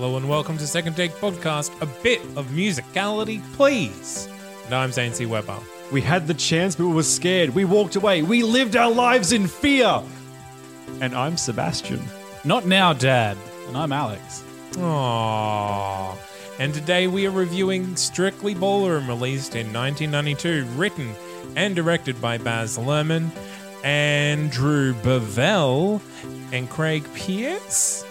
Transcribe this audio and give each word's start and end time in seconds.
Hello 0.00 0.16
and 0.16 0.30
welcome 0.30 0.56
to 0.56 0.66
Second 0.66 0.96
Take 0.96 1.12
Podcast, 1.12 1.78
a 1.82 2.02
bit 2.02 2.22
of 2.34 2.46
musicality, 2.46 3.42
please. 3.52 4.30
And 4.64 4.74
I'm 4.74 4.92
Zane 4.92 5.12
C. 5.12 5.26
Weber. 5.26 5.58
We 5.92 6.00
had 6.00 6.26
the 6.26 6.32
chance, 6.32 6.74
but 6.74 6.86
we 6.86 6.94
were 6.94 7.02
scared. 7.02 7.50
We 7.50 7.66
walked 7.66 7.96
away. 7.96 8.22
We 8.22 8.42
lived 8.42 8.76
our 8.76 8.90
lives 8.90 9.32
in 9.32 9.46
fear. 9.46 10.02
And 11.02 11.14
I'm 11.14 11.36
Sebastian. 11.36 12.02
Not 12.46 12.64
now, 12.64 12.94
Dad. 12.94 13.36
And 13.68 13.76
I'm 13.76 13.92
Alex. 13.92 14.42
Aww. 14.70 16.16
And 16.58 16.72
today 16.72 17.06
we 17.06 17.26
are 17.26 17.30
reviewing 17.30 17.94
Strictly 17.94 18.54
Ballroom, 18.54 19.06
released 19.06 19.54
in 19.54 19.70
1992, 19.70 20.64
written 20.78 21.14
and 21.56 21.76
directed 21.76 22.22
by 22.22 22.38
Baz 22.38 22.78
Luhrmann, 22.78 23.28
Andrew 23.84 24.94
Bovell, 24.94 26.00
and 26.52 26.70
Craig 26.70 27.04
Pearce. 27.12 28.02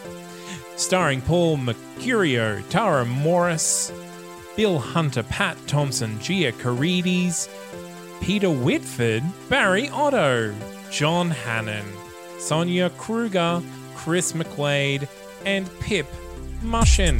Starring 0.79 1.21
Paul 1.21 1.57
Mercurio, 1.57 2.63
Tara 2.69 3.03
Morice, 3.03 3.91
Bill 4.55 4.79
Hunter, 4.79 5.23
Pat 5.23 5.57
Thomson, 5.67 6.17
Gia 6.21 6.53
Carides, 6.53 7.49
Peter 8.21 8.49
Whitford, 8.49 9.23
Barry 9.49 9.89
Otto, 9.89 10.55
John 10.89 11.31
Hannan, 11.31 11.85
Sonia 12.39 12.89
Kruger, 12.91 13.61
Kris 13.93 14.31
McQuade, 14.31 15.09
and 15.45 15.69
Pip 15.81 16.07
Mushin. 16.61 17.19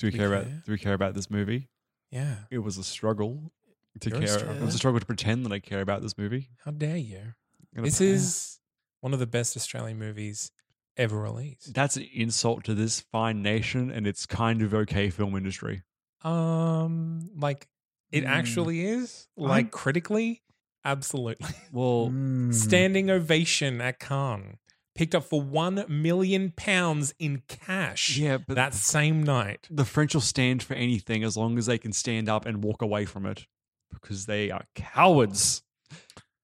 Do 0.00 0.06
we 0.06 0.10
we 0.12 0.18
care 0.18 0.32
about 0.34 0.64
do 0.64 0.72
we 0.72 0.78
care 0.78 0.94
about 0.94 1.14
this 1.14 1.30
movie? 1.30 1.68
Yeah. 2.10 2.34
It 2.50 2.58
was 2.58 2.76
a 2.78 2.84
struggle 2.84 3.52
to 4.00 4.10
You're 4.10 4.20
care. 4.20 4.50
It 4.56 4.62
was 4.62 4.74
a 4.74 4.78
struggle 4.78 4.98
to 5.00 5.06
pretend 5.06 5.44
that 5.46 5.52
I 5.52 5.58
care 5.60 5.80
about 5.80 6.02
this 6.02 6.16
movie. 6.18 6.48
How 6.64 6.70
dare 6.72 6.96
you? 6.96 7.34
This 7.74 8.00
is 8.00 8.58
one 9.00 9.12
of 9.12 9.18
the 9.20 9.26
best 9.26 9.56
Australian 9.56 9.98
movies 9.98 10.50
ever 10.96 11.20
released. 11.20 11.72
that's 11.72 11.96
an 11.96 12.06
insult 12.12 12.64
to 12.64 12.74
this 12.74 13.00
fine 13.00 13.42
nation 13.42 13.90
and 13.90 14.06
its 14.06 14.26
kind 14.26 14.60
of 14.62 14.74
okay 14.74 15.08
film 15.10 15.36
industry. 15.36 15.82
Um, 16.22 17.30
like 17.36 17.68
it 18.10 18.24
Mm. 18.24 18.28
actually 18.28 18.84
is. 18.86 19.28
Like 19.36 19.70
critically, 19.70 20.42
absolutely. 20.84 21.54
Well, 21.72 22.08
Mm. 22.12 22.52
Standing 22.54 23.10
ovation 23.10 23.80
at 23.80 23.98
Cannes. 24.00 24.58
Picked 25.00 25.14
up 25.14 25.24
for 25.24 25.40
one 25.40 25.82
million 25.88 26.52
pounds 26.54 27.14
in 27.18 27.40
cash. 27.48 28.18
Yeah, 28.18 28.36
but 28.36 28.54
that 28.56 28.74
same 28.74 29.22
night. 29.22 29.66
the 29.70 29.86
French 29.86 30.12
will 30.12 30.20
stand 30.20 30.62
for 30.62 30.74
anything 30.74 31.24
as 31.24 31.38
long 31.38 31.56
as 31.56 31.64
they 31.64 31.78
can 31.78 31.94
stand 31.94 32.28
up 32.28 32.44
and 32.44 32.62
walk 32.62 32.82
away 32.82 33.06
from 33.06 33.24
it 33.24 33.46
because 33.90 34.26
they 34.26 34.50
are 34.50 34.64
cowards. 34.74 35.62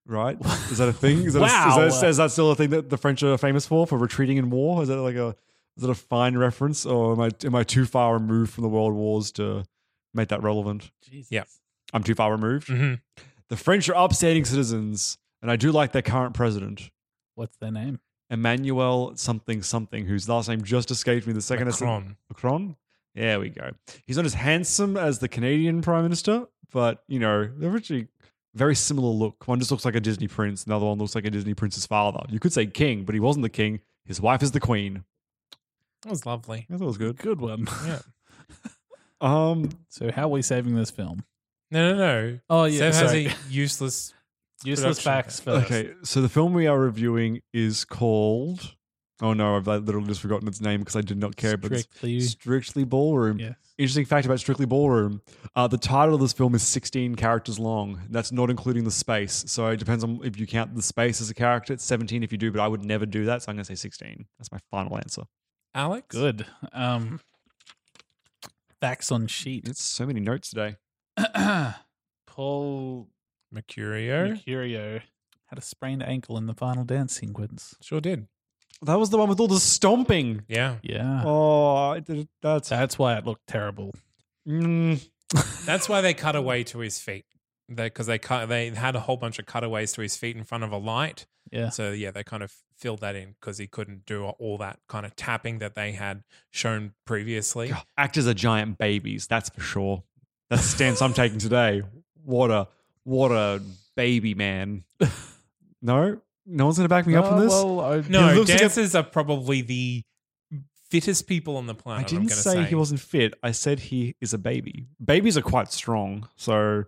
Right? 0.06 0.38
Is 0.70 0.78
that 0.78 0.88
a 0.88 0.92
thing? 0.94 1.24
Is 1.24 1.34
that, 1.34 1.40
a- 1.40 1.42
Wow. 1.42 1.84
is, 1.84 2.00
that, 2.00 2.08
is 2.08 2.16
that 2.16 2.30
still 2.30 2.50
a 2.50 2.54
thing 2.56 2.70
that 2.70 2.88
the 2.88 2.96
French 2.96 3.22
are 3.22 3.36
famous 3.36 3.66
for, 3.66 3.86
for 3.86 3.98
retreating 3.98 4.38
in 4.38 4.48
war? 4.48 4.80
Is 4.82 4.88
that 4.88 4.96
like 5.02 5.16
a 5.16 5.36
is 5.76 5.82
that 5.82 5.90
a 5.90 5.94
fine 5.94 6.38
reference, 6.38 6.86
or 6.86 7.12
am 7.12 7.20
I 7.20 7.28
am 7.44 7.54
I 7.54 7.62
too 7.62 7.84
far 7.84 8.14
removed 8.14 8.54
from 8.54 8.62
the 8.62 8.70
world 8.70 8.94
wars 8.94 9.32
to 9.32 9.64
make 10.14 10.28
that 10.28 10.42
relevant? 10.42 10.90
Jesus. 11.02 11.30
Yeah. 11.30 11.44
I'm 11.92 12.02
too 12.02 12.14
far 12.14 12.32
removed. 12.32 12.68
hmm 12.68 12.94
The 13.48 13.56
French 13.58 13.86
are 13.90 13.96
upstanding 13.96 14.46
citizens, 14.46 15.18
and 15.42 15.50
I 15.50 15.56
do 15.56 15.72
like 15.72 15.92
their 15.92 16.00
current 16.00 16.32
president, 16.34 16.88
What's 17.34 17.58
their 17.58 17.70
name? 17.70 18.00
Emmanuel 18.30 19.12
something 19.16 19.62
something, 19.62 20.06
whose 20.06 20.28
last 20.28 20.48
name 20.48 20.62
just 20.62 20.90
escaped 20.90 21.26
me 21.26 21.32
the 21.32 21.40
second 21.40 21.68
I 21.68 21.70
Macron. 21.70 22.16
Macron. 22.28 22.76
There 23.14 23.40
we 23.40 23.48
go. 23.50 23.70
He's 24.06 24.16
not 24.16 24.26
as 24.26 24.34
handsome 24.34 24.96
as 24.96 25.18
the 25.20 25.28
Canadian 25.28 25.80
Prime 25.80 26.02
Minister, 26.02 26.46
but 26.72 27.02
you 27.08 27.18
know 27.18 27.48
they're 27.56 27.74
actually 27.74 28.08
very 28.54 28.74
similar 28.74 29.08
look. 29.08 29.46
One 29.46 29.58
just 29.58 29.70
looks 29.70 29.84
like 29.84 29.94
a 29.94 30.00
Disney 30.00 30.28
prince, 30.28 30.64
another 30.64 30.86
one 30.86 30.98
looks 30.98 31.14
like 31.14 31.24
a 31.24 31.30
Disney 31.30 31.54
prince's 31.54 31.86
father. 31.86 32.20
You 32.28 32.40
could 32.40 32.52
say 32.52 32.66
king, 32.66 33.04
but 33.04 33.14
he 33.14 33.20
wasn't 33.20 33.42
the 33.42 33.48
king. 33.50 33.80
His 34.04 34.20
wife 34.20 34.42
is 34.42 34.52
the 34.52 34.60
queen. 34.60 35.04
That 36.02 36.10
was 36.10 36.26
lovely. 36.26 36.66
I 36.70 36.76
thought 36.76 36.86
was 36.86 36.98
good. 36.98 37.16
Good 37.18 37.40
one. 37.40 37.66
Yeah. 37.86 37.98
Um, 39.18 39.70
so, 39.88 40.12
how 40.12 40.24
are 40.24 40.28
we 40.28 40.42
saving 40.42 40.74
this 40.74 40.90
film? 40.90 41.24
No, 41.70 41.92
no, 41.92 41.96
no. 41.96 42.38
Oh, 42.50 42.64
yeah. 42.64 42.90
Seb 42.90 43.02
has 43.02 43.14
a 43.14 43.34
useless. 43.48 44.12
Useless 44.64 45.00
facts 45.00 45.40
first. 45.40 45.66
okay, 45.66 45.92
so 46.02 46.22
the 46.22 46.28
film 46.28 46.54
we 46.54 46.66
are 46.66 46.78
reviewing 46.78 47.40
is 47.52 47.84
called. 47.84 48.74
Oh 49.22 49.32
no, 49.32 49.56
I've 49.56 49.66
literally 49.66 50.08
just 50.08 50.20
forgotten 50.20 50.46
its 50.46 50.60
name 50.60 50.80
because 50.80 50.96
I 50.96 51.00
did 51.00 51.18
not 51.18 51.36
care. 51.36 51.54
about 51.54 51.70
this. 51.70 51.82
Strictly. 51.82 52.20
Strictly 52.20 52.84
Ballroom. 52.84 53.38
Yes. 53.38 53.54
Interesting 53.78 54.04
fact 54.04 54.26
about 54.26 54.40
Strictly 54.40 54.66
Ballroom: 54.66 55.22
uh, 55.54 55.66
the 55.66 55.78
title 55.78 56.14
of 56.14 56.20
this 56.20 56.32
film 56.32 56.54
is 56.54 56.62
16 56.62 57.14
characters 57.14 57.58
long. 57.58 58.00
That's 58.10 58.32
not 58.32 58.50
including 58.50 58.84
the 58.84 58.90
space. 58.90 59.44
So 59.46 59.68
it 59.68 59.78
depends 59.78 60.04
on 60.04 60.20
if 60.22 60.38
you 60.38 60.46
count 60.46 60.74
the 60.74 60.82
space 60.82 61.20
as 61.20 61.30
a 61.30 61.34
character. 61.34 61.72
It's 61.72 61.84
17 61.84 62.22
if 62.22 62.32
you 62.32 62.38
do, 62.38 62.50
but 62.52 62.60
I 62.60 62.68
would 62.68 62.84
never 62.84 63.06
do 63.06 63.24
that. 63.26 63.42
So 63.42 63.50
I'm 63.50 63.56
going 63.56 63.64
to 63.64 63.68
say 63.68 63.74
16. 63.74 64.26
That's 64.38 64.52
my 64.52 64.58
final 64.70 64.96
answer. 64.96 65.22
Alex? 65.74 66.14
Good. 66.14 66.46
Um, 66.72 67.20
facts 68.80 69.12
on 69.12 69.26
sheet. 69.26 69.68
It's 69.68 69.82
so 69.82 70.06
many 70.06 70.20
notes 70.20 70.50
today. 70.50 70.76
Paul 72.26 73.08
Mercurio? 73.56 74.36
Mercurio 74.36 75.00
had 75.46 75.58
a 75.58 75.62
sprained 75.62 76.02
ankle 76.02 76.36
in 76.36 76.46
the 76.46 76.54
final 76.54 76.84
dance 76.84 77.14
sequence. 77.16 77.76
Sure 77.80 78.00
did. 78.00 78.26
That 78.82 78.98
was 78.98 79.10
the 79.10 79.16
one 79.18 79.28
with 79.28 79.40
all 79.40 79.48
the 79.48 79.58
stomping. 79.60 80.42
Yeah. 80.48 80.76
Yeah. 80.82 81.22
Oh, 81.24 81.74
I 81.92 82.00
did- 82.00 82.28
that's 82.42 82.68
That's 82.68 82.98
why 82.98 83.16
it 83.16 83.24
looked 83.24 83.46
terrible. 83.46 83.94
Mm, 84.46 85.04
That's 85.64 85.88
why 85.88 86.00
they 86.02 86.14
cut 86.14 86.36
away 86.36 86.62
to 86.64 86.78
his 86.80 86.98
feet. 87.00 87.24
Because 87.74 88.06
they 88.06 88.18
cut, 88.18 88.48
they 88.48 88.70
had 88.70 88.94
a 88.94 89.00
whole 89.00 89.16
bunch 89.16 89.38
of 89.40 89.46
cutaways 89.46 89.92
to 89.94 90.02
his 90.02 90.16
feet 90.16 90.36
in 90.36 90.44
front 90.44 90.62
of 90.62 90.70
a 90.70 90.76
light. 90.76 91.26
Yeah. 91.50 91.70
So 91.70 91.90
yeah, 91.90 92.12
they 92.12 92.22
kind 92.22 92.42
of 92.44 92.52
filled 92.76 93.00
that 93.00 93.16
in 93.16 93.34
because 93.40 93.58
he 93.58 93.66
couldn't 93.66 94.06
do 94.06 94.24
all 94.24 94.58
that 94.58 94.78
kind 94.88 95.04
of 95.06 95.16
tapping 95.16 95.58
that 95.58 95.74
they 95.74 95.92
had 95.92 96.22
shown 96.52 96.92
previously. 97.06 97.68
God, 97.70 97.82
actors 97.96 98.28
are 98.28 98.34
giant 98.34 98.78
babies. 98.78 99.26
That's 99.26 99.48
for 99.48 99.60
sure. 99.62 100.04
That's 100.48 100.62
the 100.62 100.68
stance 100.68 101.02
I'm 101.02 101.12
taking 101.14 101.38
today. 101.38 101.82
What 102.24 102.50
a 102.52 102.68
what 103.06 103.30
a 103.30 103.62
baby 103.94 104.34
man. 104.34 104.82
No, 105.82 106.18
no 106.46 106.64
one's 106.64 106.78
going 106.78 106.86
to 106.86 106.88
back 106.88 107.06
me 107.06 107.14
up 107.14 107.26
on 107.26 107.40
this. 107.40 107.52
well, 107.52 107.80
I- 107.80 108.02
No, 108.08 108.32
looks 108.32 108.48
like 108.50 108.58
a- 108.58 108.62
dancers 108.62 108.94
are 108.94 109.02
probably 109.04 109.60
the 109.60 110.02
fittest 110.90 111.26
people 111.28 111.56
on 111.56 111.66
the 111.66 111.74
planet. 111.74 112.00
I 112.12 112.16
I'm 112.16 112.22
didn't 112.22 112.30
gonna 112.30 112.40
say, 112.42 112.64
he 112.64 112.74
wasn't 112.74 112.98
fit. 113.00 113.34
I 113.42 113.50
said 113.52 113.78
he 113.78 114.16
is 114.20 114.32
a 114.32 114.38
baby. 114.38 114.86
Babies 115.04 115.36
are 115.36 115.42
quite 115.42 115.70
strong. 115.72 116.28
So, 116.36 116.84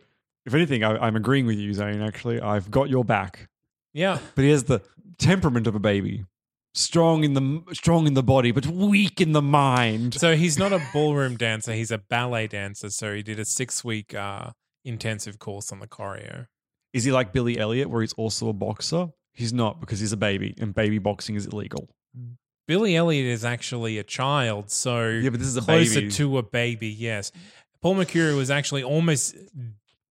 if 0.46 0.54
anything, 0.54 0.82
I, 0.84 0.96
I'm 0.96 1.16
agreeing 1.16 1.46
with 1.46 1.58
you, 1.58 1.72
Zane. 1.74 2.00
Actually, 2.00 2.40
I've 2.40 2.70
got 2.70 2.88
your 2.88 3.04
back. 3.04 3.48
Yeah. 3.92 4.18
But 4.34 4.44
he 4.44 4.50
has 4.50 4.64
the 4.64 4.80
temperament 5.18 5.66
of 5.66 5.74
a 5.74 5.80
baby, 5.80 6.24
strong 6.74 7.22
in 7.24 7.34
the 7.34 7.62
strong 7.74 8.06
in 8.06 8.14
the 8.14 8.22
body, 8.22 8.52
but 8.52 8.66
weak 8.66 9.20
in 9.20 9.32
the 9.32 9.42
mind. 9.42 10.14
So 10.14 10.34
he's 10.34 10.58
not 10.58 10.72
a 10.72 10.80
ballroom 10.92 11.36
dancer. 11.36 11.72
He's 11.74 11.90
a 11.90 11.98
ballet 11.98 12.46
dancer. 12.46 12.90
So 12.90 13.14
he 13.14 13.22
did 13.22 13.38
a 13.38 13.44
six 13.44 13.84
week 13.84 14.14
uh, 14.14 14.50
intensive 14.88 15.38
course 15.38 15.70
on 15.72 15.78
the 15.80 15.86
choreo. 15.86 16.46
Is 16.92 17.04
he 17.04 17.12
like 17.12 17.32
Billy 17.32 17.58
Elliot, 17.58 17.90
where 17.90 18.00
he's 18.00 18.14
also 18.14 18.48
a 18.48 18.52
boxer? 18.52 19.08
He's 19.34 19.52
not 19.52 19.78
because 19.80 20.00
he's 20.00 20.12
a 20.12 20.16
baby, 20.16 20.54
and 20.58 20.74
baby 20.74 20.98
boxing 20.98 21.36
is 21.36 21.46
illegal. 21.46 21.88
Billy 22.66 22.96
Elliot 22.96 23.26
is 23.26 23.44
actually 23.44 23.98
a 23.98 24.02
child, 24.02 24.70
so 24.70 25.08
Yeah, 25.08 25.30
but 25.30 25.38
this 25.38 25.48
is 25.48 25.56
a 25.56 25.62
closer 25.62 26.00
baby. 26.00 26.10
to 26.12 26.38
a 26.38 26.42
baby. 26.42 26.88
Yes, 26.88 27.30
Paul 27.80 27.94
Mercury 27.94 28.34
was 28.34 28.50
actually 28.50 28.82
almost 28.82 29.36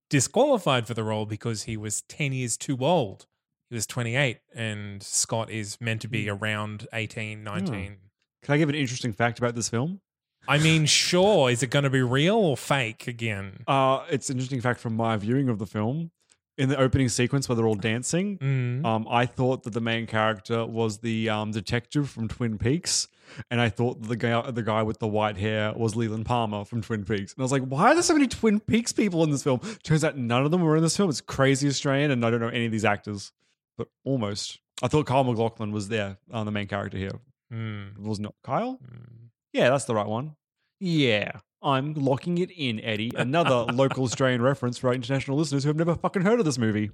disqualified 0.10 0.88
for 0.88 0.94
the 0.94 1.04
role 1.04 1.26
because 1.26 1.64
he 1.64 1.78
was 1.78 2.02
ten 2.04 2.32
years 2.34 2.58
too 2.58 2.78
old. 2.80 3.26
He 3.70 3.76
was 3.76 3.86
twenty 3.86 4.16
eight, 4.16 4.40
and 4.56 5.04
Scott 5.04 5.50
is 5.50 5.80
meant 5.82 6.02
to 6.02 6.08
Hmm. 6.08 6.12
be 6.14 6.30
around 6.30 6.88
18, 6.94 7.44
19. 7.44 7.98
Can 8.44 8.54
I 8.54 8.58
give 8.58 8.70
an 8.70 8.76
interesting 8.76 9.12
fact 9.14 9.40
about 9.40 9.56
this 9.56 9.68
film? 9.70 10.00
I 10.48 10.58
mean, 10.60 10.86
sure, 10.86 11.50
is 11.50 11.62
it 11.64 11.70
going 11.70 11.84
to 11.84 11.90
be 11.90 12.02
real 12.02 12.36
or 12.36 12.58
fake 12.58 13.08
again? 13.08 13.64
Uh, 13.68 14.06
it's 14.10 14.30
an 14.30 14.38
interesting 14.38 14.62
fact 14.62 14.80
from 14.80 14.96
my 14.96 15.18
viewing 15.18 15.50
of 15.50 15.60
the 15.60 15.66
film. 15.66 16.12
in 16.58 16.70
the 16.70 16.78
opening 16.78 17.08
sequence 17.08 17.48
where 17.48 17.56
they're 17.56 17.68
all 17.68 17.76
dancing. 17.76 18.38
Mm. 18.40 18.84
Um, 18.86 19.08
I 19.10 19.26
thought 19.28 19.64
that 19.64 19.74
the 19.74 19.82
main 19.82 20.08
character 20.08 20.66
was 20.66 21.00
the 21.00 21.30
um, 21.30 21.52
detective 21.52 22.10
from 22.10 22.28
Twin 22.28 22.58
Peaks, 22.58 23.08
and 23.52 23.62
I 23.62 23.70
thought 23.70 24.02
the 24.02 24.16
guy, 24.16 24.50
the 24.50 24.64
guy 24.64 24.82
with 24.82 24.98
the 24.98 25.08
white 25.08 25.38
hair 25.38 25.72
was 25.76 25.96
Leland 25.96 26.26
Palmer 26.26 26.66
from 26.66 26.82
Twin 26.82 27.06
Peaks. 27.06 27.34
And 27.34 27.42
I 27.42 27.44
was 27.44 27.52
like, 27.52 27.64
why 27.64 27.92
are 27.92 27.94
there 27.94 28.02
so 28.02 28.14
many 28.14 28.26
Twin 28.28 28.60
Peaks 28.60 28.92
people 28.92 29.24
in 29.24 29.30
this 29.30 29.44
film? 29.44 29.60
Turns 29.84 30.04
out 30.04 30.18
none 30.18 30.46
of 30.46 30.52
them 30.52 30.62
were 30.62 30.76
in 30.78 30.82
this 30.82 30.98
film. 30.98 31.10
It's 31.12 31.22
crazy 31.22 31.68
Australian, 31.68 32.10
and 32.10 32.26
I 32.26 32.32
don't 32.32 32.40
know 32.40 32.48
any 32.48 32.66
of 32.66 32.72
these 32.72 32.86
actors, 32.86 33.32
but 33.78 33.88
almost. 34.04 34.60
I 34.82 34.88
thought 34.88 35.06
Kyle 35.06 35.24
MacLachlan 35.24 35.72
was 35.72 35.90
there, 35.90 36.18
uh, 36.32 36.44
the 36.44 36.52
main 36.52 36.68
character 36.68 36.98
here. 36.98 37.20
Mm. 37.54 38.00
Was 38.00 38.20
not 38.20 38.34
Kyle? 38.44 38.80
Mm. 38.84 39.27
Yeah, 39.54 39.70
that's 39.70 39.86
the 39.86 39.96
right 39.96 40.08
one. 40.08 40.36
Yeah. 40.80 41.32
I'm 41.62 41.94
locking 41.96 42.38
it 42.38 42.52
in, 42.52 42.80
Eddie. 42.82 43.12
Another 43.16 43.64
local 43.74 44.04
Australian 44.04 44.42
reference 44.42 44.78
for 44.78 44.90
our 44.90 44.94
international 44.94 45.38
listeners 45.38 45.64
who 45.64 45.70
have 45.70 45.76
never 45.78 45.96
fucking 45.96 46.22
heard 46.22 46.40
of 46.40 46.46
this 46.46 46.58
movie. 46.58 46.92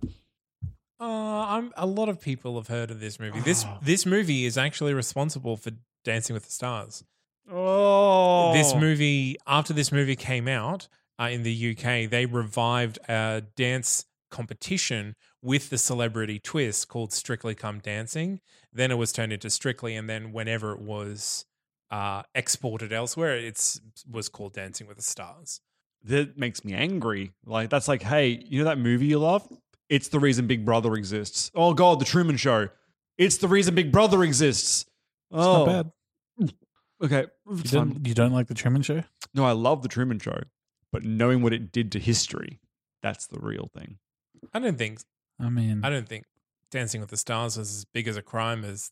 Uh, 0.99 1.05
I'm, 1.05 1.73
a 1.75 1.85
lot 1.85 2.07
of 2.07 2.21
people 2.21 2.55
have 2.55 2.67
heard 2.67 2.89
of 2.89 2.99
this 2.99 3.19
movie. 3.19 3.41
This 3.41 3.65
Oh. 3.65 3.77
this 3.81 4.05
movie 4.05 4.45
is 4.45 4.57
actually 4.57 4.93
responsible 4.93 5.57
for 5.57 5.71
Dancing 6.05 6.33
with 6.33 6.45
the 6.45 6.51
Stars. 6.51 7.03
Oh. 7.51 8.53
This 8.53 8.73
movie, 8.73 9.37
after 9.45 9.73
this 9.73 9.91
movie 9.91 10.15
came 10.15 10.47
out 10.47 10.87
uh, 11.19 11.25
in 11.25 11.43
the 11.43 11.71
UK, 11.77 12.09
they 12.09 12.25
revived 12.25 12.99
a 13.09 13.43
dance 13.57 14.05
competition 14.31 15.15
with 15.41 15.69
the 15.69 15.77
celebrity 15.77 16.39
twist 16.39 16.87
called 16.87 17.11
Strictly 17.11 17.53
Come 17.53 17.79
Dancing. 17.79 18.39
Then 18.71 18.89
it 18.91 18.95
was 18.97 19.11
turned 19.11 19.33
into 19.33 19.49
Strictly, 19.49 19.95
and 19.95 20.09
then 20.09 20.31
whenever 20.31 20.71
it 20.71 20.79
was 20.79 21.45
uh, 21.93 22.23
exported 22.33 22.91
elsewhere, 22.91 23.37
it's 23.37 23.79
was 24.09 24.27
called 24.27 24.53
Dancing 24.53 24.87
with 24.87 24.97
the 24.97 25.03
Stars. 25.03 25.61
that 26.05 26.37
makes 26.37 26.65
me 26.65 26.73
angry. 26.73 27.31
Like 27.45 27.69
that's 27.69 27.87
like, 27.87 28.01
hey, 28.01 28.43
you 28.45 28.59
know 28.59 28.65
that 28.65 28.79
movie 28.79 29.05
you 29.05 29.19
love? 29.19 29.47
It's 29.89 30.07
the 30.07 30.19
reason 30.19 30.47
Big 30.47 30.65
Brother 30.65 30.95
exists. 30.95 31.51
Oh 31.53 31.75
God, 31.75 31.99
the 31.99 32.05
Truman 32.05 32.35
Show. 32.37 32.69
It's 33.19 33.37
the 33.37 33.47
reason 33.47 33.75
Big 33.75 33.91
Brother 33.91 34.23
exists. 34.23 34.85
It's 35.29 35.45
oh, 35.45 35.65
not 35.65 35.93
bad. 36.39 36.53
Okay, 37.03 37.25
You 37.47 37.63
don't, 37.63 38.07
you 38.07 38.13
don't 38.15 38.31
like 38.31 38.47
the 38.47 38.53
Truman 38.55 38.81
Show? 38.81 39.03
No, 39.35 39.45
I 39.45 39.51
love 39.51 39.83
the 39.83 39.89
Truman 39.89 40.17
Show, 40.19 40.39
but 40.91 41.03
knowing 41.03 41.43
what 41.43 41.53
it 41.53 41.71
did 41.71 41.91
to 41.91 41.99
history, 41.99 42.59
that's 43.03 43.27
the 43.27 43.39
real 43.39 43.69
thing. 43.75 43.97
I 44.53 44.59
don't 44.59 44.77
think 44.77 44.99
I 45.39 45.49
mean, 45.49 45.81
I 45.83 45.89
don't 45.89 46.07
think 46.07 46.25
Dancing 46.73 47.01
with 47.01 47.11
the 47.11 47.17
Stars 47.17 47.55
was 47.57 47.69
as 47.69 47.85
big 47.85 48.07
as 48.07 48.17
a 48.17 48.21
crime 48.21 48.65
as 48.65 48.91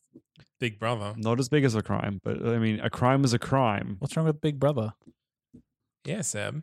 Big 0.60 0.78
Brother. 0.78 1.14
Not 1.16 1.38
as 1.40 1.48
big 1.48 1.64
as 1.64 1.74
a 1.74 1.82
crime, 1.82 2.20
but 2.22 2.36
I 2.46 2.58
mean, 2.58 2.78
a 2.80 2.88
crime 2.88 3.24
is 3.24 3.34
a 3.34 3.38
crime. 3.38 3.96
what's 3.98 4.16
wrong 4.16 4.24
with 4.26 4.40
Big 4.40 4.58
Brother? 4.60 4.94
Yeah, 6.04 6.20
Seb. 6.22 6.62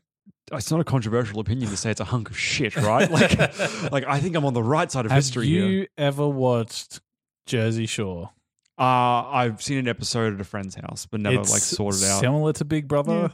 It's 0.51 0.71
not 0.71 0.79
a 0.79 0.83
controversial 0.83 1.39
opinion 1.39 1.69
to 1.69 1.77
say 1.77 1.91
it's 1.91 1.99
a 1.99 2.05
hunk 2.05 2.29
of 2.29 2.37
shit, 2.37 2.75
right? 2.77 3.09
Like, 3.11 3.37
like 3.91 4.05
I 4.07 4.19
think 4.19 4.35
I'm 4.35 4.45
on 4.45 4.53
the 4.53 4.63
right 4.63 4.91
side 4.91 5.05
of 5.05 5.11
Have 5.11 5.17
history 5.17 5.45
Have 5.45 5.53
you 5.53 5.77
here. 5.79 5.87
ever 5.97 6.27
watched 6.27 7.01
Jersey 7.45 7.85
Shore? 7.85 8.31
Uh, 8.77 9.27
I've 9.29 9.61
seen 9.61 9.77
an 9.77 9.87
episode 9.89 10.33
at 10.33 10.39
a 10.39 10.45
friend's 10.45 10.75
house, 10.75 11.05
but 11.05 11.19
never 11.19 11.41
it's 11.41 11.51
like 11.51 11.61
sorted 11.61 12.03
out. 12.05 12.21
Similar 12.21 12.53
to 12.53 12.65
Big 12.65 12.87
Brother, 12.87 13.13
Yeah. 13.13 13.27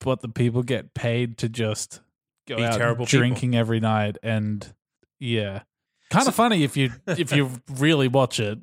but 0.00 0.20
the 0.20 0.28
people 0.28 0.62
get 0.64 0.92
paid 0.92 1.38
to 1.38 1.48
just 1.48 2.00
go 2.48 2.56
Be 2.56 2.64
out 2.64 2.76
terrible 2.76 3.06
people. 3.06 3.20
drinking 3.20 3.54
every 3.54 3.78
night, 3.78 4.18
and 4.24 4.74
yeah, 5.20 5.60
kind 6.10 6.26
of 6.28 6.34
funny 6.34 6.64
if 6.64 6.76
you 6.76 6.92
if 7.06 7.32
you 7.32 7.50
really 7.76 8.08
watch 8.08 8.40
it. 8.40 8.58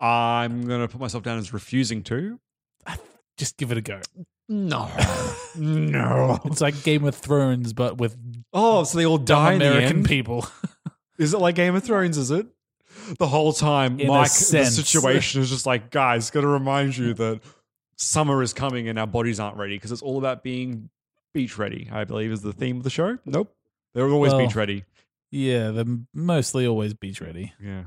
I'm 0.00 0.66
gonna 0.66 0.88
put 0.88 1.00
myself 1.00 1.24
down 1.24 1.38
as 1.38 1.52
refusing 1.52 2.02
to. 2.04 2.38
Just 3.36 3.56
give 3.56 3.70
it 3.70 3.78
a 3.78 3.80
go. 3.80 4.00
No, 4.48 4.90
no. 5.56 6.40
It's 6.46 6.60
like 6.60 6.82
Game 6.82 7.04
of 7.04 7.14
Thrones, 7.14 7.72
but 7.72 7.98
with 7.98 8.16
Oh, 8.52 8.82
so 8.84 8.98
they 8.98 9.06
all 9.06 9.18
dumb 9.18 9.44
die 9.44 9.52
in 9.54 9.58
the 9.60 9.68
American 9.70 9.96
end? 9.98 10.06
people. 10.06 10.46
Is 11.18 11.34
it 11.34 11.38
like 11.38 11.54
Game 11.54 11.74
of 11.76 11.84
Thrones? 11.84 12.16
Is 12.16 12.30
it? 12.30 12.46
The 13.18 13.26
whole 13.28 13.52
time, 13.52 14.00
In 14.00 14.08
a 14.08 14.10
Mike, 14.12 14.24
the 14.28 14.34
sense. 14.34 14.74
situation 14.74 15.40
is 15.40 15.50
just 15.50 15.66
like, 15.66 15.90
guys, 15.90 16.30
got 16.30 16.40
to 16.42 16.46
remind 16.48 16.96
you 16.96 17.14
that 17.14 17.40
summer 17.96 18.42
is 18.42 18.52
coming 18.52 18.88
and 18.88 18.98
our 18.98 19.06
bodies 19.06 19.38
aren't 19.40 19.56
ready 19.56 19.76
because 19.76 19.92
it's 19.92 20.02
all 20.02 20.18
about 20.18 20.42
being 20.42 20.90
beach 21.32 21.56
ready. 21.58 21.88
I 21.92 22.04
believe 22.04 22.32
is 22.32 22.42
the 22.42 22.52
theme 22.52 22.76
of 22.78 22.82
the 22.84 22.90
show. 22.90 23.18
Nope, 23.24 23.54
they're 23.94 24.08
always 24.08 24.32
Well, 24.32 24.46
beach 24.46 24.54
ready. 24.56 24.84
Yeah, 25.30 25.70
they're 25.72 25.84
mostly 26.14 26.66
always 26.66 26.94
beach 26.94 27.20
ready. 27.20 27.52
Yeah, 27.62 27.84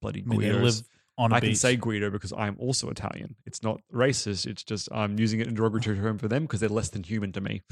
bloody 0.00 0.20
Guido. 0.20 0.34
I 0.34 0.38
mean, 0.38 0.40
they 0.52 0.58
Guidos. 0.58 0.62
live 0.78 0.88
on 1.18 1.32
a 1.32 1.34
I 1.36 1.40
beach. 1.40 1.48
can 1.50 1.56
say 1.56 1.76
Guido 1.76 2.10
because 2.10 2.32
I'm 2.32 2.56
also 2.58 2.88
Italian. 2.90 3.36
It's 3.46 3.62
not 3.62 3.80
racist. 3.92 4.46
It's 4.46 4.62
just 4.64 4.88
I'm 4.92 5.18
using 5.18 5.40
it 5.40 5.46
in 5.46 5.54
derogatory 5.54 5.96
term 5.98 6.18
for 6.18 6.28
them 6.28 6.42
because 6.44 6.60
they're 6.60 6.68
less 6.68 6.90
than 6.90 7.02
human 7.02 7.32
to 7.32 7.40
me. 7.40 7.62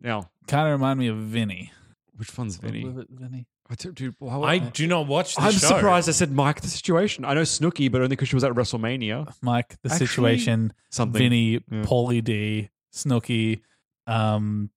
Now, 0.00 0.30
kind 0.46 0.66
of 0.68 0.72
remind 0.72 0.98
me 0.98 1.06
of 1.08 1.16
Vinny. 1.16 1.72
which 2.16 2.36
one's 2.36 2.56
Vinny? 2.56 2.84
Was 2.84 2.96
it 2.98 3.08
Vinny? 3.10 3.46
I 3.68 3.74
t- 3.74 3.90
dude, 3.90 4.14
why- 4.20 4.38
I 4.54 4.58
do 4.58 4.86
not 4.86 5.06
watch 5.08 5.34
the 5.34 5.40
I'm 5.42 5.52
show. 5.52 5.58
surprised 5.66 6.08
I 6.08 6.12
said 6.12 6.30
Mike 6.32 6.60
the 6.60 6.68
situation. 6.68 7.24
I 7.24 7.34
know 7.34 7.42
Snooki, 7.42 7.90
but 7.90 7.98
only 8.00 8.10
because 8.10 8.28
she 8.28 8.36
was 8.36 8.44
at 8.44 8.52
WrestleMania. 8.52 9.32
Mike, 9.42 9.76
the 9.82 9.90
Actually, 9.90 10.06
situation, 10.06 10.72
Something. 10.90 11.18
Vinny, 11.18 11.50
Yeah. 11.70 11.82
Pauly 11.82 12.22
D, 12.22 12.70
Snooki, 12.94 13.60
um, 14.06 14.70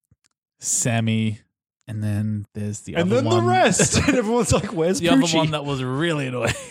Sammy, 0.59 1.39
and 1.89 2.01
then 2.01 2.45
there's 2.53 2.81
the 2.81 2.95
other 2.95 3.03
one. 3.03 3.17
and 3.17 3.27
other 3.27 3.35
then 3.37 3.45
one. 3.45 3.45
the 3.45 3.49
rest. 3.61 3.97
and 4.07 4.15
everyone's 4.17 4.53
like, 4.53 4.71
"Where's 4.71 4.99
the 5.01 5.09
other 5.09 5.25
one 5.35 5.51
that 5.51 5.65
was 5.65 5.83
really 5.83 6.27
annoying. 6.27 6.53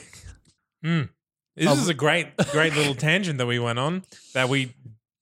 Mm. 0.84 1.08
This 1.56 1.66
Um, 1.66 1.76
is 1.80 1.88
a 1.88 1.94
great, 1.94 2.28
great 2.52 2.72
little 2.76 2.94
tangent 2.94 3.38
that 3.38 3.46
we 3.46 3.58
went 3.58 3.80
on 3.80 4.04
that 4.34 4.48
we 4.48 4.74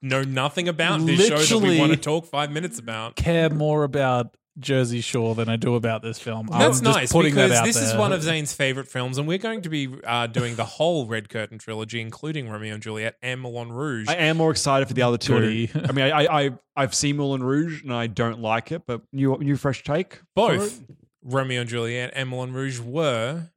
know 0.02 0.22
nothing 0.22 0.68
about. 0.68 1.00
This 1.06 1.28
show 1.28 1.30
that 1.30 1.38
we 1.38 1.44
Literally- 1.70 1.78
want 1.80 1.92
to 1.92 1.96
talk 1.98 2.26
five 2.26 2.52
minutes 2.52 2.78
about. 2.78 3.16
Care 3.16 3.48
more 3.48 3.82
about 3.82 4.36
Jersey 4.58 5.00
Shore 5.00 5.34
than 5.34 5.48
I 5.48 5.56
do 5.56 5.74
about 5.74 6.02
this 6.02 6.18
film. 6.18 6.48
I'm 6.50 6.58
That's 6.60 6.80
just 6.80 6.96
nice 6.96 7.12
putting 7.12 7.32
because 7.34 7.50
that 7.50 7.58
out 7.60 7.64
this 7.66 7.76
is 7.76 7.94
one 7.94 8.12
of 8.12 8.22
Zane's 8.22 8.52
favorite 8.54 8.88
films, 8.88 9.18
and 9.18 9.28
we're 9.28 9.36
going 9.38 9.60
to 9.62 9.68
be 9.68 9.88
uh, 10.04 10.26
doing 10.28 10.56
the 10.56 10.64
whole 10.64 11.06
Red 11.06 11.28
Curtain 11.28 11.58
trilogy, 11.58 12.00
including 12.00 12.48
Romeo 12.48 12.74
and 12.74 12.82
Juliet 12.82 13.16
and 13.22 13.40
Moulin 13.40 13.70
Rouge. 13.72 14.08
I 14.08 14.14
am 14.14 14.38
more 14.38 14.50
excited 14.50 14.88
for 14.88 14.94
the 14.94 15.02
other 15.02 15.18
two. 15.18 15.68
I 15.74 15.92
mean, 15.92 16.04
I, 16.06 16.10
I, 16.24 16.40
I, 16.46 16.50
I've 16.74 16.94
seen 16.94 17.16
Moulin 17.18 17.42
Rouge 17.42 17.82
and 17.82 17.92
I 17.92 18.06
don't 18.06 18.40
like 18.40 18.72
it, 18.72 18.82
but 18.86 19.02
new, 19.12 19.36
new 19.38 19.56
fresh 19.56 19.84
take. 19.84 20.20
Both? 20.34 20.82
Romeo 21.22 21.60
and 21.62 21.68
Juliet 21.68 22.12
and 22.14 22.28
Moulin 22.28 22.52
Rouge 22.52 22.78
were 22.80 23.50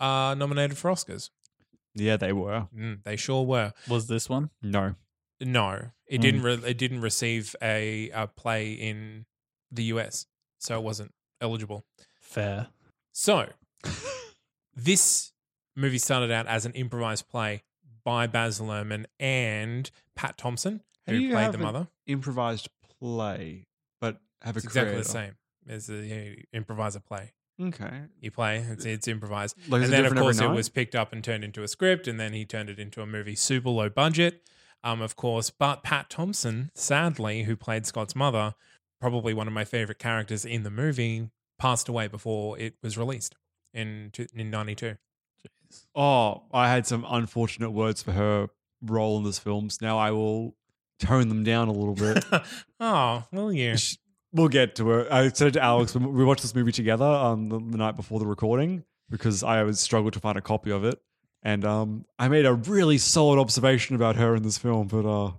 uh, 0.00 0.34
nominated 0.38 0.76
for 0.78 0.90
Oscars. 0.90 1.30
Yeah, 1.94 2.16
they 2.16 2.32
were. 2.32 2.68
Mm, 2.76 3.02
they 3.04 3.16
sure 3.16 3.44
were. 3.44 3.72
Was 3.88 4.06
this 4.06 4.28
one? 4.28 4.50
No, 4.62 4.94
No, 5.40 5.90
it 6.06 6.18
Mm. 6.18 6.20
didn't. 6.22 6.42
Re- 6.42 6.62
it 6.66 6.78
didn't 6.78 7.00
receive 7.02 7.54
a, 7.62 8.10
a 8.10 8.26
play 8.26 8.72
in 8.72 9.26
the 9.70 9.84
US, 9.84 10.26
so 10.58 10.78
it 10.78 10.82
wasn't 10.82 11.12
eligible. 11.40 11.84
Fair. 12.20 12.68
So, 13.12 13.46
this 14.76 15.32
movie 15.76 15.98
started 15.98 16.30
out 16.30 16.46
as 16.46 16.66
an 16.66 16.72
improvised 16.72 17.28
play 17.28 17.62
by 18.04 18.26
Baz 18.26 18.60
Luhrmann 18.60 19.06
and 19.18 19.90
Pat 20.14 20.38
Thomson, 20.38 20.82
who 21.06 21.14
you 21.14 21.30
played 21.32 21.42
have 21.44 21.52
the 21.52 21.58
an 21.58 21.64
mother. 21.64 21.88
impride 22.06 22.60
play, 23.00 23.66
but 24.00 24.18
have 24.42 24.56
a 24.56 24.58
It's 24.58 24.64
exactly 24.66 24.96
the 24.96 25.04
same 25.04 25.36
as 25.68 25.88
a 25.90 25.94
you 25.94 26.14
know, 26.14 26.34
improviser 26.52 27.00
play. 27.00 27.32
Okay, 27.60 28.02
You 28.20 28.30
play, 28.30 28.58
it's, 28.58 28.84
it's 28.84 29.08
improvised. 29.08 29.56
like, 29.68 29.82
and 29.82 29.92
then, 29.92 30.04
of 30.06 30.14
course, 30.14 30.40
it 30.40 30.48
was 30.48 30.68
picked 30.68 30.94
up 30.94 31.12
and 31.12 31.24
turned 31.24 31.42
into 31.42 31.64
a 31.64 31.68
script, 31.68 32.06
and 32.06 32.18
then 32.20 32.32
he 32.32 32.44
turned 32.44 32.70
it 32.70 32.78
into 32.78 33.02
a 33.02 33.06
movie, 33.06 33.34
super 33.34 33.68
low 33.70 33.88
budget, 33.88 34.42
um, 34.84 35.02
of 35.02 35.16
course. 35.16 35.50
But 35.50 35.82
Pat 35.82 36.08
Thomson, 36.08 36.70
sadly, 36.74 37.42
who 37.42 37.56
played 37.56 37.84
Scott's 37.84 38.14
mother, 38.14 38.54
probably 39.00 39.34
one 39.34 39.46
of 39.46 39.52
my 39.52 39.64
favorite 39.64 39.98
characters 39.98 40.44
in 40.44 40.62
the 40.62 40.70
movie, 40.70 41.30
passed 41.58 41.88
away 41.88 42.08
before 42.08 42.58
it 42.58 42.74
was 42.82 42.96
released 42.98 43.34
in 43.72 44.12
in 44.34 44.50
'92. 44.50 44.96
Oh, 45.94 46.44
I 46.52 46.68
had 46.70 46.86
some 46.86 47.04
unfortunate 47.08 47.70
words 47.70 48.02
for 48.02 48.12
her 48.12 48.48
role 48.82 49.18
in 49.18 49.24
this 49.24 49.38
film. 49.38 49.68
So 49.70 49.84
now 49.84 49.98
I 49.98 50.10
will 50.12 50.56
tone 50.98 51.28
them 51.28 51.44
down 51.44 51.68
a 51.68 51.72
little 51.72 51.94
bit. 51.94 52.24
oh, 52.80 53.24
well, 53.32 53.52
yeah. 53.52 53.76
Sh- 53.76 53.96
We'll 54.30 54.48
get 54.48 54.74
to 54.76 54.92
it. 54.92 55.10
I 55.10 55.28
said 55.30 55.54
to 55.54 55.62
Alex 55.62 55.94
we 55.94 56.22
watched 56.24 56.42
this 56.42 56.54
movie 56.54 56.70
together 56.72 57.04
um, 57.06 57.48
the, 57.48 57.58
the 57.58 57.78
night 57.78 57.96
before 57.96 58.18
the 58.18 58.26
recording 58.26 58.84
because 59.08 59.42
I 59.42 59.62
was 59.62 59.80
struggled 59.80 60.12
to 60.12 60.20
find 60.20 60.36
a 60.36 60.42
copy 60.42 60.70
of 60.70 60.84
it, 60.84 61.00
and 61.42 61.64
um, 61.64 62.04
I 62.18 62.28
made 62.28 62.44
a 62.44 62.52
really 62.52 62.98
solid 62.98 63.38
observation 63.38 63.96
about 63.96 64.16
her 64.16 64.34
in 64.36 64.42
this 64.42 64.58
film. 64.58 64.86
But 64.88 65.06
uh, 65.06 65.32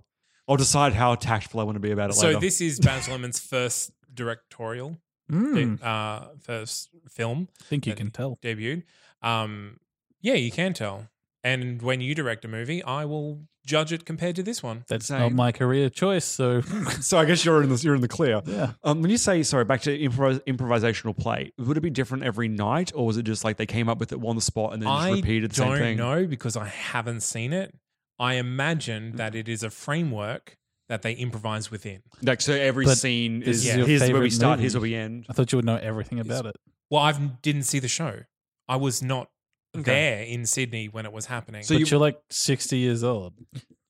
I'll 0.50 0.56
decide 0.56 0.92
how 0.92 1.14
tactful 1.14 1.60
I 1.60 1.62
want 1.62 1.76
to 1.76 1.80
be 1.80 1.92
about 1.92 2.10
it 2.10 2.14
So 2.14 2.26
later. 2.26 2.40
this 2.40 2.60
is 2.60 2.80
Baz 2.80 3.06
Luhrmann's 3.08 3.38
first 3.38 3.92
directorial, 4.12 4.98
Mm, 5.30 5.80
uh, 5.82 6.26
first 6.40 6.88
film. 7.08 7.48
I 7.60 7.64
think 7.64 7.86
you 7.86 7.92
that 7.92 7.96
can 7.98 8.10
tell. 8.10 8.38
debuted. 8.42 8.82
Um, 9.22 9.78
yeah, 10.20 10.34
you 10.34 10.50
can 10.50 10.72
tell. 10.74 11.06
And 11.44 11.80
when 11.80 12.00
you 12.00 12.14
direct 12.16 12.44
a 12.44 12.48
movie, 12.48 12.82
I 12.82 13.04
will 13.04 13.46
judge 13.64 13.92
it 13.92 14.04
compared 14.04 14.34
to 14.36 14.42
this 14.42 14.62
one. 14.62 14.84
That's 14.88 15.06
Same. 15.06 15.20
not 15.20 15.32
my 15.32 15.52
career 15.52 15.88
choice, 15.88 16.24
so 16.24 16.60
so 17.00 17.16
I 17.18 17.24
guess 17.26 17.44
you're 17.44 17.62
in 17.62 17.68
the 17.68 17.76
you're 17.76 17.94
in 17.94 18.00
the 18.00 18.08
clear. 18.08 18.42
yeah. 18.44 18.72
Um, 18.82 19.00
when 19.02 19.10
you 19.10 19.16
say 19.18 19.42
sorry, 19.44 19.64
back 19.64 19.82
to 19.82 19.96
improvis- 19.96 20.42
improvisational 20.46 21.16
play, 21.16 21.52
would 21.58 21.76
it 21.76 21.80
be 21.80 21.90
different 21.90 22.24
every 22.24 22.48
night, 22.48 22.90
or 22.94 23.06
was 23.06 23.16
it 23.16 23.22
just 23.22 23.44
like 23.44 23.56
they 23.56 23.66
came 23.66 23.88
up 23.88 23.98
with 24.00 24.12
it 24.12 24.18
on 24.22 24.34
the 24.34 24.42
spot 24.42 24.72
and 24.74 24.82
then 24.82 24.88
just 24.88 25.06
I 25.06 25.12
repeated 25.12 25.52
the 25.52 25.62
I 25.62 25.66
don't 25.68 25.76
same 25.76 25.84
thing? 25.84 25.96
know 25.98 26.26
because 26.26 26.56
I 26.56 26.66
haven't 26.66 27.20
seen 27.22 27.52
it. 27.52 27.72
I 28.20 28.34
imagine 28.34 29.16
that 29.16 29.34
it 29.34 29.48
is 29.48 29.62
a 29.64 29.70
framework 29.70 30.56
that 30.88 31.02
they 31.02 31.14
improvise 31.14 31.70
within. 31.70 32.02
Like 32.22 32.40
so, 32.40 32.52
every 32.52 32.84
But 32.84 32.98
scene 32.98 33.40
this 33.40 33.58
is 33.58 33.66
is 33.68 33.76
your 33.76 33.86
here's 33.86 34.00
where 34.02 34.08
we 34.08 34.14
favorite 34.14 34.32
start, 34.32 34.50
movie. 34.58 34.62
here's 34.62 34.74
where 34.74 34.82
we 34.82 34.94
end. 34.94 35.26
I 35.28 35.32
thought 35.32 35.50
you 35.52 35.56
would 35.58 35.64
know 35.64 35.76
everything 35.76 36.20
about 36.20 36.46
it. 36.46 36.56
Well, 36.90 37.02
I 37.02 37.12
didn't 37.12 37.62
see 37.64 37.78
the 37.78 37.88
show. 37.88 38.20
I 38.68 38.76
was 38.76 39.02
not 39.02 39.28
Okay. 39.76 39.82
there 39.84 40.22
in 40.24 40.46
Sydney 40.46 40.86
when 40.88 41.06
it 41.06 41.12
was 41.12 41.26
happening. 41.26 41.62
So 41.62 41.74
but 41.74 41.80
you- 41.80 41.86
you, 41.86 41.96
are 41.96 42.00
like 42.00 42.20
60 42.30 42.76
years 42.76 43.02
old. 43.04 43.34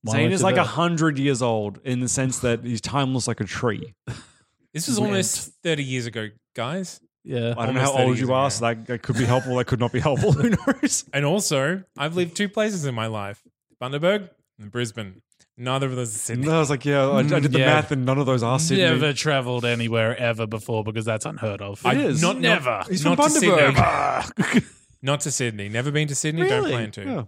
Why 0.02 0.12
Zane 0.12 0.20
weren't 0.22 0.34
is 0.34 0.40
you 0.40 0.44
like 0.44 0.54
there? 0.56 0.64
a 0.64 0.66
hundred 0.66 1.18
years 1.18 1.40
old 1.42 1.78
in 1.84 2.00
the 2.00 2.08
sense 2.08 2.38
that 2.40 2.64
he's 2.64 2.80
timeless 2.82 3.26
like 3.26 3.40
a 3.40 3.44
tree. 3.44 3.94
this 4.74 4.86
was 4.88 4.98
almost 4.98 5.52
30 5.64 5.82
years 5.84 6.06
ago, 6.06 6.28
guys. 6.54 7.00
Yeah. 7.24 7.54
I 7.56 7.66
don't 7.66 7.74
know 7.74 7.80
Almost 7.80 7.84
how 7.84 7.92
30 7.92 8.02
old 8.04 8.16
years 8.16 8.20
you 8.28 8.32
are, 8.34 8.44
ago. 8.44 8.48
so 8.50 8.64
that, 8.66 8.86
that 8.86 9.02
could 9.02 9.16
be 9.16 9.24
helpful. 9.24 9.56
That 9.56 9.66
could 9.66 9.80
not 9.80 9.92
be 9.92 10.00
helpful. 10.00 10.32
Who 10.40 10.50
knows? 10.50 11.04
And 11.12 11.24
also, 11.24 11.82
I've 11.98 12.14
lived 12.16 12.36
two 12.36 12.48
places 12.48 12.84
in 12.86 12.94
my 12.94 13.06
life 13.06 13.42
Bundaberg 13.80 14.30
and 14.58 14.70
Brisbane. 14.70 15.22
Neither 15.56 15.86
of 15.86 15.96
those 15.96 16.08
is 16.14 16.20
Sydney. 16.20 16.46
No, 16.46 16.56
I 16.56 16.58
was 16.60 16.70
like, 16.70 16.84
yeah, 16.86 17.06
I, 17.08 17.18
I 17.18 17.22
did 17.22 17.52
the 17.52 17.58
Yeah. 17.58 17.66
math, 17.66 17.90
and 17.92 18.06
none 18.06 18.18
of 18.18 18.24
those 18.26 18.42
are 18.42 18.58
Sydney. 18.58 18.84
Never 18.84 19.12
traveled 19.12 19.64
anywhere 19.64 20.16
ever 20.18 20.46
before 20.46 20.84
because 20.84 21.04
that's 21.04 21.26
unheard 21.26 21.60
of. 21.60 21.84
I- 21.84 21.92
It 21.92 21.98
is. 22.00 22.22
Not, 22.22 22.38
Never. 22.38 22.70
Not, 22.70 22.88
He's 22.88 23.04
not 23.04 23.16
from 23.16 23.26
to 23.26 23.30
Sydney. 23.30 23.56
Bundaberg. 23.56 24.64
Not 25.02 25.20
to 25.20 25.30
Sydney. 25.30 25.68
Never 25.70 25.90
been 25.90 26.08
to 26.08 26.14
Sydney. 26.14 26.42
Don't 26.42 26.50
Really? 26.64 26.72
plan 26.72 26.90
to. 26.92 27.04
Yeah. 27.04 27.22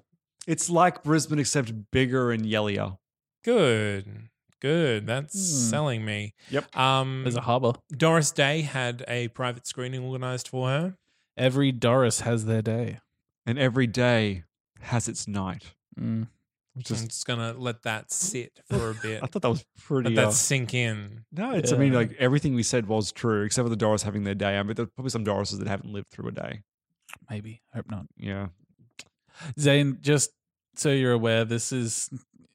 It's 0.47 0.69
like 0.69 1.03
Brisbane, 1.03 1.39
except 1.39 1.73
bigger 1.91 2.31
and 2.31 2.45
yellier. 2.45 2.99
Good. 3.45 4.29
Good. 4.61 5.07
That's 5.07 5.33
Hmm. 5.35 5.71
selling 5.71 6.05
me. 6.05 6.35
Yep. 6.51 6.77
Um, 6.77 7.23
There's 7.25 7.37
a 7.37 7.41
harbour. 7.41 7.73
Doris 7.91 8.31
Day 8.31 8.61
had 8.63 9.05
a 9.09 9.29
private 9.29 9.67
screening 9.67 10.05
organized 10.05 10.49
for 10.49 10.69
her. 10.69 10.95
Every 11.37 11.73
Doris 11.73 12.21
has 12.21 12.45
their 12.45 12.63
day. 12.63 12.99
And 13.47 13.59
every 13.59 13.87
day 13.87 14.45
has 14.83 15.09
its 15.09 15.27
night. 15.27 15.73
Mm. 15.99 16.29
I'm 16.75 16.83
Just, 16.83 17.09
just 17.09 17.27
gonna 17.27 17.53
let 17.53 17.83
that 17.83 18.11
sit 18.11 18.61
for 18.71 18.91
a 18.91 18.95
bit. 18.95 19.23
I 19.23 19.27
thought 19.27 19.43
that 19.43 19.51
was 19.51 19.65
pretty. 19.85 20.11
let 20.11 20.17
that 20.17 20.29
uh, 20.29 20.33
sink 20.33 20.73
in. 20.75 21.25
no, 21.31 21.53
it's. 21.53 21.73
I 21.73 21.77
mean, 21.77 21.93
like 21.93 22.15
everything 22.19 22.55
we 22.55 22.63
said 22.63 22.87
was 22.87 23.13
true, 23.13 23.43
except 23.43 23.65
for 23.65 23.71
the 23.71 23.77
Doris 23.77 24.03
having 24.03 24.25
their 24.25 24.35
day. 24.35 24.57
I 24.59 24.63
mean, 24.63 24.75
there's 24.75 24.89
probably 24.95 25.11
some 25.11 25.25
Dorises 25.25 25.59
that 25.59 25.69
haven't 25.69 25.93
lived 25.93 26.09
through 26.09 26.29
a 26.29 26.33
day. 26.33 26.63
Maybe. 27.29 27.61
Hope 27.75 27.91
not. 27.91 28.07
Yeah. 28.17 28.49
Zane, 29.59 29.99
just 30.01 30.31
so 30.77 30.91
you're 30.91 31.13
aware, 31.13 31.45
this 31.45 31.73
is 31.73 32.09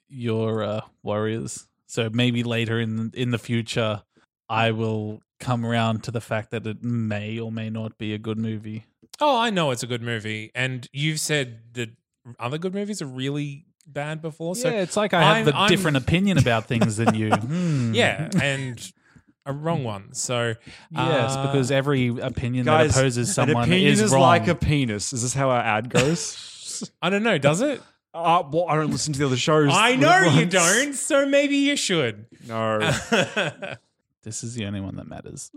your 0.10 0.64
uh, 0.64 0.82
Warriors. 1.04 1.68
So 1.86 2.10
maybe 2.12 2.44
later 2.44 2.80
in 2.80 3.12
in 3.14 3.30
the 3.32 3.38
future, 3.38 4.02
I 4.50 4.72
will 4.72 5.22
come 5.40 5.64
around 5.66 6.04
to 6.06 6.12
the 6.12 6.22
fact 6.22 6.50
that 6.52 6.66
it 6.66 6.84
may 6.84 7.40
or 7.40 7.52
may 7.52 7.70
not 7.70 7.98
be 8.00 8.14
a 8.14 8.18
good 8.18 8.40
movie. 8.40 8.86
Oh, 9.22 9.40
I 9.40 9.52
know 9.52 9.70
it's 9.72 9.84
a 9.84 9.88
good 9.88 10.02
movie, 10.02 10.52
and 10.56 10.88
you've 10.92 11.20
said 11.20 11.74
that 11.74 11.92
other 12.40 12.58
good 12.58 12.74
movies 12.74 13.02
are 13.02 13.06
really 13.08 13.67
bad 13.88 14.22
before. 14.22 14.56
So 14.56 14.70
yeah, 14.70 14.82
it's 14.82 14.98
like 14.98 15.14
I 15.14 15.22
have 15.22 15.36
I'm- 15.38 15.46
the 15.46 15.56
I'm- 15.56 15.70
different 15.70 15.98
opinion 16.04 16.38
about 16.38 16.66
things 16.66 16.98
than 16.98 17.16
you. 17.16 17.32
Hmm. 17.36 17.94
yeah, 17.94 18.30
and 18.42 18.94
a 19.46 19.54
wrong 19.54 19.84
one. 19.86 20.14
So 20.14 20.56
Yes, 20.92 21.36
uh, 21.36 21.48
because 21.48 21.72
every 21.72 22.10
opinion 22.20 22.66
Guys, 22.66 22.94
that 22.94 23.00
opposes 23.00 23.30
an 23.30 23.34
someone 23.34 23.64
opinion 23.64 23.92
is, 23.94 24.02
is, 24.02 24.12
wrong. 24.12 24.22
like 24.22 24.48
a 24.50 24.56
penis. 24.56 25.14
Is 25.14 25.22
this 25.22 25.34
how 25.34 25.50
our 25.50 25.62
ad 25.62 25.90
goes? 25.90 26.92
I 27.02 27.10
don't 27.10 27.24
know. 27.24 27.38
Does 27.38 27.62
it? 27.62 27.82
uh, 28.14 28.44
well, 28.52 28.66
I 28.68 28.76
don't 28.76 28.92
listen 28.92 29.14
to 29.14 29.20
the 29.20 29.26
other 29.26 29.38
shows. 29.38 29.70
I 29.72 29.96
know 29.96 30.22
you 30.24 30.46
don't. 30.46 30.94
So 30.94 31.26
maybe 31.26 31.56
you 31.58 31.76
should. 31.78 32.26
No. 32.48 32.80
this 34.24 34.44
is 34.44 34.56
the 34.56 34.66
only 34.66 34.82
one 34.82 34.96
that 34.98 35.08
matters. 35.08 35.52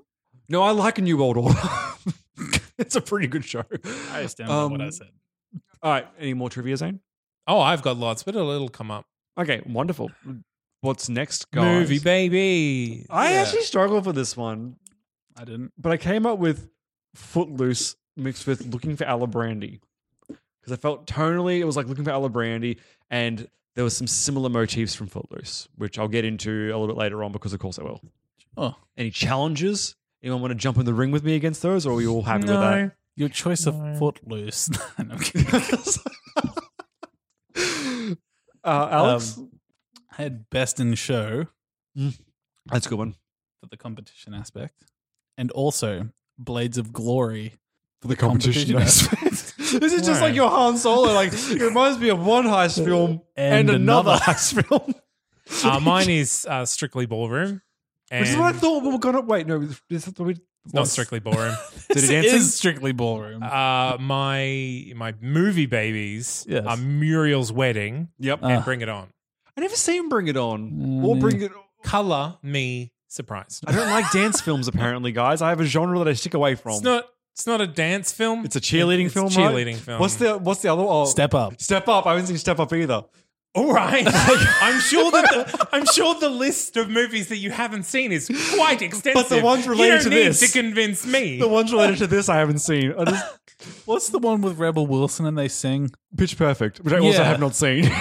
no, 0.48 0.62
I 0.62 0.70
like 0.72 0.98
a 0.98 1.02
New 1.02 1.16
World 1.18 1.36
Order. 1.38 1.58
it's 2.78 2.96
a 2.96 3.00
pretty 3.00 3.26
good 3.26 3.44
show. 3.44 3.64
I 4.12 4.18
understand 4.18 4.48
by 4.50 4.64
what 4.66 4.80
I 4.80 4.84
Um, 4.86 4.92
said. 4.92 5.08
All 5.82 5.90
right. 5.92 6.06
Any 6.18 6.34
more 6.34 6.50
trivia, 6.50 6.76
Zane? 6.76 7.00
Oh, 7.46 7.60
I've 7.60 7.82
got 7.82 7.96
lots, 7.96 8.22
but 8.22 8.34
it'll, 8.36 8.50
it'll 8.50 8.68
come 8.68 8.90
up. 8.90 9.06
Okay, 9.38 9.62
wonderful. 9.66 10.10
What's 10.82 11.08
next, 11.08 11.50
guys? 11.50 11.64
Movie 11.64 11.98
baby. 11.98 13.06
I 13.10 13.32
Yeah. 13.32 13.40
actually 13.42 13.62
struggled 13.62 14.04
for 14.04 14.12
this 14.12 14.36
one, 14.36 14.76
I 15.36 15.44
didn't. 15.44 15.72
but 15.78 15.92
I 15.92 15.96
came 15.96 16.26
up 16.26 16.38
with 16.38 16.68
Footloose 17.14 17.96
mixed 18.16 18.46
with 18.46 18.66
Looking 18.66 18.96
for 18.96 19.04
Alibrandi 19.04 19.80
because 20.28 20.72
I 20.72 20.76
felt 20.76 21.06
tonally 21.06 21.58
it 21.58 21.64
was 21.64 21.76
like 21.76 21.86
Looking 21.86 22.04
for 22.04 22.10
Alibrandi, 22.12 22.78
and 23.10 23.48
there 23.76 23.84
was 23.84 23.96
some 23.96 24.06
similar 24.06 24.48
motifs 24.48 24.94
from 24.94 25.06
Footloose, 25.08 25.68
which 25.76 25.98
I'll 25.98 26.08
get 26.08 26.24
into 26.24 26.50
a 26.68 26.76
little 26.76 26.86
bit 26.88 26.96
later 26.96 27.22
on 27.24 27.32
because 27.32 27.52
of 27.52 27.60
course 27.60 27.78
I 27.78 27.82
will. 27.84 28.00
Oh, 28.56 28.74
Any 28.96 29.10
challenges? 29.10 29.94
Anyone 30.22 30.40
want 30.42 30.50
to 30.52 30.54
jump 30.56 30.76
in 30.76 30.84
the 30.84 30.92
ring 30.94 31.10
with 31.12 31.24
me 31.24 31.34
against 31.34 31.62
those, 31.62 31.86
or 31.86 31.92
are 31.92 31.96
we 31.96 32.06
all 32.06 32.22
happy 32.22 32.46
with 32.46 32.60
that? 32.60 32.92
your 33.16 33.28
choice 33.28 33.66
of 33.66 33.74
footloose. 33.98 34.68
No, 34.98 35.14
I'm 35.14 35.18
kidding. 35.18 35.46
uh, 38.64 38.88
Alex, 38.90 39.38
Um, 39.38 39.50
I 40.18 40.22
had 40.22 40.50
best 40.50 40.80
in 40.80 40.94
show 40.94 41.46
that's 42.66 42.86
a 42.86 42.88
good 42.88 42.98
one 42.98 43.14
for 43.60 43.66
the 43.68 43.76
competition 43.76 44.34
aspect, 44.34 44.84
and 45.38 45.50
also 45.52 46.08
Blades 46.38 46.78
of 46.78 46.92
Glory 46.92 47.54
for 48.00 48.08
the 48.08 48.16
competition 48.16 48.76
aspect. 48.80 49.56
this 49.58 49.92
is 49.92 50.06
just 50.06 50.20
like 50.20 50.34
your 50.34 50.48
Han 50.50 50.76
Solo. 50.76 51.12
Like 51.12 51.32
it 51.32 51.60
reminds 51.60 51.98
me 51.98 52.08
of 52.10 52.24
one 52.24 52.44
heist 52.44 52.84
film 52.84 53.22
and, 53.36 53.68
And 53.68 53.70
another 53.70 54.10
another. 54.12 54.24
heist 54.24 54.66
film. 54.66 54.94
Uh, 55.64 55.80
mine 55.80 56.08
is 56.10 56.46
uh, 56.48 56.64
Strictly 56.64 57.06
Ballroom. 57.06 57.60
And 58.12 58.20
Which 58.22 58.30
is 58.30 58.36
what 58.36 58.54
I 58.54 58.58
thought 58.58 58.82
we 58.82 58.90
were 58.90 58.98
gonna 58.98 59.20
wait. 59.20 59.46
No, 59.46 59.58
this 59.88 60.06
is 60.08 60.14
what 60.18 60.26
we. 60.26 60.36
It's 60.64 60.74
not 60.74 60.88
Strictly 60.88 61.20
Ballroom. 61.20 61.54
Did 61.88 62.04
it 62.04 62.22
This 62.22 62.32
is 62.34 62.54
strictly 62.54 62.92
ballroom. 62.92 63.42
uh, 63.42 63.96
my 63.98 64.92
my 64.94 65.14
movie 65.20 65.66
babies 65.66 66.44
Yes. 66.48 66.64
are 66.66 66.76
Muriel's 66.76 67.50
Wedding 67.52 68.08
Yep. 68.18 68.40
and 68.42 68.52
Ah. 68.58 68.60
Bring 68.64 68.80
It 68.82 68.88
On. 68.88 69.08
I 69.56 69.60
never 69.60 69.74
seen 69.76 70.08
Bring 70.08 70.28
It 70.28 70.36
On 70.36 70.70
Mm, 70.70 71.04
or. 71.04 71.16
Bring 71.16 71.40
It. 71.42 71.52
Color 71.82 72.36
me 72.42 72.92
surprised. 73.08 73.64
I 73.66 73.72
don't 73.72 73.88
like 73.88 74.10
dance 74.12 74.40
films. 74.42 74.68
Apparently, 74.68 75.12
guys, 75.12 75.40
I 75.42 75.48
have 75.48 75.60
a 75.60 75.64
genre 75.64 75.98
that 75.98 76.08
I 76.08 76.12
stick 76.12 76.34
away 76.34 76.54
from. 76.54 76.72
It's 76.74 76.82
not. 76.82 77.06
It's 77.32 77.46
not 77.46 77.60
a 77.62 77.66
dance 77.66 78.12
film. 78.12 78.44
It's 78.44 78.56
a 78.56 78.60
cheerleading 78.60 79.06
It's 79.06 79.14
film. 79.14 79.26
A 79.26 79.28
right? 79.28 79.36
cheerleading 79.54 79.76
film. 79.76 79.98
What's 79.98 80.16
the 80.16 80.36
What's 80.36 80.60
the 80.60 80.70
other? 80.70 80.82
Oh, 80.86 81.06
Step 81.06 81.32
up. 81.32 81.58
Step 81.60 81.88
Up. 81.88 82.04
I 82.06 82.10
haven't 82.10 82.26
seen 82.26 82.36
Step 82.36 82.58
Up 82.60 82.70
either. 82.74 83.04
All 83.54 83.72
right. 83.72 84.04
I'm 84.06 84.80
sure 84.80 85.10
that 85.10 85.24
the, 85.24 85.68
I'm 85.72 85.84
sure 85.86 86.14
the 86.20 86.28
list 86.30 86.76
of 86.76 86.88
movies 86.88 87.28
that 87.28 87.38
you 87.38 87.50
haven't 87.50 87.82
seen 87.82 88.12
is 88.12 88.28
quite 88.54 88.80
extensive. 88.82 89.14
But 89.28 89.28
the 89.28 89.42
ones 89.44 89.66
related 89.66 89.86
you 89.86 89.98
don't 89.98 90.04
to 90.04 90.10
need 90.10 90.26
this- 90.28 90.52
to 90.52 90.58
convince 90.62 91.04
me. 91.06 91.38
The 91.38 91.48
ones 91.48 91.72
related 91.72 91.98
to 91.98 92.06
this 92.06 92.28
I 92.28 92.36
haven't 92.38 92.58
seen. 92.60 92.94
I 92.96 93.04
just, 93.04 93.36
What's 93.86 94.08
the 94.08 94.18
one 94.18 94.40
with 94.40 94.58
Rebel 94.58 94.86
Wilson 94.86 95.26
and 95.26 95.36
they 95.36 95.48
sing? 95.48 95.90
Pitch 96.16 96.38
Perfect, 96.38 96.78
which 96.80 96.94
I 96.94 96.98
also 96.98 97.18
Yeah. 97.18 97.24
have 97.24 97.40
not 97.40 97.54
seen. 97.54 97.90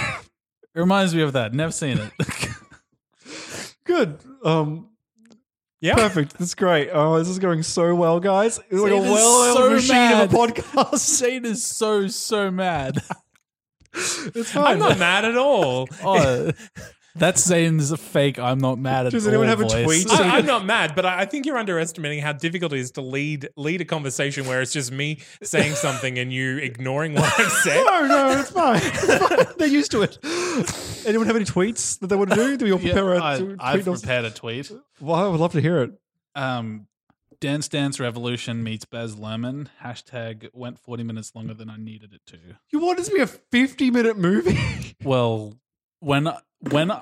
It 0.72 0.78
reminds 0.78 1.12
me 1.16 1.22
of 1.22 1.32
that. 1.32 1.52
Never 1.52 1.72
seen 1.72 1.98
it. 1.98 2.12
Good. 3.84 4.18
Um, 4.44 4.88
yeah. 5.80 5.96
perfect. 5.96 6.38
That's 6.38 6.54
great. 6.54 6.90
Oh, 6.92 7.18
this 7.18 7.28
is 7.28 7.40
going 7.40 7.64
so 7.64 7.92
well, 7.96 8.20
guys. 8.20 8.60
It's 8.70 8.80
like 8.80 8.92
a 8.92 8.96
is 8.96 9.02
well-oiled 9.10 9.56
so 9.56 9.70
machine 9.70 9.94
mad. 9.96 10.24
of 10.26 10.32
a 10.32 10.36
podcast. 10.36 11.18
Shane 11.20 11.44
is 11.44 11.64
so 11.66 12.06
so 12.06 12.52
mad. 12.52 13.02
It's 13.94 14.52
fine. 14.52 14.74
I'm 14.74 14.78
not 14.78 14.98
mad 14.98 15.24
at 15.24 15.36
all. 15.36 15.88
Oh, 16.04 16.50
that's 17.16 17.44
Zane's 17.44 17.92
fake. 18.00 18.38
I'm 18.38 18.58
not 18.58 18.78
mad 18.78 19.06
at 19.06 19.12
Does 19.12 19.26
all 19.26 19.30
anyone 19.32 19.48
have 19.48 19.60
a 19.60 19.68
tweet? 19.68 20.08
I, 20.08 20.38
I'm 20.38 20.46
not 20.46 20.64
mad, 20.64 20.94
but 20.94 21.04
I, 21.04 21.22
I 21.22 21.24
think 21.24 21.44
you're 21.44 21.58
underestimating 21.58 22.20
how 22.20 22.32
difficult 22.32 22.72
it 22.72 22.78
is 22.78 22.92
to 22.92 23.00
lead 23.00 23.48
lead 23.56 23.80
a 23.80 23.84
conversation 23.84 24.46
where 24.46 24.60
it's 24.62 24.72
just 24.72 24.92
me 24.92 25.18
saying 25.42 25.74
something 25.74 26.20
and 26.20 26.32
you 26.32 26.58
ignoring 26.58 27.14
what 27.14 27.24
I've 27.38 27.50
said. 27.50 27.82
No, 27.84 28.06
no, 28.06 28.38
it's 28.40 28.50
fine. 28.52 28.80
It's 28.80 29.26
fine. 29.26 29.46
They're 29.58 29.66
used 29.66 29.90
to 29.90 30.02
it. 30.02 30.18
Anyone 31.04 31.26
have 31.26 31.34
any 31.34 31.44
tweets 31.44 31.98
that 31.98 32.06
they 32.06 32.16
want 32.16 32.30
to 32.30 32.36
do? 32.36 32.56
Do 32.56 32.64
we 32.66 32.72
all 32.72 32.80
Yeah, 32.80 32.92
prepare 32.92 33.14
a 33.14 33.24
I, 33.24 33.38
to- 33.38 33.56
I've 33.58 33.84
prepared 33.84 34.24
a 34.26 34.30
tweet. 34.30 34.70
Well, 35.00 35.16
I 35.16 35.26
would 35.26 35.40
love 35.40 35.52
to 35.52 35.60
hear 35.60 35.82
it. 35.82 35.90
Um, 36.36 36.86
Dance 37.40 37.68
Dance 37.68 37.98
Revolution 37.98 38.62
meets 38.62 38.84
Baz 38.84 39.16
Luhrmann. 39.16 39.68
Hashtag 39.82 40.48
went 40.52 40.78
40 40.78 41.02
minutes 41.04 41.32
longer 41.34 41.54
than 41.54 41.70
I 41.70 41.76
needed 41.78 42.12
it 42.12 42.20
to. 42.26 42.38
You 42.70 42.80
want 42.80 42.98
it 42.98 43.04
to 43.06 43.12
be 43.14 43.20
a 43.20 43.26
50 43.26 43.90
minute 43.90 44.18
movie? 44.18 44.58
Well, 45.02 45.54
when 46.00 46.28
when 46.70 46.92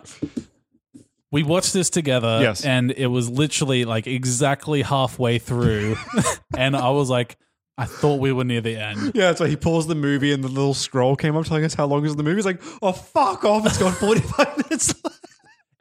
we 1.33 1.43
watched 1.43 1.73
this 1.73 1.91
together, 1.91 2.39
Yes. 2.41 2.65
and 2.65 2.93
it 2.93 3.09
was 3.09 3.29
literally 3.29 3.85
like 3.85 4.07
exactly 4.07 4.83
halfway 4.83 5.39
through, 5.41 5.97
and 6.57 6.77
I 6.77 6.91
was 6.91 7.11
like, 7.11 7.37
I 7.77 7.87
thought 7.87 8.21
we 8.21 8.33
were 8.33 8.45
near 8.45 8.61
the 8.61 8.77
end. 8.77 9.13
yeah, 9.17 9.35
so 9.35 9.47
he 9.47 9.57
paused 9.57 9.89
the 9.89 9.95
movie 9.97 10.33
and 10.33 10.45
the 10.45 10.49
little 10.49 10.75
scroll 10.75 11.17
came 11.17 11.37
up 11.37 11.45
telling 11.47 11.65
us 11.65 11.75
how 11.75 11.87
long 11.87 12.05
is 12.05 12.15
the 12.15 12.23
movie. 12.23 12.37
He's 12.37 12.47
like, 12.47 12.63
oh, 12.83 12.93
fuck 12.93 13.45
off. 13.45 13.67
It's 13.67 13.79
got 13.79 13.95
45 13.97 14.57
minutes 14.59 14.95
left. 15.05 15.27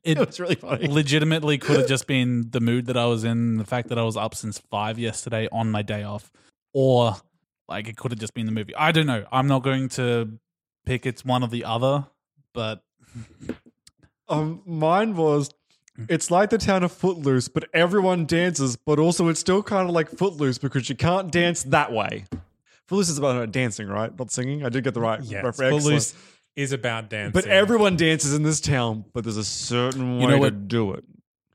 It 0.07 0.17
It 0.19 0.27
was 0.27 0.39
really 0.39 0.55
funny. 0.55 0.87
legitimately 0.87 1.57
could 1.57 1.77
have 1.77 1.87
just 1.87 2.07
been 2.15 2.49
the 2.51 2.59
mood 2.61 2.85
that 2.87 2.97
I 2.97 3.05
was 3.05 3.23
in, 3.23 3.57
the 3.57 3.65
fact 3.65 3.89
that 3.89 3.99
I 3.99 4.03
was 4.03 4.17
up 4.17 4.33
since 4.35 4.57
five 4.57 4.97
yesterday 4.97 5.47
on 5.51 5.69
my 5.69 5.81
day 5.81 6.03
off, 6.03 6.31
or 6.73 7.15
like 7.67 7.87
it 7.87 7.97
could 7.97 8.11
have 8.11 8.19
just 8.19 8.33
been 8.33 8.45
the 8.45 8.51
movie. 8.51 8.75
I 8.75 8.91
don't 8.91 9.07
know. 9.07 9.25
I'm 9.31 9.47
not 9.47 9.63
going 9.63 9.89
to 9.89 10.39
pick 10.85 11.05
it's 11.05 11.25
one 11.25 11.43
or 11.43 11.49
the 11.49 11.65
other, 11.65 12.05
but 12.53 12.83
Um, 14.29 14.61
mine 14.65 15.15
was, 15.15 15.49
it's 16.09 16.29
like 16.29 16.49
the 16.49 16.57
town 16.57 16.83
of 16.83 16.91
Footloose, 16.91 17.47
but 17.47 17.69
everyone 17.73 18.25
dances, 18.25 18.75
but 18.75 18.99
also 18.99 19.29
it's 19.29 19.39
still 19.39 19.63
kind 19.63 19.87
of 19.87 19.95
like 19.95 20.09
Footloose 20.09 20.57
because 20.57 20.89
you 20.89 20.95
can't 20.95 21.31
dance 21.31 21.63
that 21.63 21.93
way. 21.93 22.25
Footloose 22.87 23.09
is 23.09 23.17
about 23.17 23.51
dancing, 23.51 23.87
right? 23.87 24.17
Not 24.17 24.31
singing. 24.31 24.65
I 24.65 24.69
did 24.69 24.83
get 24.83 24.93
the 24.93 24.99
right. 24.99 25.19
Reference. 25.19 25.57
Footloose 25.57 26.13
is 26.57 26.73
about 26.73 27.09
dancing. 27.09 27.31
But 27.31 27.45
everyone 27.47 27.95
dances 27.95 28.33
in 28.33 28.43
this 28.43 28.59
town, 28.59 29.05
but 29.13 29.23
there's 29.23 29.37
a 29.37 29.43
certain 29.45 30.17
way 30.17 30.21
You 30.23 30.27
know 30.27 30.33
to 30.35 30.39
what? 30.39 30.67
do 30.67 30.91
it. 30.93 31.05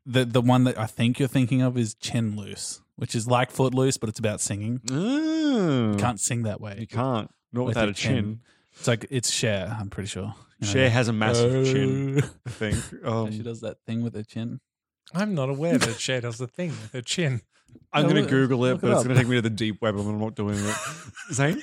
the 0.06 0.24
the 0.24 0.40
one 0.40 0.64
that 0.64 0.78
I 0.78 0.86
think 0.86 1.18
you're 1.18 1.28
thinking 1.28 1.60
of 1.60 1.76
is 1.76 1.94
Chin 1.94 2.36
Loose. 2.36 2.80
which 2.96 3.14
is 3.14 3.26
like 3.26 3.50
Footloose, 3.50 3.98
but 3.98 4.08
it's 4.08 4.18
about 4.18 4.40
singing. 4.40 4.78
Mm. 4.86 5.92
You 5.92 5.98
can't 5.98 6.20
sing 6.20 6.42
that 6.44 6.60
way. 6.60 6.76
You 6.78 6.86
can't. 6.86 7.30
Not 7.52 7.66
without 7.66 7.88
a 7.88 7.92
chin. 7.92 8.40
It's 8.78 8.86
like 8.88 9.06
it's 9.10 9.30
Cher. 9.30 9.76
I'm 9.78 9.90
pretty 9.90 10.08
sure. 10.08 10.34
You 10.60 10.66
know 10.66 10.72
Cher 10.72 10.84
that? 10.84 10.90
has 10.90 11.08
a 11.08 11.12
massive 11.12 11.66
chin. 11.66 12.22
I 12.46 12.50
think. 12.50 12.76
Yeah, 13.04 13.28
she 13.30 13.38
Um, 13.38 13.42
does 13.42 13.60
that 13.60 13.76
thing 13.86 14.02
with 14.02 14.14
her 14.14 14.22
chin. 14.22 14.60
I'm 15.12 15.34
not 15.34 15.50
aware 15.50 15.76
that 15.78 16.00
Cher 16.00 16.20
does 16.22 16.38
the 16.38 16.46
thing 16.46 16.70
with 16.70 16.92
her 16.92 17.02
chin. 17.02 17.42
I'm 17.92 18.04
No, 18.06 18.12
going 18.12 18.24
to 18.24 18.30
Google 18.30 18.64
it, 18.66 18.72
look 18.72 18.80
but 18.82 18.88
it 18.88 18.90
it's 18.92 19.00
up. 19.00 19.04
going 19.06 19.16
to 19.16 19.22
take 19.22 19.28
me 19.28 19.36
to 19.36 19.42
the 19.42 19.50
deep 19.50 19.82
web, 19.82 19.96
and 19.96 20.08
I'm 20.08 20.18
not 20.20 20.34
doing 20.34 20.56
it. 20.58 20.76
Zane? 21.32 21.60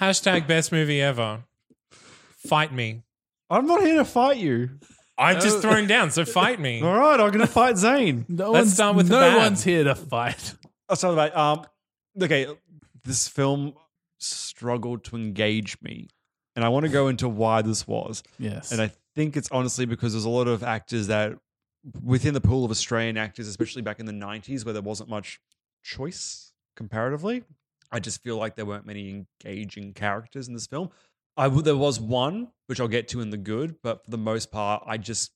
Hashtag 0.00 0.46
best 0.46 0.72
movie 0.72 1.00
ever. 1.02 1.44
Fight 2.46 2.72
me. 2.72 3.02
I'm 3.48 3.66
not 3.66 3.80
here 3.82 3.96
to 3.96 4.04
fight 4.04 4.36
you. 4.38 4.70
I'm 5.18 5.34
No. 5.36 5.40
just 5.40 5.60
throwing 5.60 5.86
down, 5.86 6.10
so 6.10 6.24
fight 6.24 6.58
me. 6.60 6.80
All 6.84 6.94
right, 6.98 7.20
I'm 7.20 7.28
going 7.30 7.40
to 7.40 7.46
fight 7.46 7.76
Zane. 7.76 8.24
No 8.28 8.50
Let's 8.52 8.64
one's, 8.66 8.74
start 8.74 8.96
with 8.96 9.08
the 9.08 9.14
no 9.20 9.30
bad. 9.30 9.36
one's 9.36 9.62
here 9.64 9.84
to 9.84 9.94
fight. 9.94 10.54
I'll 10.88 10.96
start 10.96 11.14
with 11.16 11.24
that. 11.32 11.36
Um, 11.36 11.66
okay, 12.22 12.46
this 13.04 13.28
film 13.28 13.74
struggled 14.18 15.04
to 15.04 15.16
engage 15.16 15.76
me, 15.82 16.08
and 16.56 16.64
I 16.64 16.68
want 16.68 16.86
to 16.86 16.90
go 16.92 17.08
into 17.08 17.28
why 17.28 17.62
this 17.62 17.86
was. 17.86 18.22
Yes. 18.38 18.72
And 18.72 18.80
I 18.80 18.90
think 19.14 19.36
it's 19.36 19.50
honestly 19.50 19.84
because 19.86 20.12
there's 20.12 20.24
a 20.24 20.30
lot 20.30 20.48
of 20.48 20.62
actors 20.62 21.08
that 21.08 21.34
within 22.02 22.34
the 22.34 22.40
pool 22.40 22.64
of 22.64 22.70
Australian 22.70 23.16
actors, 23.16 23.46
especially 23.48 23.82
back 23.82 24.00
in 24.00 24.06
the 24.06 24.12
90s 24.12 24.64
where 24.64 24.72
there 24.72 24.82
wasn't 24.82 25.08
much 25.10 25.40
choice 25.82 26.52
comparatively, 26.76 27.42
I 27.92 28.00
just 28.00 28.22
feel 28.22 28.36
like 28.36 28.54
there 28.56 28.66
weren't 28.66 28.86
many 28.86 29.26
engaging 29.44 29.92
characters 29.94 30.46
in 30.48 30.54
this 30.54 30.66
film. 30.66 30.90
I 31.40 31.44
w- 31.44 31.62
there 31.62 31.74
was 31.76 31.98
one, 31.98 32.48
which 32.66 32.80
I'll 32.80 32.88
get 32.88 33.08
to 33.08 33.22
in 33.22 33.30
the 33.30 33.38
good, 33.38 33.76
but 33.82 34.04
for 34.04 34.10
the 34.10 34.18
most 34.18 34.52
part, 34.52 34.82
I 34.86 34.98
just 34.98 35.32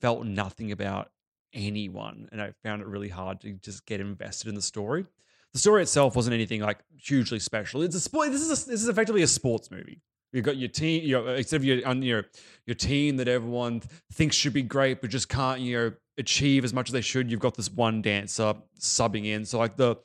felt 0.00 0.24
nothing 0.24 0.72
about 0.72 1.10
anyone. 1.52 2.26
And 2.32 2.40
I 2.40 2.54
found 2.62 2.80
it 2.80 2.88
really 2.88 3.10
hard 3.10 3.42
to 3.42 3.52
just 3.52 3.84
get 3.84 4.00
invested 4.00 4.48
in 4.48 4.54
the 4.54 4.62
story. 4.62 5.04
The 5.52 5.58
story 5.58 5.82
itself 5.82 6.16
wasn't 6.16 6.32
anything 6.32 6.62
like 6.62 6.78
hugely 6.96 7.38
special. 7.38 7.82
It's 7.82 7.94
a 7.94 8.00
sport. 8.00 8.30
This 8.30 8.40
is 8.40 8.48
a, 8.48 8.70
this 8.70 8.82
is 8.82 8.88
effectively 8.88 9.20
a 9.20 9.26
sports 9.26 9.70
movie. 9.70 10.00
You've 10.32 10.46
got 10.46 10.56
your 10.56 10.70
team, 10.70 11.04
you 11.04 11.20
know, 11.20 11.28
instead 11.28 11.56
of 11.56 11.64
your 11.64 11.76
your 12.02 12.24
your 12.64 12.74
team 12.74 13.18
that 13.18 13.28
everyone 13.28 13.82
thinks 14.14 14.36
should 14.36 14.54
be 14.54 14.62
great, 14.62 15.02
but 15.02 15.10
just 15.10 15.28
can't, 15.28 15.60
you 15.60 15.76
know, 15.76 15.92
achieve 16.16 16.64
as 16.64 16.72
much 16.72 16.88
as 16.88 16.94
they 16.94 17.02
should. 17.02 17.30
You've 17.30 17.40
got 17.40 17.54
this 17.54 17.70
one 17.70 18.00
dancer 18.00 18.54
subbing 18.80 19.26
in. 19.26 19.44
So 19.44 19.58
like 19.58 19.76
the 19.76 19.96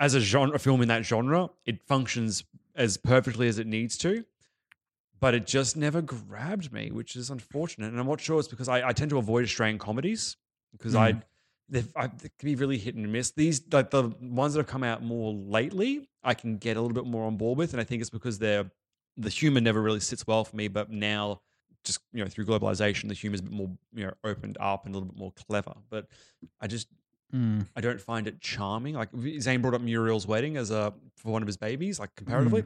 as 0.00 0.14
a 0.14 0.20
genre 0.20 0.58
film 0.58 0.82
in 0.82 0.88
that 0.88 1.04
genre, 1.04 1.50
it 1.64 1.80
functions 1.86 2.42
as 2.74 2.96
perfectly 2.96 3.46
as 3.46 3.60
it 3.60 3.68
needs 3.68 3.96
to. 3.98 4.24
But 5.20 5.34
it 5.34 5.46
just 5.46 5.76
never 5.76 6.02
grabbed 6.02 6.72
me, 6.72 6.90
which 6.90 7.16
is 7.16 7.30
unfortunate. 7.30 7.86
And 7.90 7.98
I'm 7.98 8.06
not 8.06 8.20
sure 8.20 8.38
it's 8.38 8.48
because 8.48 8.68
I, 8.68 8.88
I 8.88 8.92
tend 8.92 9.10
to 9.10 9.18
avoid 9.18 9.44
Australian 9.44 9.78
comedies 9.78 10.36
because 10.72 10.94
I 10.94 11.22
they've- 11.68 11.92
I, 11.96 12.08
they 12.08 12.28
can 12.38 12.46
be 12.46 12.54
really 12.54 12.76
hit 12.78 12.94
and 12.94 13.10
miss. 13.10 13.30
These 13.32 13.62
like 13.72 13.90
the 13.90 14.10
ones 14.20 14.54
that 14.54 14.60
have 14.60 14.66
come 14.66 14.84
out 14.84 15.02
more 15.02 15.32
lately, 15.32 16.08
I 16.22 16.34
can 16.34 16.58
get 16.58 16.76
a 16.76 16.80
little 16.80 16.94
bit 16.94 17.06
more 17.06 17.24
on 17.24 17.36
board 17.36 17.56
with, 17.58 17.72
and 17.72 17.80
I 17.80 17.84
think 17.84 18.00
it's 18.02 18.10
because 18.10 18.38
they're 18.38 18.70
the 19.16 19.30
humor 19.30 19.60
never 19.60 19.80
really 19.80 20.00
sits 20.00 20.26
well 20.26 20.44
for 20.44 20.54
me. 20.54 20.68
But 20.68 20.90
now, 20.90 21.40
just 21.84 22.00
you 22.12 22.22
know, 22.22 22.28
through 22.28 22.44
globalization, 22.44 23.08
the 23.08 23.14
humor 23.14 23.34
is 23.36 23.40
a 23.40 23.44
bit 23.44 23.52
more 23.52 23.70
you 23.94 24.04
know 24.06 24.12
opened 24.22 24.58
up 24.60 24.84
and 24.84 24.94
a 24.94 24.98
little 24.98 25.10
bit 25.12 25.18
more 25.18 25.32
clever. 25.48 25.74
But 25.88 26.06
I 26.60 26.66
just 26.66 26.88
Mm. 27.34 27.66
I 27.74 27.80
don't 27.80 28.00
find 28.00 28.28
it 28.28 28.40
charming. 28.40 28.94
Like 28.94 29.08
Zane 29.40 29.60
brought 29.60 29.74
up 29.74 29.80
Muriel's 29.80 30.28
wedding 30.28 30.56
as 30.56 30.70
a 30.70 30.94
for 31.16 31.32
one 31.32 31.42
of 31.42 31.46
his 31.48 31.56
babies, 31.56 31.98
like 31.98 32.14
comparatively. 32.14 32.60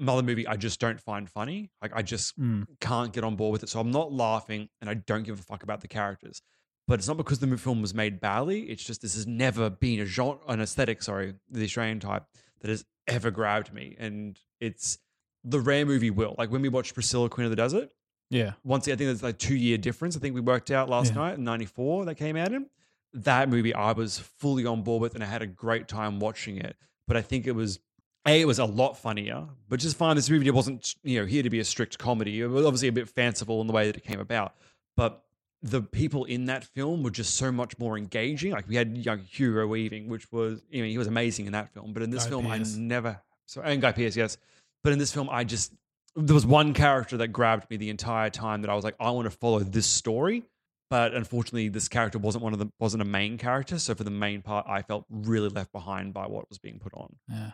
Another 0.00 0.22
movie 0.22 0.46
I 0.46 0.56
just 0.56 0.80
don't 0.80 0.98
find 1.00 1.28
funny. 1.28 1.70
Like 1.82 1.92
I 1.94 2.02
just 2.02 2.38
Mm. 2.40 2.66
can't 2.80 3.12
get 3.12 3.22
on 3.22 3.36
board 3.36 3.52
with 3.52 3.62
it. 3.62 3.68
So 3.68 3.78
I'm 3.80 3.90
not 3.90 4.12
laughing 4.12 4.68
and 4.80 4.88
I 4.90 4.94
don't 4.94 5.22
give 5.24 5.38
a 5.38 5.42
fuck 5.42 5.62
about 5.62 5.82
the 5.82 5.88
characters. 5.88 6.40
But 6.88 6.98
it's 6.98 7.06
not 7.06 7.18
because 7.18 7.38
the 7.38 7.56
film 7.58 7.82
was 7.82 7.94
made 7.94 8.18
badly. 8.20 8.62
It's 8.70 8.82
just 8.82 9.02
this 9.02 9.14
has 9.14 9.26
never 9.26 9.70
been 9.70 10.00
a 10.00 10.06
genre, 10.06 10.38
an 10.48 10.60
aesthetic, 10.60 11.02
sorry, 11.02 11.34
the 11.50 11.62
Australian 11.64 12.00
type 12.00 12.24
that 12.60 12.68
has 12.70 12.84
ever 13.06 13.30
grabbed 13.30 13.72
me. 13.72 13.94
And 13.98 14.40
it's 14.60 14.98
the 15.44 15.60
rare 15.60 15.86
movie 15.86 16.10
will. 16.10 16.34
Like 16.38 16.50
when 16.50 16.62
we 16.62 16.68
watched 16.68 16.94
Priscilla, 16.94 17.28
Queen 17.28 17.44
of 17.44 17.50
the 17.50 17.56
Desert, 17.56 17.90
Yeah. 18.30 18.54
once 18.64 18.86
I 18.88 18.92
think 18.96 19.00
there's 19.06 19.22
like 19.22 19.38
two 19.38 19.54
year 19.56 19.78
difference. 19.78 20.16
I 20.16 20.20
think 20.20 20.34
we 20.34 20.40
worked 20.40 20.70
out 20.70 20.88
last 20.88 21.08
Yeah. 21.12 21.16
night 21.20 21.38
in 21.38 21.44
'94 21.44 22.06
that 22.06 22.14
came 22.16 22.36
out 22.36 22.52
in. 22.52 22.66
That 23.12 23.48
movie 23.48 23.74
I 23.74 23.92
was 23.92 24.18
fully 24.18 24.64
on 24.66 24.82
board 24.82 25.02
with, 25.02 25.14
and 25.14 25.22
I 25.22 25.26
had 25.26 25.42
a 25.42 25.46
great 25.46 25.88
time 25.88 26.18
watching 26.20 26.56
it. 26.56 26.76
But 27.08 27.16
I 27.16 27.22
think 27.22 27.46
it 27.46 27.52
was 27.56 27.80
a 28.26 28.40
it 28.40 28.44
was 28.44 28.58
a 28.58 28.64
lot 28.64 28.98
funnier. 28.98 29.46
But 29.68 29.80
just 29.80 29.96
find 29.96 30.16
this 30.16 30.30
movie 30.30 30.50
wasn't 30.50 30.94
you 31.02 31.20
know 31.20 31.26
here 31.26 31.42
to 31.42 31.50
be 31.50 31.60
a 31.60 31.64
strict 31.64 31.98
comedy. 31.98 32.40
It 32.40 32.46
was 32.46 32.66
obviously 32.66 32.88
a 32.88 32.92
bit 32.92 33.08
fanciful 33.08 33.60
in 33.60 33.66
the 33.66 33.72
way 33.72 33.86
that 33.86 33.96
it 33.96 34.04
came 34.04 34.20
about, 34.20 34.54
but 34.96 35.24
the 35.62 35.82
people 35.82 36.24
in 36.24 36.46
that 36.46 36.64
film 36.64 37.02
were 37.02 37.10
just 37.10 37.34
so 37.34 37.52
much 37.52 37.78
more 37.78 37.98
engaging. 37.98 38.52
Like 38.52 38.68
we 38.68 38.76
had 38.76 38.96
young 38.96 39.18
Hugo 39.18 39.66
Weaving, 39.66 40.08
which 40.08 40.30
was 40.32 40.62
you 40.70 40.82
know 40.82 40.88
he 40.88 40.98
was 40.98 41.06
amazing 41.06 41.46
in 41.46 41.52
that 41.52 41.72
film. 41.74 41.92
But 41.92 42.02
in 42.02 42.10
this 42.10 42.24
Guy 42.24 42.30
film, 42.30 42.46
Pearce. 42.46 42.76
I 42.76 42.80
never 42.80 43.20
so 43.46 43.62
and 43.62 43.80
Guy 43.82 43.92
Pearce, 43.92 44.16
yes. 44.16 44.36
But 44.82 44.92
in 44.92 44.98
this 44.98 45.12
film, 45.12 45.28
I 45.30 45.44
just 45.44 45.72
there 46.16 46.34
was 46.34 46.46
one 46.46 46.74
character 46.74 47.16
that 47.18 47.28
grabbed 47.28 47.70
me 47.70 47.76
the 47.76 47.90
entire 47.90 48.30
time 48.30 48.62
that 48.62 48.70
I 48.70 48.74
was 48.74 48.84
like, 48.84 48.96
I 48.98 49.10
want 49.10 49.30
to 49.30 49.36
follow 49.36 49.60
this 49.60 49.86
story. 49.86 50.44
But 50.88 51.14
unfortunately, 51.14 51.68
this 51.68 51.88
character 51.88 52.18
wasn't 52.18 52.42
one 52.42 52.52
of 52.52 52.58
the 52.58 52.68
wasn't 52.78 53.02
a 53.02 53.06
main 53.06 53.38
character. 53.38 53.78
So 53.78 53.94
for 53.94 54.02
the 54.02 54.10
main 54.10 54.42
part, 54.42 54.66
I 54.68 54.82
felt 54.82 55.04
really 55.08 55.48
left 55.48 55.72
behind 55.72 56.14
by 56.14 56.26
what 56.26 56.48
was 56.48 56.58
being 56.58 56.80
put 56.80 56.94
on. 56.94 57.16
Yeah. 57.28 57.50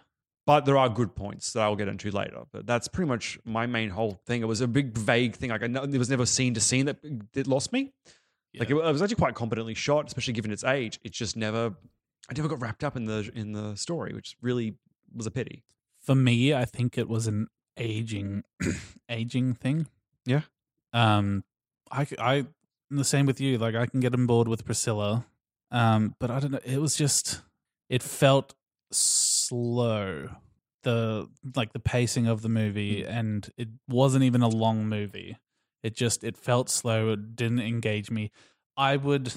But 0.46 0.64
there 0.64 0.78
are 0.78 0.88
good 0.88 1.16
points 1.16 1.52
that 1.52 1.62
I'll 1.62 1.76
get 1.76 1.88
into 1.88 2.10
later. 2.10 2.44
But 2.52 2.66
that's 2.66 2.86
pretty 2.86 3.08
much 3.08 3.38
my 3.44 3.66
main 3.66 3.90
whole 3.90 4.20
thing. 4.26 4.42
It 4.42 4.46
was 4.46 4.60
a 4.60 4.68
big 4.68 4.96
vague 4.96 5.34
thing. 5.34 5.50
Like 5.50 5.64
I 5.64 5.66
know, 5.66 5.82
it 5.82 5.98
was 5.98 6.08
never 6.08 6.24
scene 6.24 6.54
to 6.54 6.60
scene 6.60 6.86
that 6.86 6.98
that 7.32 7.46
lost 7.46 7.72
me. 7.72 7.92
Like 8.58 8.70
it, 8.70 8.76
it 8.76 8.92
was 8.92 9.02
actually 9.02 9.16
quite 9.16 9.34
competently 9.34 9.74
shot, 9.74 10.06
especially 10.06 10.32
given 10.32 10.50
its 10.50 10.64
age. 10.64 11.00
It 11.04 11.12
just 11.12 11.36
never, 11.36 11.74
I 12.30 12.34
never 12.34 12.48
got 12.48 12.60
wrapped 12.60 12.84
up 12.84 12.96
in 12.96 13.06
the 13.06 13.30
in 13.34 13.52
the 13.52 13.74
story, 13.76 14.14
which 14.14 14.36
really 14.40 14.76
was 15.14 15.26
a 15.26 15.30
pity. 15.30 15.64
For 16.00 16.14
me, 16.14 16.54
I 16.54 16.64
think 16.64 16.96
it 16.96 17.08
was 17.08 17.26
an 17.26 17.48
aging, 17.76 18.44
aging 19.10 19.54
thing. 19.54 19.88
Yeah. 20.24 20.42
Um, 20.92 21.44
I 21.90 22.06
I 22.18 22.46
the 22.90 23.04
same 23.04 23.26
with 23.26 23.40
you. 23.40 23.58
Like 23.58 23.74
I 23.74 23.86
can 23.86 24.00
get 24.00 24.14
on 24.14 24.26
board 24.26 24.48
with 24.48 24.64
Priscilla. 24.64 25.26
Um, 25.70 26.14
but 26.18 26.30
I 26.30 26.40
don't 26.40 26.52
know. 26.52 26.60
It 26.64 26.80
was 26.80 26.94
just, 26.94 27.42
it 27.88 28.02
felt 28.02 28.54
slow. 29.48 30.28
The 30.82 31.28
like 31.56 31.72
the 31.72 31.80
pacing 31.80 32.26
of 32.28 32.42
the 32.42 32.48
movie, 32.48 33.04
and 33.04 33.48
it 33.56 33.68
wasn't 33.88 34.22
even 34.24 34.42
a 34.42 34.48
long 34.48 34.86
movie. 34.88 35.36
It 35.82 35.96
just 35.96 36.22
it 36.22 36.36
felt 36.36 36.68
slow. 36.70 37.10
It 37.12 37.34
didn't 37.34 37.60
engage 37.60 38.10
me. 38.10 38.30
I 38.76 38.96
would 38.96 39.32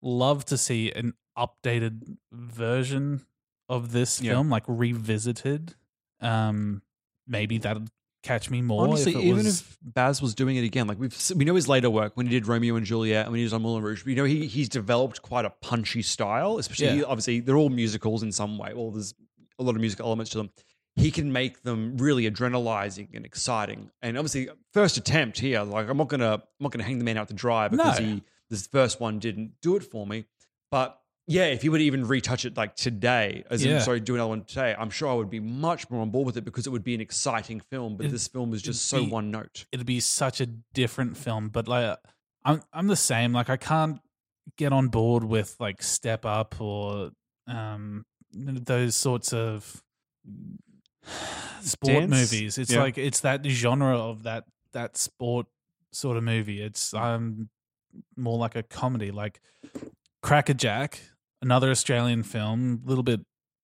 love 0.00 0.44
to 0.46 0.58
see 0.58 0.92
an 0.92 1.14
updated 1.36 2.16
version 2.32 3.24
of 3.68 3.92
this 3.92 4.20
Yeah. 4.20 4.32
film, 4.32 4.48
like 4.50 4.64
revisited. 4.68 5.74
Um, 6.20 6.82
maybe 7.26 7.58
that'd 7.58 7.88
catch 8.22 8.48
me 8.50 8.62
more. 8.62 8.84
Honestly, 8.86 9.12
if 9.12 9.18
it 9.18 9.22
even 9.24 9.36
was, 9.38 9.60
if 9.62 9.78
Baz 9.82 10.22
was 10.22 10.34
doing 10.36 10.56
it 10.56 10.64
again, 10.64 10.86
like 10.86 10.98
we've 11.00 11.16
we 11.34 11.44
know 11.44 11.54
his 11.56 11.68
later 11.68 11.90
work 11.90 12.16
when 12.16 12.26
he 12.26 12.30
did 12.30 12.46
Romeo 12.46 12.76
and 12.76 12.86
Juliet 12.86 13.24
and 13.26 13.32
when 13.32 13.38
he 13.38 13.44
was 13.44 13.52
on 13.52 13.62
Moulin 13.62 13.82
Rouge, 13.82 14.06
you 14.06 14.14
know 14.14 14.24
he 14.24 14.46
he's 14.46 14.68
developed 14.68 15.22
quite 15.22 15.44
a 15.44 15.50
punchy 15.50 16.02
style. 16.02 16.58
Especially 16.58 16.98
Yeah. 16.98 17.04
obviously 17.04 17.40
they're 17.40 17.56
all 17.56 17.70
musicals 17.70 18.22
in 18.22 18.30
some 18.30 18.56
way. 18.58 18.72
Well, 18.74 18.92
there's 18.92 19.14
a 19.62 19.66
lot 19.66 19.74
of 19.74 19.80
musical 19.80 20.06
elements 20.06 20.30
to 20.32 20.38
them. 20.38 20.50
He 20.96 21.10
can 21.10 21.32
make 21.32 21.62
them 21.62 21.96
really 21.96 22.30
adrenalizing 22.30 23.08
and 23.14 23.24
exciting. 23.24 23.90
And 24.02 24.18
obviously, 24.18 24.48
first 24.74 24.96
attempt 24.98 25.38
here, 25.38 25.62
like 25.62 25.88
I'm 25.88 25.96
not 25.96 26.08
gonna 26.08 26.34
I'm 26.34 26.42
not 26.60 26.70
gonna 26.72 26.84
hang 26.84 26.98
the 26.98 27.04
man 27.04 27.16
out 27.16 27.28
to 27.28 27.34
dry 27.34 27.68
because 27.68 27.98
No. 27.98 28.04
he 28.06 28.22
this 28.50 28.66
first 28.66 29.00
one 29.00 29.18
didn't 29.18 29.52
do 29.62 29.76
it 29.76 29.84
for 29.84 30.06
me. 30.06 30.26
But 30.70 30.98
yeah, 31.26 31.44
if 31.46 31.62
he 31.62 31.68
would 31.70 31.80
even 31.80 32.04
retouch 32.06 32.44
it 32.44 32.56
like 32.56 32.76
today, 32.76 33.44
as 33.48 33.64
in 33.64 33.70
Yeah. 33.70 33.78
sorry, 33.78 34.00
do 34.00 34.14
another 34.16 34.28
one 34.28 34.44
today, 34.44 34.74
I'm 34.78 34.90
sure 34.90 35.08
I 35.08 35.14
would 35.14 35.30
be 35.30 35.40
much 35.40 35.88
more 35.88 36.02
on 36.02 36.10
board 36.10 36.26
with 36.26 36.36
it 36.36 36.44
because 36.44 36.66
it 36.66 36.70
would 36.70 36.84
be 36.84 36.94
an 36.94 37.00
exciting 37.00 37.60
film. 37.60 37.96
But 37.96 38.06
It- 38.06 38.12
this 38.12 38.28
film 38.28 38.50
was 38.50 38.60
just 38.60 38.86
so 38.86 39.02
be- 39.04 39.10
one 39.10 39.30
note. 39.30 39.64
it'd 39.72 39.86
be 39.86 40.00
such 40.00 40.40
a 40.42 40.46
different 40.46 41.16
film. 41.16 41.48
But 41.48 41.68
like, 41.68 41.96
I'm 42.44 42.60
I'm 42.72 42.88
the 42.88 42.96
same. 42.96 43.32
Like, 43.32 43.48
I 43.48 43.56
can't 43.56 44.00
get 44.58 44.72
on 44.74 44.88
board 44.88 45.24
with 45.24 45.56
like 45.58 45.82
Step 45.82 46.26
Up 46.26 46.60
or 46.60 47.12
um 47.46 48.04
those 48.32 48.96
sorts 48.96 49.32
of 49.32 49.82
sport 51.60 52.08
Dance? 52.08 52.10
movies. 52.10 52.58
It's 52.58 52.72
Yeah. 52.72 52.80
like 52.80 52.98
it's 52.98 53.20
that 53.20 53.44
genre 53.46 53.96
of 53.98 54.22
that 54.24 54.44
that 54.72 54.96
sport 54.96 55.46
sort 55.92 56.16
of 56.16 56.24
movie. 56.24 56.62
It's 56.62 56.94
um 56.94 57.48
more 58.16 58.38
like 58.38 58.56
a 58.56 58.62
comedy, 58.62 59.10
like 59.10 59.40
Crackerjack, 60.22 61.00
another 61.42 61.70
Australian 61.70 62.22
film, 62.22 62.82
a 62.84 62.88
little 62.88 63.04
bit 63.04 63.20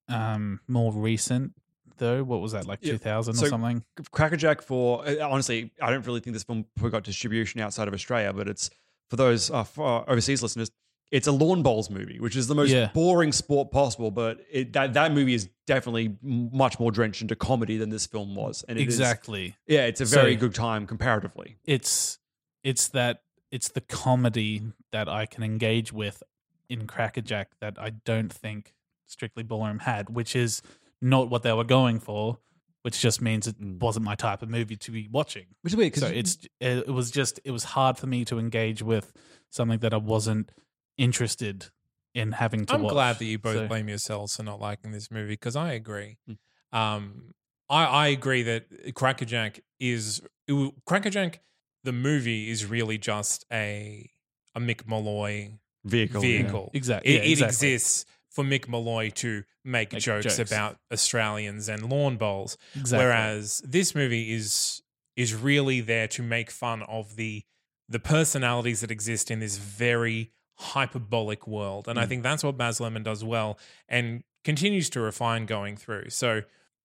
um 0.08 0.60
more 0.68 0.92
recent 0.92 1.52
though. 1.98 2.22
What 2.24 2.40
was 2.40 2.52
that 2.52 2.66
like 2.66 2.80
Yeah. 2.82 2.92
2000 2.92 3.34
So- 3.34 3.46
or 3.46 3.48
something? 3.48 3.84
Crackerjack 4.12 4.62
for 4.62 5.06
uh, 5.06 5.26
honestly, 5.28 5.72
I 5.80 5.90
don't 5.90 6.06
really 6.06 6.20
think 6.20 6.34
this 6.34 6.44
film 6.44 6.64
got 6.80 7.04
distribution 7.04 7.60
outside 7.60 7.88
of 7.88 7.94
Australia, 7.94 8.32
but 8.32 8.48
it's 8.48 8.70
for 9.10 9.16
those 9.16 9.50
uh, 9.50 9.64
for 9.64 10.08
overseas 10.08 10.42
listeners. 10.42 10.70
It's 11.10 11.26
a 11.26 11.32
lawn 11.32 11.62
bowls 11.62 11.88
movie, 11.88 12.20
which 12.20 12.36
is 12.36 12.48
the 12.48 12.54
most 12.54 12.70
Yeah. 12.70 12.90
boring 12.92 13.32
sport 13.32 13.70
possible. 13.70 14.10
But 14.10 14.40
it, 14.50 14.72
that 14.74 14.92
that 14.94 15.12
movie 15.12 15.32
is 15.34 15.48
definitely 15.66 16.16
much 16.22 16.78
more 16.78 16.90
drenched 16.92 17.22
into 17.22 17.34
comedy 17.34 17.76
than 17.78 17.88
this 17.90 18.06
film 18.06 18.34
was. 18.34 18.62
And 18.68 18.78
it 18.78 18.86
is- 18.86 18.94
Exactly. 19.00 19.56
yeah, 19.66 19.86
it's 19.86 20.00
a 20.02 20.06
So- 20.06 20.20
very 20.20 20.36
good 20.36 20.54
time 20.54 20.86
comparatively. 20.86 21.56
it's 21.64 22.18
it's 22.64 22.88
that 22.88 23.22
it's 23.50 23.68
the 23.68 23.80
comedy 23.80 24.62
that 24.92 25.08
I 25.08 25.24
can 25.24 25.42
engage 25.42 25.92
with 25.92 26.22
in 26.68 26.86
Crackerjack 26.86 27.52
that 27.60 27.78
I 27.78 27.90
don't 27.90 28.30
think 28.32 28.74
Strictly 29.06 29.42
Ballroom 29.42 29.78
had, 29.78 30.10
which 30.10 30.36
is 30.36 30.60
not 31.00 31.30
what 31.30 31.42
they 31.42 31.52
were 31.54 31.64
going 31.64 31.98
for, 32.00 32.40
which 32.82 33.00
just 33.00 33.22
means 33.22 33.46
it 33.46 33.58
Mm. 33.58 33.78
wasn't 33.80 34.04
my 34.04 34.14
type 34.16 34.42
of 34.42 34.50
movie 34.50 34.76
to 34.76 34.90
be 34.90 35.08
watching. 35.10 35.46
Which 35.62 35.72
is 35.72 35.76
weird 35.78 35.94
So 35.94 36.08
because 36.10 36.16
it's 36.36 36.48
it 36.60 36.88
was 36.92 37.10
just 37.10 37.40
it 37.44 37.52
was 37.52 37.64
hard 37.64 37.96
for 37.96 38.06
me 38.06 38.26
to 38.26 38.38
engage 38.38 38.82
with 38.82 39.14
something 39.48 39.78
that 39.78 39.94
I 39.94 39.98
wasn't 39.98 40.50
interested 40.98 41.66
in 42.14 42.32
having 42.32 42.66
to 42.66 42.74
I'm 42.74 42.82
watch. 42.82 42.92
glad 42.92 43.18
that 43.18 43.24
you 43.24 43.38
both 43.38 43.54
So- 43.56 43.68
blame 43.68 43.88
yourselves 43.88 44.36
for 44.36 44.42
not 44.42 44.60
liking 44.60 44.90
this 44.92 45.10
movie 45.10 45.32
because 45.34 45.56
I 45.56 45.72
agree. 45.72 46.18
Mm. 46.28 46.36
Um, 46.78 47.34
I, 47.70 47.84
I 47.84 48.06
agree 48.08 48.42
that 48.42 48.94
Crackerjack 48.94 49.60
is 49.80 50.20
it, 50.46 50.74
Crackerjack. 50.86 51.40
The 51.84 51.92
movie 51.92 52.50
is 52.50 52.66
really 52.66 52.98
just 52.98 53.44
a 53.52 54.10
a 54.54 54.60
Mick 54.60 54.86
Molloy 54.86 55.52
vehicle. 55.84 56.24
yeah. 56.24 56.42
vehicle. 56.42 56.70
Exactly. 56.74 57.14
It, 57.14 57.24
yeah, 57.24 57.32
it 57.32 57.48
exists 57.48 58.04
for 58.30 58.42
Mick 58.44 58.68
Molloy 58.68 59.10
to 59.10 59.44
make, 59.64 59.92
Make 59.92 60.02
jokes, 60.02 60.36
jokes. 60.36 60.50
about 60.50 60.78
Australians 60.92 61.68
and 61.68 61.88
lawn 61.90 62.16
bowls. 62.16 62.56
Exactly. 62.74 63.04
Whereas 63.06 63.62
this 63.64 63.94
movie 63.94 64.32
is 64.32 64.82
is 65.16 65.34
really 65.34 65.80
there 65.80 66.08
to 66.08 66.22
make 66.22 66.50
fun 66.50 66.82
of 66.84 67.16
the 67.16 67.42
the 67.88 67.98
personalities 67.98 68.80
that 68.80 68.90
exist 68.90 69.30
in 69.30 69.40
this 69.40 69.56
very 69.58 70.32
hyperbolic 70.58 71.46
world. 71.46 71.88
And 71.88 71.98
I 71.98 72.04
Mm. 72.04 72.08
think 72.08 72.22
that's 72.22 72.42
what 72.44 72.56
Baz 72.56 72.78
Luhrmann 72.78 73.04
does 73.04 73.24
well 73.24 73.58
and 73.88 74.22
continues 74.44 74.90
to 74.90 75.00
refine 75.00 75.46
going 75.46 75.76
through. 75.76 76.10
So 76.10 76.42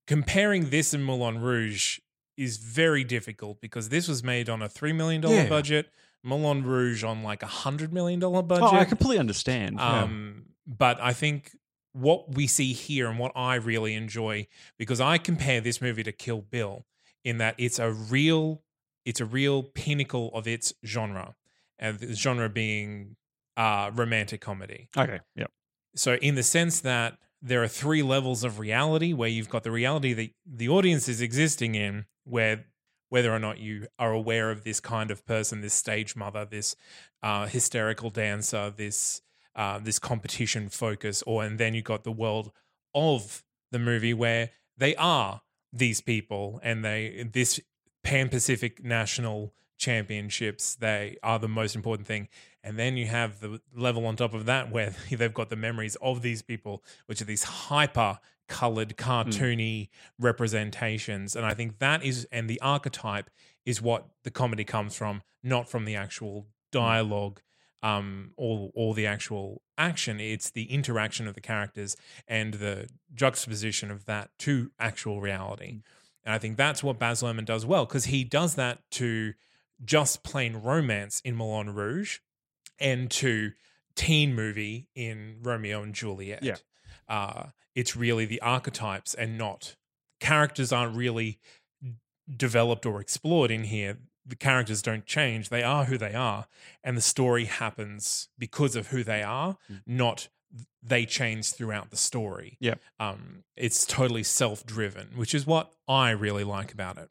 comparing 0.08 0.70
this 0.70 0.94
and 0.94 1.04
Moulin 1.06 1.40
Rouge 1.40 2.00
is 2.38 2.58
very 2.58 3.04
difficult 3.04 3.62
because 3.62 3.90
this 3.90 4.08
was 4.08 4.24
made 4.24 4.50
on 4.50 4.62
a 4.62 4.70
$3 4.70 4.94
million 4.96 5.22
Yeah. 5.24 5.48
budget, 5.48 5.90
Moulin 6.24 6.64
Rouge 6.64 7.04
on 7.04 7.24
like 7.24 7.44
a 7.44 7.48
$100 7.48 7.92
million 7.92 8.20
budget. 8.20 8.64
Oh, 8.64 8.76
I 8.76 8.86
completely 8.86 9.20
understand. 9.20 9.78
yeah. 9.78 10.04
Um, 10.04 10.46
But 10.66 11.00
I 11.02 11.14
think 11.14 11.52
what 11.92 12.34
we 12.36 12.48
see 12.48 12.74
here 12.74 13.08
and 13.10 13.20
what 13.20 13.32
I 13.36 13.56
really 13.56 13.94
enjoy, 13.96 14.48
because 14.78 15.00
I 15.02 15.18
compare 15.18 15.62
this 15.62 15.82
movie 15.82 16.04
to 16.04 16.12
Kill 16.12 16.42
Bill 16.42 16.86
in 17.24 17.38
that 17.40 17.56
it's 17.58 17.78
a 17.80 17.92
real, 17.92 18.64
it's 19.06 19.20
a 19.20 19.26
real 19.26 19.62
pinnacle 19.64 20.32
of 20.34 20.48
its 20.48 20.74
genre, 20.86 21.36
and 21.78 22.00
the 22.00 22.16
genre 22.16 22.50
being 22.50 23.16
uh, 23.58 23.92
romantic 23.94 24.42
comedy. 24.42 24.90
Okay. 24.98 25.20
Yep. 25.36 25.52
So, 25.96 26.16
in 26.16 26.36
the 26.36 26.44
sense 26.44 26.80
that 26.82 27.18
there 27.42 27.62
are 27.62 27.68
three 27.68 28.02
levels 28.02 28.44
of 28.44 28.60
reality, 28.60 29.14
where 29.14 29.30
you've 29.30 29.50
got 29.50 29.64
the 29.64 29.72
reality 29.72 30.14
that 30.14 30.30
the 30.46 30.70
audience 30.70 31.08
is 31.08 31.22
existing 31.22 31.76
in, 31.76 32.06
where 32.24 32.66
whether 33.10 33.32
or 33.32 33.38
not 33.38 33.60
you 33.60 33.86
are 34.00 34.12
aware 34.12 34.50
of 34.50 34.64
this 34.64 34.80
kind 34.80 35.12
of 35.12 35.24
person, 35.28 35.62
this 35.62 35.76
stage 35.76 36.16
mother, 36.16 36.46
this 36.46 36.76
uh, 37.22 37.46
hysterical 37.46 38.10
dancer, 38.10 38.74
this 38.76 39.22
uh, 39.56 39.78
this 39.78 40.00
competition 40.00 40.68
focus, 40.68 41.22
or 41.28 41.44
and 41.44 41.60
then 41.60 41.76
you 41.76 41.84
got 41.84 42.04
the 42.04 42.12
world 42.12 42.52
of 42.96 43.44
the 43.72 43.78
movie 43.78 44.16
where 44.16 44.50
they 44.78 44.96
are 44.96 45.42
these 45.72 46.02
people 46.02 46.60
and 46.64 46.84
they 46.84 47.28
this 47.32 47.60
Pan 48.04 48.30
Pacific 48.30 48.84
National 48.84 49.54
Championships 49.78 50.76
they 50.76 51.18
are 51.22 51.38
the 51.38 51.48
most 51.48 51.76
important 51.76 52.08
thing, 52.08 52.30
and 52.64 52.80
then 52.80 52.96
you 52.96 53.08
have 53.08 53.42
the 53.42 53.60
level 53.76 54.06
on 54.06 54.16
top 54.16 54.34
of 54.34 54.46
that 54.46 54.72
where 54.72 54.96
they've 55.12 55.34
got 55.34 55.50
the 55.50 55.56
memories 55.56 55.98
of 56.02 56.22
these 56.22 56.42
people, 56.42 56.84
which 57.08 57.22
are 57.22 57.26
these 57.26 57.44
hyper 57.44 58.20
colored 58.48 58.96
hmm. 58.98 59.04
cartoony 59.04 59.90
representations. 60.20 61.36
And 61.36 61.46
i 61.46 61.54
think 61.54 61.80
that 61.80 62.04
is 62.04 62.28
and 62.32 62.50
the 62.50 62.62
archetype 62.62 63.30
is 63.66 63.82
what 63.82 64.08
the 64.24 64.32
comedy 64.32 64.64
comes 64.64 64.96
from 64.96 65.22
not 65.42 65.70
from 65.70 65.86
the 65.86 65.96
actual 65.96 66.42
hmm. 66.42 66.48
dialogue 66.72 67.42
um 67.82 68.32
or 68.38 68.72
or 68.74 68.94
the 68.94 69.08
actual 69.08 69.62
action. 69.78 70.20
It's 70.20 70.50
the 70.50 70.66
interaction 70.66 71.28
of 71.28 71.36
the 71.36 71.42
characters 71.42 71.98
and 72.28 72.56
the 72.56 72.88
juxtaposition 73.14 73.92
of 73.92 74.06
that 74.06 74.30
to 74.40 74.72
actual 74.80 75.22
reality. 75.22 75.72
Hmm. 75.72 75.80
And 76.26 76.34
i 76.34 76.38
think 76.38 76.58
that's 76.58 76.84
what 76.84 77.00
baz 77.00 77.22
luhrmann 77.22 77.46
does 77.46 77.66
well 77.66 77.86
because 77.86 78.06
he 78.06 78.24
does 78.24 78.56
that 78.56 78.80
to 78.92 79.34
just 79.84 80.24
plain 80.24 80.56
romance 80.58 81.22
in 81.26 81.36
moulin 81.36 81.74
rouge 81.74 82.20
and 82.80 83.10
to 83.12 83.52
teen 83.96 84.34
movie 84.36 84.88
in 84.96 85.38
romeo 85.42 85.82
and 85.84 85.94
juliet 85.94 86.44
Yeah. 86.44 86.56
uh 87.08 87.48
it's 87.76 87.96
really 87.96 88.26
the 88.26 88.42
archetypes 88.42 89.14
and 89.14 89.38
not 89.38 89.76
characters 90.20 90.72
aren't 90.72 90.96
really 90.96 91.40
developed 92.38 92.86
or 92.86 93.02
explored 93.02 93.52
in 93.52 93.66
here 93.66 93.98
the 94.26 94.36
characters 94.36 94.82
don't 94.82 95.06
change 95.06 95.50
they 95.50 95.64
are 95.64 95.86
who 95.86 95.98
they 95.98 96.14
are 96.14 96.48
and 96.84 96.96
the 96.98 97.02
story 97.02 97.46
happens 97.46 98.30
because 98.40 98.76
of 98.76 98.88
who 98.88 99.04
they 99.04 99.22
are 99.22 99.58
Mm. 99.70 99.82
not 99.86 100.30
they 100.84 101.04
change 101.06 101.52
throughout 101.52 101.90
the 101.90 101.98
story 101.98 102.58
Yeah. 102.62 102.76
um 103.00 103.44
it's 103.56 103.86
totally 103.86 104.24
self-driven 104.24 105.10
which 105.16 105.34
is 105.36 105.46
what 105.46 105.72
i 105.88 106.12
really 106.12 106.44
like 106.44 106.72
about 106.74 106.98
it 106.98 107.10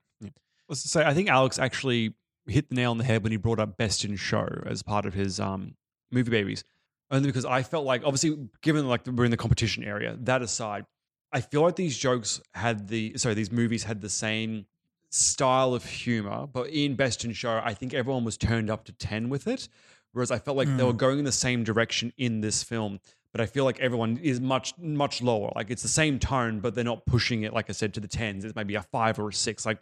to 0.70 0.76
say, 0.76 1.04
I 1.04 1.12
think 1.12 1.28
Alex 1.28 1.58
actually 1.58 2.14
hit 2.46 2.68
the 2.68 2.74
nail 2.74 2.90
on 2.90 2.98
the 2.98 3.05
head 3.05 3.22
when 3.22 3.33
he 3.33 3.38
brought 3.38 3.61
up 3.61 3.76
Best 3.76 4.05
in 4.05 4.16
Show 4.16 4.62
as 4.66 4.83
part 4.83 5.07
of 5.07 5.14
his 5.14 5.38
um, 5.40 5.74
movie 6.11 6.31
babies. 6.31 6.64
Only 7.11 7.28
because 7.28 7.44
I 7.44 7.62
felt 7.62 7.85
like, 7.85 8.02
obviously, 8.05 8.48
given 8.62 8.88
like 8.88 9.07
we're 9.07 9.24
in 9.24 9.31
the 9.31 9.37
competition 9.37 9.85
area, 9.85 10.16
that 10.20 10.40
aside, 10.42 10.87
I 11.33 11.40
feel 11.40 11.62
like 11.62 11.76
these 11.76 11.96
jokes 11.96 12.40
had 12.55 12.88
the 12.88 13.16
sorry, 13.16 13.35
these 13.35 13.52
movies 13.52 13.85
had 13.85 14.00
the 14.00 14.09
same 14.09 14.66
style 15.11 15.74
of 15.74 15.85
humor, 15.85 16.46
but 16.46 16.68
in 16.70 16.94
Best 16.94 17.24
in 17.24 17.33
Show, 17.33 17.61
I 17.62 17.74
think 17.74 17.92
everyone 17.92 18.24
was 18.24 18.37
turned 18.37 18.70
up 18.70 18.85
to 18.87 18.92
ten 18.92 19.28
with 19.28 19.46
it. 19.46 19.68
Whereas 20.12 20.31
I 20.31 20.38
felt 20.38 20.59
like 20.59 20.74
they 20.76 20.85
were 20.85 20.92
going 20.92 21.18
in 21.18 21.24
the 21.24 21.33
same 21.33 21.64
direction 21.64 22.12
in 22.18 22.42
this 22.42 22.62
film, 22.62 23.00
but 23.33 23.40
I 23.40 23.46
feel 23.46 23.64
like 23.64 23.81
everyone 23.81 24.18
is 24.18 24.40
much 24.40 24.74
much 24.78 25.22
lower. 25.22 25.50
Like 25.55 25.70
it's 25.70 25.83
the 25.83 25.88
same 25.88 26.18
tone, 26.18 26.61
but 26.61 26.74
they're 26.74 26.85
not 26.85 27.07
pushing 27.07 27.44
it. 27.44 27.55
Like 27.55 27.70
I 27.70 27.72
said, 27.72 27.94
to 27.94 28.00
the 28.00 28.09
tens. 28.09 28.44
It's 28.44 28.55
maybe 28.55 28.74
a 28.74 28.83
five 28.83 29.18
or 29.18 29.28
a 29.28 29.33
six. 29.33 29.64
Like, 29.64 29.78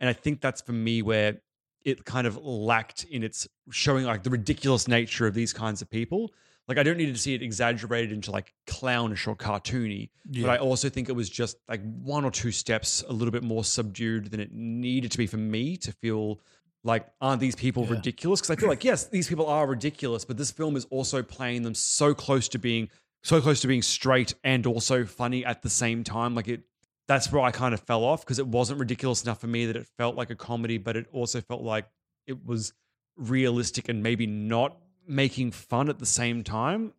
and 0.00 0.10
I 0.10 0.12
think 0.12 0.40
that's 0.40 0.60
for 0.60 0.72
me 0.72 1.02
where 1.02 1.40
it 1.88 2.04
kind 2.04 2.26
of 2.26 2.36
lacked 2.36 3.04
in 3.04 3.22
its 3.22 3.48
showing 3.70 4.04
like 4.04 4.22
the 4.22 4.30
ridiculous 4.30 4.86
nature 4.88 5.26
of 5.26 5.34
these 5.34 5.52
kinds 5.52 5.82
of 5.82 5.90
people. 5.90 6.32
Like 6.68 6.76
I 6.76 6.82
don't 6.82 6.98
need 6.98 7.12
to 7.14 7.18
see 7.18 7.34
it 7.34 7.42
exaggerated 7.42 8.12
into 8.12 8.30
like 8.30 8.52
clownish 8.66 9.26
or 9.26 9.34
cartoony, 9.34 10.10
but 10.42 10.50
I 10.50 10.58
also 10.58 10.90
think 10.90 11.08
it 11.08 11.12
was 11.16 11.30
just 11.30 11.56
like 11.68 11.80
one 12.02 12.24
or 12.26 12.30
two 12.30 12.50
steps 12.52 13.02
a 13.08 13.12
little 13.12 13.32
bit 13.32 13.42
more 13.42 13.64
subdued 13.64 14.30
than 14.30 14.38
it 14.40 14.52
needed 14.52 15.10
to 15.12 15.18
be 15.18 15.26
for 15.26 15.38
me 15.38 15.78
to 15.78 15.92
feel 15.92 16.40
like 16.84 17.06
aren't 17.22 17.40
these 17.40 17.56
people 17.56 17.84
Yeah. 17.84 17.92
ridiculous? 17.92 18.40
Because 18.40 18.50
I 18.50 18.56
feel 18.56 18.68
like 18.68 18.84
yes, 18.84 19.06
these 19.06 19.28
people 19.28 19.46
are 19.46 19.66
ridiculous, 19.66 20.26
but 20.26 20.36
this 20.36 20.50
film 20.50 20.76
is 20.76 20.84
also 20.90 21.22
playing 21.22 21.62
them 21.62 21.74
so 21.74 22.12
close 22.14 22.48
to 22.48 22.58
being 22.58 22.90
so 23.22 23.40
close 23.40 23.60
to 23.62 23.66
being 23.66 23.82
straight 23.82 24.34
and 24.44 24.66
also 24.66 25.04
funny 25.06 25.44
at 25.44 25.62
the 25.62 25.70
same 25.70 26.04
time. 26.04 26.34
Like 26.34 26.48
it 26.48 26.62
that's 27.08 27.32
where 27.32 27.42
I 27.42 27.50
kind 27.50 27.74
of 27.74 27.80
fell 27.80 28.04
off 28.04 28.20
because 28.24 28.38
it 28.38 28.46
wasn't 28.46 28.78
ridiculous 28.78 29.24
enough 29.24 29.40
for 29.40 29.46
me 29.48 29.66
that 29.66 29.76
it 29.76 29.86
felt 29.96 30.14
like 30.14 30.30
a 30.30 30.36
comedy, 30.36 30.78
but 30.78 30.96
it 30.96 31.06
also 31.12 31.40
felt 31.40 31.62
like 31.62 31.86
it 32.26 32.44
was 32.46 32.72
realistic 33.16 33.88
and 33.88 34.02
maybe 34.02 34.26
not 34.26 34.76
making 35.06 35.50
fun 35.50 35.88
at 35.88 35.98
the 35.98 36.06
same 36.06 36.44
time. 36.44 36.92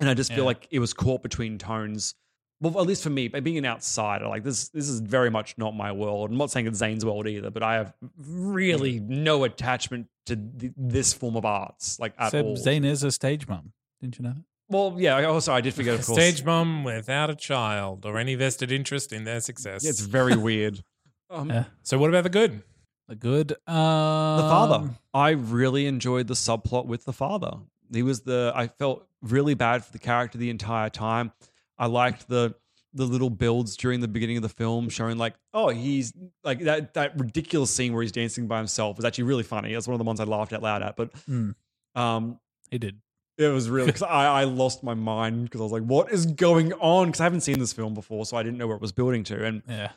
And 0.00 0.08
I 0.08 0.14
just 0.14 0.30
feel 0.30 0.44
Yeah. 0.44 0.44
like 0.44 0.68
it 0.70 0.78
was 0.78 0.94
caught 0.94 1.22
between 1.22 1.58
tones. 1.58 2.14
Well, 2.60 2.80
at 2.80 2.86
least 2.86 3.02
for 3.02 3.10
me, 3.10 3.28
being 3.28 3.58
an 3.58 3.66
outsider, 3.66 4.26
like 4.28 4.42
this, 4.44 4.68
this 4.70 4.88
is 4.88 5.00
very 5.00 5.30
much 5.30 5.56
not 5.58 5.74
my 5.76 5.92
world. 5.92 6.30
I'm 6.30 6.36
not 6.36 6.50
saying 6.50 6.66
it's 6.66 6.78
Zane's 6.78 7.04
world 7.04 7.26
either, 7.28 7.50
but 7.50 7.62
I 7.62 7.74
have 7.74 7.94
really 8.16 8.98
no 9.00 9.44
attachment 9.44 10.08
to 10.26 10.36
th- 10.36 10.72
this 10.76 11.12
form 11.12 11.36
of 11.36 11.44
arts, 11.44 11.98
like 12.00 12.14
at 12.18 12.26
Except 12.28 12.46
all. 12.46 12.56
Zane 12.56 12.84
is 12.84 13.02
a 13.04 13.10
stage 13.12 13.46
mum. 13.48 13.72
Didn't 14.00 14.18
you 14.18 14.24
know 14.24 14.32
that? 14.34 14.44
Well, 14.68 14.96
yeah. 14.98 15.24
Also, 15.26 15.52
I 15.52 15.60
did 15.60 15.74
forget, 15.74 15.94
of 15.98 16.04
course. 16.06 16.18
stage 16.18 16.44
mom 16.44 16.84
without 16.84 17.30
a 17.30 17.34
child 17.34 18.04
or 18.06 18.18
any 18.18 18.34
vested 18.34 18.70
interest 18.72 19.12
in 19.12 19.24
their 19.24 19.40
success 19.40 19.84
Yeah, 19.84 19.90
it's 19.90 20.00
very 20.00 20.36
weird. 20.36 20.82
Um, 21.30 21.50
Yeah. 21.50 21.64
so 21.82 21.98
what 21.98 22.08
about 22.08 22.24
the 22.24 22.30
good 22.30 22.62
The 23.06 23.14
good. 23.14 23.52
Um, 23.66 24.36
The 24.38 24.48
father. 24.48 24.90
I 25.12 25.30
really 25.30 25.86
enjoyed 25.86 26.26
the 26.26 26.32
subplot 26.34 26.86
with 26.86 27.04
the 27.04 27.12
father. 27.12 27.52
He 27.92 28.02
was 28.02 28.22
the. 28.22 28.50
I 28.54 28.68
felt 28.68 29.06
really 29.20 29.52
bad 29.54 29.84
for 29.84 29.92
the 29.92 29.98
character 29.98 30.38
the 30.38 30.48
entire 30.48 30.88
time. 30.88 31.32
I 31.78 31.86
liked 31.86 32.28
the 32.28 32.54
the 32.94 33.04
little 33.04 33.28
builds 33.28 33.76
during 33.76 34.00
the 34.00 34.08
beginning 34.08 34.38
of 34.38 34.42
the 34.42 34.48
film, 34.48 34.88
showing 34.88 35.18
like, 35.18 35.34
oh, 35.52 35.68
he's 35.68 36.14
like 36.44 36.60
that 36.60 36.94
that 36.94 37.18
ridiculous 37.20 37.70
scene 37.70 37.92
where 37.92 38.00
he's 38.02 38.12
dancing 38.12 38.46
by 38.46 38.56
himself 38.56 38.96
was 38.96 39.04
actually 39.04 39.24
really 39.24 39.42
funny. 39.42 39.72
That's 39.74 39.86
one 39.86 39.94
of 39.94 39.98
the 39.98 40.04
ones 40.04 40.20
I 40.20 40.24
laughed 40.24 40.54
out 40.54 40.62
loud 40.62 40.82
at. 40.82 40.96
But 40.96 41.12
Mm. 41.26 41.54
um, 41.94 42.40
He 42.70 42.78
did. 42.78 43.00
It 43.38 43.48
was 43.48 43.70
really 43.70 43.86
because 43.86 44.02
I, 44.02 44.40
I 44.40 44.44
lost 44.44 44.82
my 44.82 44.94
mind 44.94 45.44
because 45.44 45.60
I 45.60 45.64
was 45.64 45.72
like, 45.72 45.82
what 45.84 46.12
is 46.12 46.26
going 46.26 46.72
on? 46.74 47.06
Because 47.06 47.20
I 47.20 47.24
haven't 47.24 47.40
seen 47.42 47.58
this 47.58 47.72
film 47.72 47.94
before, 47.94 48.26
so 48.26 48.36
I 48.36 48.42
didn't 48.42 48.58
know 48.58 48.66
where 48.66 48.76
it 48.76 48.82
was 48.82 48.92
building 48.92 49.24
to. 49.24 49.44
And 49.44 49.62
Yeah. 49.68 49.92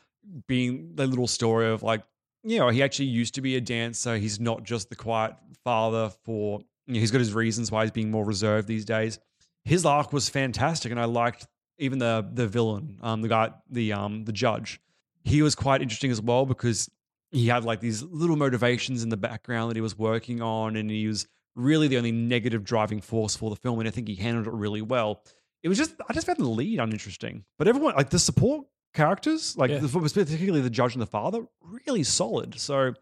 being 0.46 0.92
the 0.94 1.06
little 1.06 1.26
story 1.26 1.68
of 1.68 1.82
like, 1.82 2.02
you 2.44 2.58
know, 2.58 2.68
he 2.68 2.82
actually 2.82 3.06
used 3.06 3.34
to 3.34 3.40
be 3.40 3.56
a 3.56 3.60
dancer. 3.60 4.16
He's 4.16 4.40
not 4.40 4.62
just 4.64 4.88
the 4.88 4.96
quiet 4.96 5.34
father 5.64 6.10
for, 6.24 6.60
you 6.86 6.94
know, 6.94 7.00
he's 7.00 7.10
got 7.10 7.18
his 7.18 7.32
reasons 7.34 7.70
why 7.70 7.82
he's 7.82 7.90
being 7.90 8.10
more 8.10 8.24
reserved 8.24 8.66
these 8.68 8.84
days. 8.84 9.18
His 9.64 9.84
arc 9.86 10.12
was 10.12 10.28
fantastic, 10.28 10.90
and 10.90 11.00
I 11.00 11.04
liked 11.04 11.46
even 11.78 11.98
the 11.98 12.28
the 12.32 12.46
villain, 12.48 12.98
um, 13.00 13.22
the 13.22 13.28
guy, 13.28 13.50
the 13.70 13.92
um, 13.92 14.24
the 14.24 14.32
judge. 14.32 14.80
He 15.24 15.40
was 15.42 15.54
quite 15.54 15.82
interesting 15.82 16.10
as 16.10 16.20
well 16.20 16.46
because 16.46 16.90
he 17.30 17.46
had 17.46 17.64
like 17.64 17.78
these 17.80 18.02
little 18.02 18.34
motivations 18.36 19.04
in 19.04 19.08
the 19.08 19.16
background 19.16 19.70
that 19.70 19.76
he 19.76 19.80
was 19.80 19.96
working 19.96 20.42
on, 20.42 20.74
and 20.74 20.90
he 20.90 21.06
was 21.06 21.28
really 21.54 21.88
the 21.88 21.98
only 21.98 22.12
negative 22.12 22.64
driving 22.64 23.00
force 23.00 23.36
for 23.36 23.50
the 23.50 23.56
film, 23.56 23.78
and 23.78 23.88
I 23.88 23.90
think 23.90 24.08
he 24.08 24.14
handled 24.16 24.46
it 24.46 24.52
really 24.52 24.82
well. 24.82 25.22
it 25.62 25.68
was 25.68 25.78
just 25.78 25.94
I 26.08 26.12
just 26.12 26.26
found 26.26 26.38
the 26.40 26.44
lead 26.48 26.80
uninteresting. 26.80 27.44
But 27.58 27.68
everyone 27.68 27.94
like 27.94 28.10
the 28.10 28.18
support 28.18 28.66
characters, 28.94 29.56
like 29.56 29.70
Yeah. 29.70 29.78
the, 29.78 29.88
particularly 29.88 30.60
the 30.60 30.70
judge 30.70 30.94
and 30.94 31.00
the 31.02 31.06
father, 31.06 31.46
really 31.86 32.02
solid. 32.02 32.58
So 32.58 32.94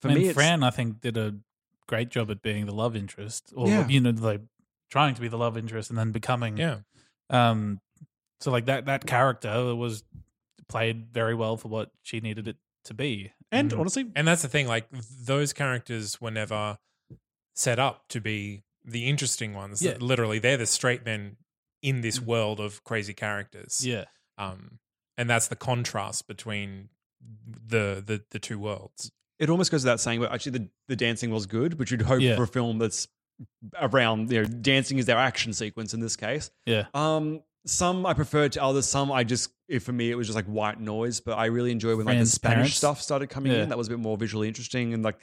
for 0.00 0.08
I 0.08 0.14
mean, 0.14 0.22
me, 0.22 0.28
it's, 0.28 0.34
Fran, 0.34 0.62
I 0.62 0.70
think, 0.70 1.00
did 1.00 1.16
a 1.18 1.36
great 1.86 2.08
job 2.08 2.30
at 2.30 2.40
being 2.42 2.66
the 2.66 2.74
love 2.74 2.96
interest, 2.96 3.52
or 3.54 3.68
Yeah. 3.68 3.86
you 3.88 4.00
know, 4.00 4.10
like 4.10 4.40
trying 4.90 5.14
to 5.16 5.20
be 5.20 5.28
the 5.28 5.36
love 5.38 5.56
interest 5.58 5.90
and 5.90 5.98
then 5.98 6.12
becoming. 6.12 6.56
Yeah. 6.56 6.78
Um. 7.30 7.80
So 8.40 8.50
like 8.50 8.66
that 8.66 8.86
that 8.86 9.06
character 9.06 9.74
was 9.74 10.02
played 10.68 11.08
very 11.12 11.34
well 11.34 11.56
for 11.56 11.68
what 11.68 11.90
she 12.02 12.20
needed 12.20 12.46
it 12.48 12.56
to 12.84 12.94
be, 12.94 13.32
and 13.52 13.70
Mm. 13.70 13.80
honestly, 13.80 14.10
And 14.16 14.26
that's 14.26 14.42
the 14.42 14.48
thing, 14.48 14.66
like 14.66 14.86
those 15.24 15.52
characters 15.52 16.20
were 16.20 16.30
never 16.30 16.78
set 17.58 17.78
up 17.80 18.06
to 18.08 18.20
be 18.20 18.62
the 18.84 19.08
interesting 19.08 19.52
ones. 19.52 19.82
Yeah. 19.82 19.96
Literally, 20.00 20.38
they're 20.38 20.56
the 20.56 20.66
straight 20.66 21.04
men 21.04 21.36
in 21.82 22.00
this 22.02 22.20
world 22.20 22.60
of 22.60 22.82
crazy 22.84 23.12
characters. 23.14 23.84
yeah, 23.84 24.04
Um, 24.38 24.78
and 25.16 25.28
that's 25.28 25.48
the 25.48 25.56
contrast 25.56 26.26
between 26.28 26.88
the 27.20 28.02
the 28.04 28.22
the 28.30 28.38
two 28.38 28.58
worlds. 28.58 29.10
it 29.40 29.50
almost 29.50 29.70
goes 29.72 29.82
without 29.84 30.00
saying, 30.00 30.20
but 30.20 30.32
actually 30.32 30.52
the, 30.58 30.68
the 30.88 30.96
dancing 30.96 31.30
was 31.30 31.46
good, 31.46 31.78
which 31.78 31.90
you'd 31.90 32.02
hope 32.02 32.20
Yeah. 32.20 32.36
for 32.36 32.44
a 32.44 32.48
film 32.48 32.78
that's 32.78 33.06
around, 33.80 34.30
you 34.32 34.42
know, 34.42 34.48
dancing 34.48 34.98
is 34.98 35.06
their 35.06 35.18
action 35.18 35.52
sequence 35.52 35.94
in 35.94 36.00
this 36.00 36.16
case. 36.16 36.50
yeah, 36.66 36.86
Um, 36.94 37.42
some 37.66 38.06
I 38.06 38.14
preferred 38.14 38.52
to 38.52 38.62
others. 38.62 38.86
Some 38.86 39.12
I 39.12 39.24
just, 39.24 39.50
if 39.68 39.82
for 39.84 39.92
me, 39.92 40.10
it 40.10 40.14
was 40.16 40.26
just 40.28 40.36
like 40.36 40.46
white 40.46 40.80
noise. 40.80 41.20
But 41.20 41.38
I 41.38 41.46
really 41.46 41.70
enjoyed 41.70 41.96
when 41.98 42.06
like 42.06 42.18
the 42.18 42.26
Spanish 42.26 42.76
stuff 42.76 43.00
started 43.02 43.28
coming 43.28 43.52
Yeah. 43.52 43.62
in. 43.64 43.68
That 43.68 43.78
was 43.78 43.88
a 43.88 43.90
bit 43.90 43.98
more 44.00 44.16
visually 44.16 44.48
interesting 44.48 44.94
and 44.94 45.02
like 45.02 45.18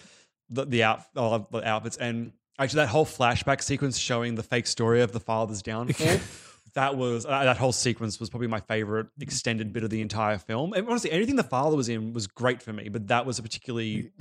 the 0.49 0.65
the 0.65 0.83
out 0.83 1.03
uh, 1.15 1.39
the 1.51 1.67
outfits 1.67 1.97
and 1.97 2.31
actually 2.59 2.77
that 2.77 2.89
whole 2.89 3.05
flashback 3.05 3.61
sequence 3.61 3.97
showing 3.97 4.35
the 4.35 4.43
fake 4.43 4.67
story 4.67 5.01
of 5.01 5.11
the 5.11 5.19
father's 5.19 5.61
downfall. 5.61 6.19
that 6.73 6.95
was 6.95 7.25
uh, 7.25 7.43
that 7.43 7.57
whole 7.57 7.71
sequence 7.71 8.19
was 8.19 8.29
probably 8.29 8.47
my 8.47 8.59
favorite 8.59 9.07
extended 9.19 9.73
bit 9.73 9.83
of 9.83 9.89
the 9.89 10.01
entire 10.01 10.37
film. 10.37 10.73
And 10.73 10.87
honestly, 10.87 11.11
anything 11.11 11.35
the 11.35 11.43
father 11.43 11.75
was 11.75 11.89
in 11.89 12.13
was 12.13 12.27
great 12.27 12.61
for 12.61 12.73
me, 12.73 12.89
but 12.89 13.07
that 13.07 13.25
was 13.25 13.39
a 13.39 13.43
particularly 13.43 14.11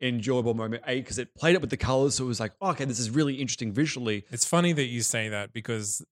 enjoyable 0.00 0.54
moment. 0.54 0.82
A 0.86 1.00
because 1.00 1.18
it 1.18 1.34
played 1.34 1.54
it 1.54 1.60
with 1.60 1.70
the 1.70 1.76
colors, 1.76 2.16
so 2.16 2.24
it 2.24 2.28
was 2.28 2.40
like, 2.40 2.52
oh, 2.60 2.70
okay, 2.70 2.84
this 2.84 3.00
is 3.00 3.10
really 3.10 3.34
interesting 3.34 3.72
visually. 3.72 4.24
It's 4.30 4.44
funny 4.44 4.72
that 4.72 4.86
you 4.86 5.02
say 5.02 5.28
that 5.30 5.52
because 5.52 6.04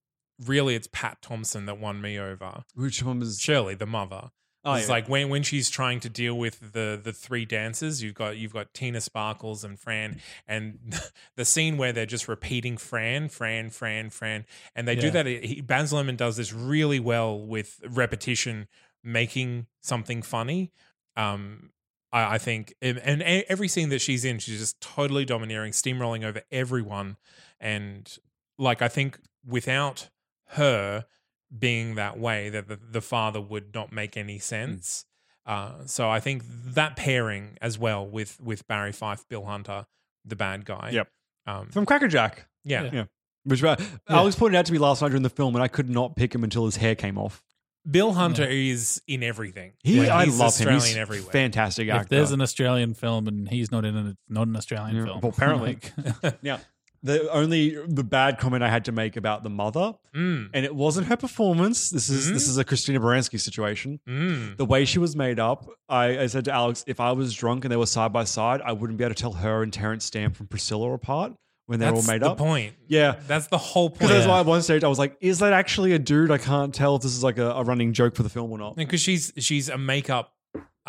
really, 0.46 0.74
it's 0.74 0.88
Pat 0.90 1.20
Thomson 1.20 1.66
that 1.66 1.78
won 1.78 2.00
me 2.00 2.18
over. 2.18 2.64
Which 2.74 3.02
one 3.02 3.20
was? 3.20 3.38
Shirley, 3.40 3.74
the 3.74 3.86
mother. 3.86 4.30
Oh, 4.62 4.74
it's 4.74 4.88
yeah. 4.88 4.94
like 4.94 5.08
when 5.08 5.30
when 5.30 5.42
she's 5.42 5.70
trying 5.70 6.00
to 6.00 6.10
deal 6.10 6.36
with 6.36 6.72
the 6.72 7.00
the 7.02 7.12
three 7.12 7.46
dancers, 7.46 8.02
you've 8.02 8.14
got 8.14 8.36
you've 8.36 8.52
got 8.52 8.74
Tina 8.74 9.00
Sparkles 9.00 9.64
and 9.64 9.78
Fran, 9.78 10.20
and 10.46 11.00
the 11.36 11.46
scene 11.46 11.78
where 11.78 11.92
they're 11.92 12.04
just 12.04 12.28
repeating 12.28 12.76
Fran, 12.76 13.30
Fran, 13.30 13.70
Fran, 13.70 14.10
Fran, 14.10 14.44
and 14.76 14.86
they 14.86 14.96
do 14.96 15.10
that. 15.10 15.26
He, 15.26 15.62
Baz 15.62 15.92
Luhrmann 15.92 16.18
does 16.18 16.36
this 16.36 16.52
really 16.52 17.00
well 17.00 17.38
with 17.38 17.80
repetition, 17.88 18.68
making 19.02 19.66
something 19.80 20.20
funny. 20.20 20.72
Um, 21.16 21.70
I, 22.12 22.34
I 22.34 22.38
think, 22.38 22.74
and, 22.82 22.98
and 22.98 23.22
every 23.22 23.68
scene 23.68 23.88
that 23.90 24.00
she's 24.00 24.24
in, 24.26 24.40
she's 24.40 24.58
just 24.58 24.80
totally 24.80 25.24
domineering, 25.24 25.72
steamrolling 25.72 26.22
over 26.22 26.42
everyone, 26.52 27.16
and 27.58 28.14
like 28.58 28.82
I 28.82 28.88
think 28.88 29.18
without 29.46 30.10
her 30.48 31.06
being 31.56 31.96
that 31.96 32.18
way 32.18 32.48
that 32.50 32.68
the, 32.68 32.78
the 32.90 33.00
father 33.00 33.40
would 33.40 33.74
not 33.74 33.92
make 33.92 34.16
any 34.16 34.38
sense 34.38 35.04
uh, 35.46 35.72
so 35.86 36.08
i 36.08 36.20
think 36.20 36.42
that 36.46 36.96
pairing 36.96 37.56
as 37.60 37.78
well 37.78 38.06
with 38.06 38.40
with 38.40 38.66
barry 38.68 38.92
fife 38.92 39.24
bill 39.28 39.44
hunter 39.46 39.86
the 40.24 40.36
bad 40.36 40.64
guy 40.64 40.90
Yep. 40.92 41.08
um, 41.46 41.68
From 41.70 41.86
Crackerjack. 41.86 42.46
yeah. 42.64 42.84
Yeah. 42.84 42.90
Yeah. 42.92 43.04
Which 43.44 43.64
uh, 43.64 43.74
Alex 44.06 44.36
pointed 44.36 44.58
out 44.58 44.66
to 44.66 44.72
me 44.72 44.78
last 44.78 45.00
night 45.00 45.08
during 45.08 45.22
the 45.22 45.30
film, 45.30 45.54
and 45.56 45.64
I 45.64 45.68
could 45.68 45.88
not 45.88 46.14
pick 46.14 46.34
him 46.34 46.44
until 46.44 46.66
his 46.66 46.76
hair 46.76 46.94
came 46.94 47.16
off. 47.16 47.42
bill 47.90 48.12
hunter 48.12 48.44
is 48.44 49.00
in 49.08 49.22
everything 49.22 49.72
He, 49.82 49.98
Like, 50.00 50.10
I 50.10 50.24
he's 50.26 50.38
love 50.38 50.48
australian 50.48 50.80
him. 50.82 50.86
He's 50.88 50.96
everywhere 50.98 51.32
fantastic 51.32 51.88
actor. 51.88 52.02
if 52.02 52.08
there's 52.10 52.32
an 52.32 52.42
Australian 52.42 52.92
film 52.92 53.26
and 53.28 53.48
he's 53.48 53.72
not 53.72 53.86
in 53.86 53.96
it, 53.96 54.10
it's 54.10 54.18
not 54.28 54.46
an 54.46 54.56
Australian 54.56 54.94
Yeah, 54.96 55.04
film. 55.06 55.20
well, 55.22 55.32
apparently. 55.34 55.78
Like, 56.22 56.42
Now, 56.42 56.60
the 57.02 57.30
only 57.30 57.76
the 57.86 58.04
bad 58.04 58.38
comment 58.38 58.62
I 58.62 58.68
had 58.68 58.84
to 58.86 58.92
make 58.92 59.16
about 59.16 59.42
the 59.42 59.50
mother, 59.50 59.94
mm, 60.14 60.50
and 60.52 60.64
it 60.64 60.74
wasn't 60.74 61.06
her 61.06 61.16
performance. 61.16 61.90
This 61.90 62.08
is 62.10 62.30
this 62.32 62.46
is 62.48 62.58
a 62.58 62.64
Christine 62.64 62.96
Baranski 63.00 63.40
situation. 63.40 64.00
mm. 64.08 64.56
The 64.56 64.64
way 64.64 64.84
she 64.84 64.98
was 64.98 65.16
made 65.16 65.38
up, 65.40 65.66
I, 65.88 66.18
I 66.20 66.26
said 66.26 66.44
to 66.46 66.52
Alex, 66.52 66.84
if 66.86 67.00
I 67.00 67.12
was 67.12 67.34
drunk 67.34 67.64
and 67.64 67.72
they 67.72 67.76
were 67.76 67.86
side 67.86 68.12
by 68.12 68.24
side, 68.24 68.60
I 68.62 68.72
wouldn't 68.72 68.98
be 68.98 69.04
able 69.04 69.14
to 69.14 69.20
tell 69.20 69.32
her 69.32 69.62
and 69.62 69.72
Terence 69.72 70.04
Stamp 70.04 70.36
from 70.36 70.46
Priscilla 70.46 70.92
apart 70.92 71.32
when 71.66 71.78
they're 71.78 71.94
all 71.94 72.02
made 72.02 72.22
up. 72.22 72.36
The 72.36 72.42
up. 72.42 72.48
point 72.48 72.74
Yeah. 72.88 73.16
that's 73.28 73.46
the 73.46 73.56
whole 73.58 73.88
Because 73.88 74.08
point 74.08 74.12
that's 74.18 74.26
why 74.28 74.40
at 74.40 74.46
one 74.46 74.60
stage 74.62 74.82
I 74.84 74.88
was 74.88 74.98
like, 74.98 75.16
is 75.20 75.38
that 75.38 75.52
actually 75.52 75.92
a 75.92 75.98
dude? 75.98 76.30
I 76.30 76.38
can't 76.38 76.74
tell 76.74 76.96
if 76.96 77.02
this 77.02 77.12
is 77.12 77.22
like 77.22 77.38
a, 77.38 77.50
a 77.52 77.62
running 77.62 77.92
joke 77.92 78.16
for 78.16 78.24
the 78.24 78.28
film 78.28 78.50
or 78.50 78.58
not. 78.58 78.76
because 78.76 79.00
she's 79.00 79.32
she's 79.38 79.68
a 79.68 79.78
makeup 79.78 80.32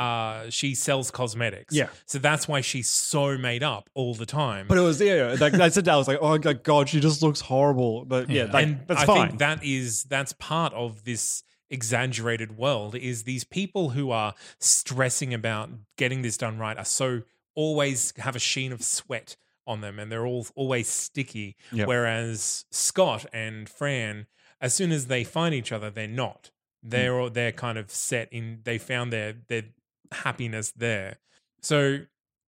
uh 0.01 0.49
she 0.49 0.73
sells 0.75 1.11
cosmetics 1.11 1.73
Yeah. 1.73 1.89
so 2.05 2.17
that's 2.19 2.47
why 2.47 2.61
she's 2.61 2.89
so 2.89 3.37
made 3.37 3.63
up 3.63 3.89
all 3.93 4.13
the 4.15 4.25
time 4.25 4.67
But 4.67 4.77
it 4.77 4.81
was 4.81 4.99
yeah, 5.01 5.35
like 5.39 5.53
I 5.53 5.69
said, 5.69 5.87
I 5.87 5.97
was 5.97 6.07
like, 6.07 6.19
oh 6.21 6.37
god, 6.39 6.89
she 6.89 6.99
just 6.99 7.21
looks 7.21 7.41
horrible. 7.41 8.05
But 8.05 8.29
yeah, 8.29 8.45
Yeah. 8.45 8.51
like, 8.51 8.63
and 8.65 8.79
that's 8.87 9.01
I 9.03 9.05
fine. 9.05 9.27
think 9.27 9.39
that 9.39 9.63
is 9.63 10.03
that's 10.05 10.33
part 10.33 10.73
of 10.73 11.03
this 11.03 11.43
exaggerated 11.69 12.57
world 12.57 12.95
is 12.95 13.23
these 13.23 13.43
people 13.43 13.91
who 13.91 14.11
are 14.11 14.33
stressing 14.59 15.33
about 15.33 15.69
getting 15.97 16.21
this 16.21 16.37
done 16.37 16.57
right 16.57 16.77
are 16.77 16.85
so 16.85 17.21
always 17.55 18.13
have 18.17 18.35
a 18.35 18.39
sheen 18.39 18.71
of 18.71 18.81
sweat 18.83 19.35
on 19.67 19.81
them 19.81 19.99
and 19.99 20.11
they're 20.11 20.25
all 20.25 20.45
always 20.55 20.87
sticky 20.87 21.55
Yep. 21.71 21.87
whereas 21.87 22.65
Scott 22.71 23.25
and 23.33 23.67
Fran 23.69 24.27
as 24.59 24.73
soon 24.73 24.91
as 24.91 25.07
they 25.07 25.23
find 25.23 25.53
each 25.55 25.71
other 25.71 25.89
they're 25.89 26.07
not 26.07 26.51
they're 26.83 27.19
all 27.19 27.29
they're 27.29 27.51
kind 27.51 27.77
of 27.77 27.89
set 27.91 28.27
in 28.31 28.59
they 28.63 28.77
found 28.77 29.11
their 29.13 29.33
their 29.47 29.63
happiness 30.11 30.71
there 30.75 31.17
so 31.61 31.99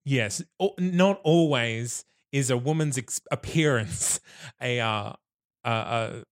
yes 0.06 0.42
not 0.80 1.20
always 1.24 2.06
is 2.32 2.50
a 2.50 2.58
woman's 2.58 2.98
ex- 2.98 3.22
appearance 3.32 4.20
a 4.62 4.80
uh, 4.80 5.14
a, 5.64 5.70
a 5.70 6.24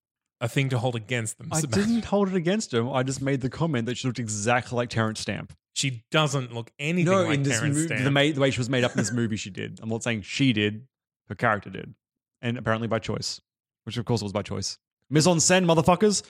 a 0.42 0.48
thing 0.50 0.70
to 0.70 0.80
hold 0.80 0.96
against 0.96 1.38
them. 1.38 1.50
I 1.52 1.60
Sebastian. 1.62 1.88
didn't 1.94 2.06
hold 2.06 2.28
it 2.30 2.34
against 2.36 2.74
him. 2.74 2.90
I 2.92 3.04
just 3.04 3.22
made 3.22 3.42
the 3.42 3.50
comment 3.50 3.86
that 3.86 3.96
she 3.96 4.08
looked 4.08 4.18
exactly 4.18 4.76
like 4.76 4.90
Terence 4.90 5.20
Stamp. 5.20 5.54
She 5.74 6.04
doesn't 6.10 6.52
look 6.52 6.72
anything 6.80 7.14
no, 7.14 7.24
like 7.26 7.36
in 7.36 7.44
this 7.44 7.60
Terence 7.60 7.76
movie, 7.76 7.88
Stamp. 7.88 8.04
the, 8.04 8.10
ma- 8.12 8.22
the 8.22 8.40
way 8.40 8.50
she 8.50 8.58
was 8.60 8.68
made 8.68 8.84
up 8.84 8.90
in 8.92 8.98
this 8.98 9.12
movie, 9.12 9.36
she 9.36 9.52
did. 9.52 9.80
I'm 9.84 9.90
not 9.90 10.02
saying 10.02 10.24
she 10.24 10.52
did. 10.52 10.88
Her 11.30 11.36
character 11.36 11.70
did, 11.70 11.94
and 12.42 12.58
apparently 12.58 12.88
by 12.88 12.98
choice, 12.98 13.40
which 13.84 13.98
of 13.98 14.06
course 14.06 14.22
it 14.22 14.26
was 14.26 14.34
by 14.34 14.42
choice. 14.42 14.80
Mise 15.12 15.28
en 15.28 15.38
scène, 15.38 15.66
motherfuckers. 15.66 16.24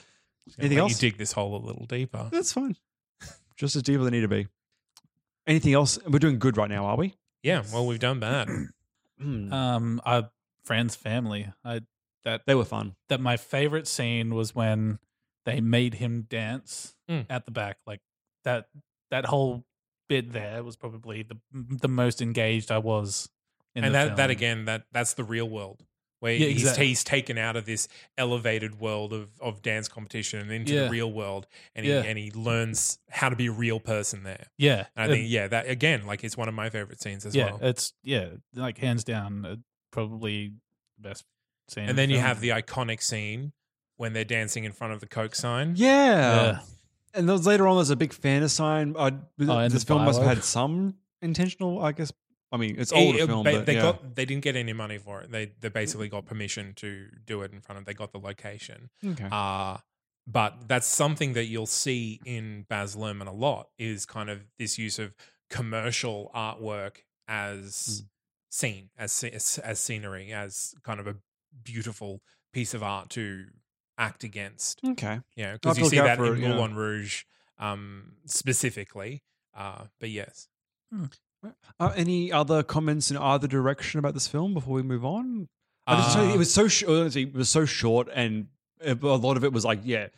Anything 0.58 0.78
else? 0.78 1.02
You 1.02 1.10
dig 1.10 1.18
this 1.18 1.32
hole 1.32 1.56
a 1.56 1.64
little 1.64 1.86
deeper. 1.86 2.28
That's 2.30 2.52
fine. 2.52 2.76
Just 3.56 3.76
as 3.76 3.82
deep 3.82 3.98
as 3.98 4.04
they 4.04 4.10
need 4.10 4.20
to 4.20 4.28
be. 4.28 4.46
Anything 5.46 5.74
else? 5.74 5.98
We're 6.06 6.18
doing 6.18 6.38
good 6.38 6.56
right 6.56 6.70
now, 6.70 6.86
are 6.86 6.96
we? 6.96 7.14
Yeah, 7.42 7.62
well, 7.72 7.86
we've 7.86 7.98
done 7.98 8.20
that. 8.20 8.48
Hmm. 9.20 9.52
um, 9.52 10.00
uh, 10.04 10.22
Fran's 10.64 10.96
family. 10.96 11.46
I 11.64 11.82
that 12.24 12.42
they 12.46 12.56
were 12.56 12.64
fun. 12.64 12.96
that 13.08 13.20
my 13.20 13.36
favorite 13.36 13.86
scene 13.86 14.34
was 14.34 14.52
when 14.52 14.98
they 15.44 15.60
made 15.60 15.94
him 15.94 16.26
dance 16.28 16.96
Mm. 17.08 17.26
at 17.30 17.44
the 17.44 17.52
back. 17.52 17.76
Like 17.86 18.00
that 18.44 18.66
that 19.12 19.26
whole 19.26 19.64
bit 20.08 20.32
there 20.32 20.64
was 20.64 20.74
probably 20.76 21.22
the 21.22 21.36
the 21.52 21.86
most 21.88 22.20
engaged 22.20 22.72
I 22.72 22.78
was. 22.78 23.28
In 23.76 23.84
and 23.84 23.94
the 23.94 23.98
that 23.98 24.16
that 24.16 24.22
film. 24.26 24.30
again, 24.30 24.64
that 24.64 24.84
that's 24.92 25.14
the 25.14 25.24
real 25.24 25.48
world. 25.48 25.84
Where 26.22 26.32
Yeah, 26.34 26.46
he's, 26.46 26.62
exactly. 26.62 26.86
he's 26.86 27.02
taken 27.02 27.36
out 27.36 27.56
of 27.56 27.64
this 27.66 27.88
elevated 28.16 28.78
world 28.78 29.12
of, 29.12 29.28
of 29.40 29.60
dance 29.60 29.88
competition 29.88 30.38
and 30.38 30.52
into 30.52 30.72
Yeah. 30.72 30.84
the 30.84 30.90
real 30.90 31.10
world, 31.12 31.48
and 31.74 31.84
he 31.84 31.90
Yeah. 31.90 32.02
and 32.02 32.16
he 32.16 32.30
learns 32.30 33.00
how 33.10 33.28
to 33.28 33.34
be 33.34 33.46
a 33.46 33.50
real 33.52 33.80
person 33.80 34.22
there. 34.22 34.46
Yeah, 34.56 34.86
And 34.94 35.10
I 35.10 35.14
think 35.14 35.28
yeah, 35.28 35.48
that 35.48 35.68
again, 35.68 36.06
like 36.06 36.22
it's 36.22 36.36
one 36.36 36.46
of 36.48 36.54
my 36.54 36.70
favorite 36.70 37.02
scenes 37.02 37.26
as 37.26 37.34
yeah, 37.34 37.46
well. 37.46 37.58
it's 37.62 37.92
yeah, 38.04 38.28
like 38.54 38.78
hands 38.78 39.02
down, 39.02 39.44
uh, 39.44 39.56
probably 39.90 40.52
the 40.96 41.08
best 41.08 41.24
scene. 41.68 41.82
in 41.84 41.90
And 41.90 41.98
the 41.98 42.02
then 42.02 42.10
you 42.10 42.16
film. 42.18 42.26
have 42.28 42.40
the 42.40 42.50
iconic 42.50 43.02
scene 43.02 43.52
when 43.96 44.12
they're 44.12 44.24
dancing 44.24 44.62
in 44.62 44.70
front 44.70 44.92
of 44.92 45.00
the 45.00 45.06
Coke 45.08 45.34
sign. 45.34 45.74
Yeah. 45.76 45.90
Yeah. 46.44 46.58
And 47.14 47.28
those 47.28 47.46
later 47.48 47.66
on, 47.66 47.76
there's 47.78 47.90
a 47.90 47.96
big 47.96 48.12
fan 48.12 48.48
sign. 48.48 48.94
Uh, 48.96 49.10
Oh, 49.40 49.68
this 49.68 49.72
the 49.82 49.86
film 49.86 50.04
must 50.04 50.20
have 50.20 50.28
had 50.36 50.44
some 50.44 50.94
intentional, 51.20 51.82
I 51.82 51.90
guess. 51.92 52.12
I 52.52 52.58
mean, 52.58 52.76
it's 52.78 52.92
older 52.92 53.22
eh, 53.22 53.26
film, 53.26 53.44
ba- 53.44 53.52
but 53.52 53.66
they 53.66 53.74
yeah. 53.74 53.82
got 53.82 54.14
they 54.14 54.24
didn't 54.24 54.42
get 54.42 54.56
any 54.56 54.72
money 54.74 54.98
for 54.98 55.22
it. 55.22 55.32
They 55.32 55.52
they 55.60 55.68
basically 55.68 56.08
got 56.08 56.26
permission 56.26 56.74
to 56.76 57.06
do 57.24 57.42
it 57.42 57.52
in 57.52 57.60
front 57.60 57.78
of. 57.80 57.86
They 57.86 57.94
got 57.94 58.12
the 58.12 58.18
location. 58.18 58.90
okay. 59.04 59.28
Uh 59.30 59.78
but 60.26 60.68
that's 60.68 60.86
something 60.86 61.32
that 61.32 61.46
you'll 61.46 61.66
see 61.66 62.20
in 62.24 62.64
Baz 62.68 62.94
Luhrmann 62.94 63.26
a 63.26 63.32
lot 63.32 63.68
is 63.78 64.06
kind 64.06 64.30
of 64.30 64.42
this 64.58 64.78
use 64.78 64.98
of 64.98 65.14
commercial 65.50 66.30
artwork 66.34 66.98
as 67.26 68.04
scene, 68.50 68.90
as 68.96 69.24
as, 69.24 69.58
as 69.58 69.80
scenery, 69.80 70.32
as 70.32 70.74
kind 70.84 71.00
of 71.00 71.06
a 71.06 71.16
beautiful 71.64 72.20
piece 72.52 72.74
of 72.74 72.82
art 72.82 73.10
to 73.10 73.46
act 73.98 74.24
against. 74.24 74.80
okay. 74.86 75.20
Yeah, 75.36 75.54
because 75.54 75.78
you 75.78 75.86
see 75.86 75.96
that 75.96 76.18
in 76.18 76.24
it, 76.24 76.38
yeah. 76.38 76.48
Moulin 76.48 76.74
Rouge 76.76 77.24
um, 77.58 78.12
specifically. 78.26 79.22
Uh, 79.54 79.84
but 80.00 80.10
yes, 80.10 80.48
Uh, 81.80 81.92
any 81.96 82.30
other 82.30 82.62
comments 82.62 83.10
in 83.10 83.16
either 83.16 83.46
direction 83.48 83.98
about 83.98 84.14
this 84.14 84.28
film 84.28 84.54
before 84.54 84.74
we 84.74 84.82
move 84.82 85.04
on? 85.04 85.48
I 85.86 85.96
just 85.96 86.16
you, 86.16 86.22
Uh, 86.22 86.34
it 86.34 86.38
was 86.38 86.52
so 86.52 86.68
sh- 86.68 86.84
it 86.84 87.34
was 87.34 87.48
so 87.48 87.64
short 87.64 88.08
and 88.14 88.48
Uh, 88.84 88.96
A 89.00 89.14
lot 89.16 89.36
of 89.36 89.44
it 89.44 89.52
was 89.52 89.64
like, 89.64 89.78
yeah, 89.84 90.08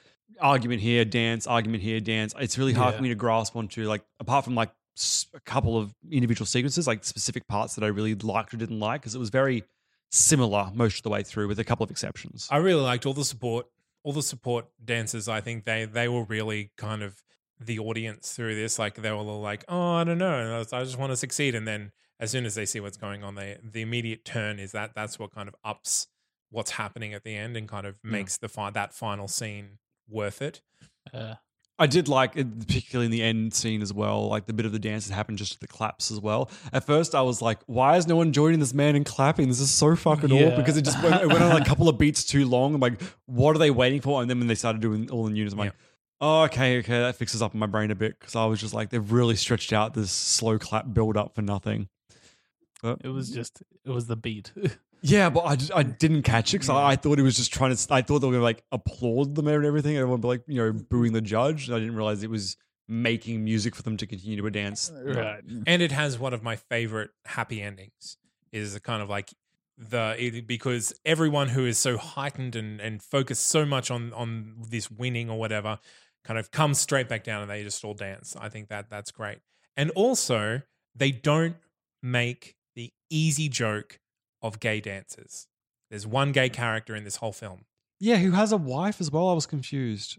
argument 0.41 0.81
here, 0.81 1.05
dance, 1.05 1.47
argument 1.47 1.83
here, 1.83 2.01
dance. 2.01 2.33
It's 2.39 2.57
really 2.57 2.73
hard 2.73 2.93
Yeah. 2.95 2.97
for 2.97 3.03
me 3.03 3.09
to 3.11 3.15
grasp 3.15 3.55
onto, 3.57 3.87
like, 3.87 4.03
apart 4.21 4.45
from 4.47 4.55
like 4.55 4.71
a 5.35 5.41
couple 5.41 5.77
of 5.77 5.93
individual 6.11 6.47
sequences, 6.47 6.87
like 6.87 7.05
specific 7.05 7.47
parts 7.47 7.75
that 7.75 7.85
I 7.85 7.89
really 7.89 8.15
liked 8.15 8.55
or 8.55 8.57
didn't 8.57 8.81
like, 8.81 9.03
because 9.03 9.15
it 9.15 9.19
was 9.19 9.29
very 9.29 9.65
similar 10.11 10.71
most 10.75 10.97
of 10.99 11.03
the 11.03 11.11
way 11.11 11.23
through, 11.23 11.49
with 11.49 11.59
a 11.59 11.65
couple 11.65 11.85
of 11.85 11.91
exceptions. 11.91 12.49
I 12.51 12.57
really 12.57 12.81
liked 12.81 13.05
all 13.05 13.13
the 13.13 13.25
support, 13.25 13.67
all 14.03 14.13
the 14.15 14.23
support 14.23 14.67
dancers. 14.83 15.29
I 15.29 15.41
think 15.43 15.65
they 15.67 15.85
they 15.85 16.09
were 16.09 16.25
really 16.25 16.71
kind 16.79 17.03
of 17.03 17.23
the 17.61 17.79
audience 17.79 18.33
through 18.33 18.55
this. 18.55 18.79
Like 18.79 18.97
they 18.97 19.11
were 19.11 19.17
all 19.17 19.41
like, 19.41 19.65
"Oh, 19.69 19.93
I 19.95 20.05
don't 20.05 20.19
know, 20.19 20.55
I 20.55 20.59
was- 20.59 20.73
I 20.73 20.83
just 20.85 20.99
want 20.99 21.13
to 21.13 21.17
succeed." 21.17 21.55
And 21.55 21.67
then 21.67 21.93
as 22.21 22.31
soon 22.31 22.45
as 22.47 22.55
they 22.55 22.67
see 22.67 22.81
what's 22.81 22.97
going 22.97 23.23
on, 23.25 23.35
they 23.35 23.59
the 23.63 23.83
immediate 23.83 24.25
turn 24.25 24.59
is 24.59 24.73
that 24.73 24.95
that's 24.95 25.19
what 25.19 25.35
kind 25.35 25.49
of 25.49 25.55
ups 25.65 26.07
what's 26.51 26.73
happening 26.73 27.13
at 27.15 27.25
the 27.25 27.35
end 27.35 27.57
and 27.57 27.69
kind 27.69 27.87
of 27.87 27.97
makes 28.05 28.37
the 28.39 28.49
fi- 28.49 28.71
that 28.71 28.93
final 28.95 29.27
scene 29.27 29.79
worth 30.09 30.41
it. 30.41 30.61
Uh, 31.13 31.35
I 31.77 31.89
did 31.89 32.07
like, 32.07 32.37
it, 32.37 32.61
particularly 32.61 33.07
in 33.07 33.11
the 33.11 33.21
end 33.23 33.53
scene 33.53 33.83
as 33.83 33.93
well, 33.93 34.29
like 34.29 34.47
the 34.47 34.53
bit 34.53 34.65
of 34.65 34.71
the 34.71 34.79
dance 34.79 35.09
that 35.09 35.15
happened 35.15 35.39
just 35.39 35.55
to 35.55 35.59
the 35.59 35.67
claps 35.67 36.13
as 36.13 36.21
well. 36.21 36.49
At 36.73 36.85
first, 36.85 37.17
I 37.17 37.23
was 37.23 37.43
like, 37.43 37.59
why 37.67 37.97
is 37.97 38.07
no 38.07 38.15
one 38.15 38.33
joining 38.33 38.61
this 38.61 38.73
man 38.73 38.95
in 38.95 39.03
clapping? 39.03 39.49
This 39.49 39.59
is 39.59 39.73
so 39.73 39.97
fucking 39.97 40.31
Yeah. 40.31 40.43
awkward 40.45 40.59
because 40.59 40.77
it 40.77 40.85
just 40.85 41.03
went, 41.03 41.21
it 41.21 41.27
went 41.27 41.43
on 41.43 41.51
like 41.51 41.63
a 41.63 41.65
couple 41.69 41.89
of 41.89 41.99
beats 41.99 42.23
too 42.25 42.47
long. 42.47 42.77
I'm 42.77 42.81
like, 42.81 43.03
what 43.27 43.57
are 43.57 43.59
they 43.59 43.73
waiting 43.73 44.01
for? 44.01 44.21
And 44.21 44.31
then 44.31 44.39
when 44.39 44.47
they 44.47 44.55
started 44.55 44.81
doing 44.81 45.11
all 45.11 45.27
in 45.27 45.35
unison, 45.35 45.59
I'm 45.59 45.67
like, 45.67 45.75
oh, 46.25 46.43
okay, 46.45 46.79
okay, 46.79 47.01
that 47.01 47.17
fixes 47.17 47.43
up 47.43 47.53
in 47.53 47.61
my 47.61 47.67
brain 47.67 47.91
a 47.91 47.95
bit 47.95 48.19
because 48.19 48.35
I 48.35 48.47
was 48.47 48.59
just 48.61 48.73
like, 48.73 48.89
they've 48.89 49.13
really 49.13 49.37
stretched 49.37 49.73
out 49.73 49.93
this 49.93 50.11
slow 50.11 50.59
clap 50.59 50.93
build 50.95 51.17
up 51.19 51.35
for 51.35 51.43
nothing. 51.43 51.89
But- 52.83 53.01
it 53.05 53.09
was 53.09 53.31
just 53.31 53.63
it 53.85 53.91
was 53.91 54.07
the 54.07 54.17
beat. 54.17 54.53
yeah, 55.03 55.29
but 55.29 55.41
I, 55.45 55.57
just- 55.57 55.75
I 55.75 55.83
didn't 55.83 56.23
catch 56.23 56.55
it 56.55 56.59
because 56.59 56.71
I, 56.71 56.93
I 56.93 56.97
thought 56.97 57.19
he 57.19 57.25
was 57.25 57.37
just 57.37 57.53
trying 57.53 57.77
to. 57.77 57.95
I 57.95 58.01
thought 58.03 58.21
they 58.21 58.27
were 58.27 58.33
gonna 58.33 58.43
like 58.43 58.65
applaud 58.73 59.35
them 59.35 59.49
and 59.49 59.65
everything. 59.67 59.97
Everyone 59.97 60.21
would 60.21 60.23
be 60.23 60.29
like, 60.29 60.43
you 60.47 60.57
know, 60.57 60.73
booing 60.73 61.13
the 61.13 61.21
judge. 61.21 61.69
And 61.69 61.77
I 61.77 61.79
didn't 61.79 61.97
realize 61.97 62.23
it 62.23 62.31
was 62.31 62.57
making 62.89 63.45
music 63.45 63.75
for 63.75 63.83
them 63.83 63.97
to 63.99 64.07
continue 64.07 64.41
to 64.41 64.51
dance. 64.51 64.91
Uh, 64.91 65.15
right. 65.15 65.43
and 65.67 65.83
it 65.83 65.93
has 65.93 66.19
one 66.19 66.35
of 66.35 66.43
my 66.43 66.57
favorite 66.57 67.11
happy 67.27 67.63
endings 67.63 68.17
is 68.53 68.75
a 68.75 68.81
kind 68.81 69.03
of 69.03 69.09
like 69.11 69.31
the 69.77 70.15
it, 70.19 70.47
because 70.47 70.95
everyone 71.05 71.49
who 71.49 71.67
is 71.67 71.79
so 71.79 71.97
heightened 71.97 72.55
and 72.55 72.81
and 72.81 73.03
focused 73.03 73.47
so 73.47 73.65
much 73.67 73.91
on 73.91 74.13
on 74.13 74.55
this 74.69 74.91
winning 74.91 75.29
or 75.29 75.39
whatever 75.39 75.79
kind 76.25 76.39
of 76.39 76.51
comes 76.51 76.79
straight 76.79 77.09
back 77.09 77.23
down 77.25 77.43
and 77.43 77.51
they 77.51 77.63
just 77.63 77.85
all 77.85 77.95
dance 77.95 78.35
i 78.41 78.49
think 78.49 78.69
that 78.69 78.89
that's 78.91 79.11
great 79.11 79.39
and 79.77 79.91
also 79.91 80.63
they 80.95 81.11
don't 81.11 81.57
make 82.03 82.57
the 82.75 82.93
easy 83.11 83.49
joke 83.49 84.01
of 84.43 84.61
gay 84.61 84.81
dancers 84.81 85.47
there's 85.91 86.07
one 86.07 86.33
gay 86.33 86.49
mm. 86.49 86.53
character 86.53 86.95
in 86.97 87.05
this 87.05 87.17
whole 87.17 87.33
film 87.33 87.65
Yeah, 88.01 88.17
who 88.17 88.33
has 88.33 88.53
a 88.53 88.57
wife 88.57 89.01
as 89.01 89.11
well? 89.11 89.29
I 89.29 89.33
was 89.33 89.47
confused. 89.47 90.19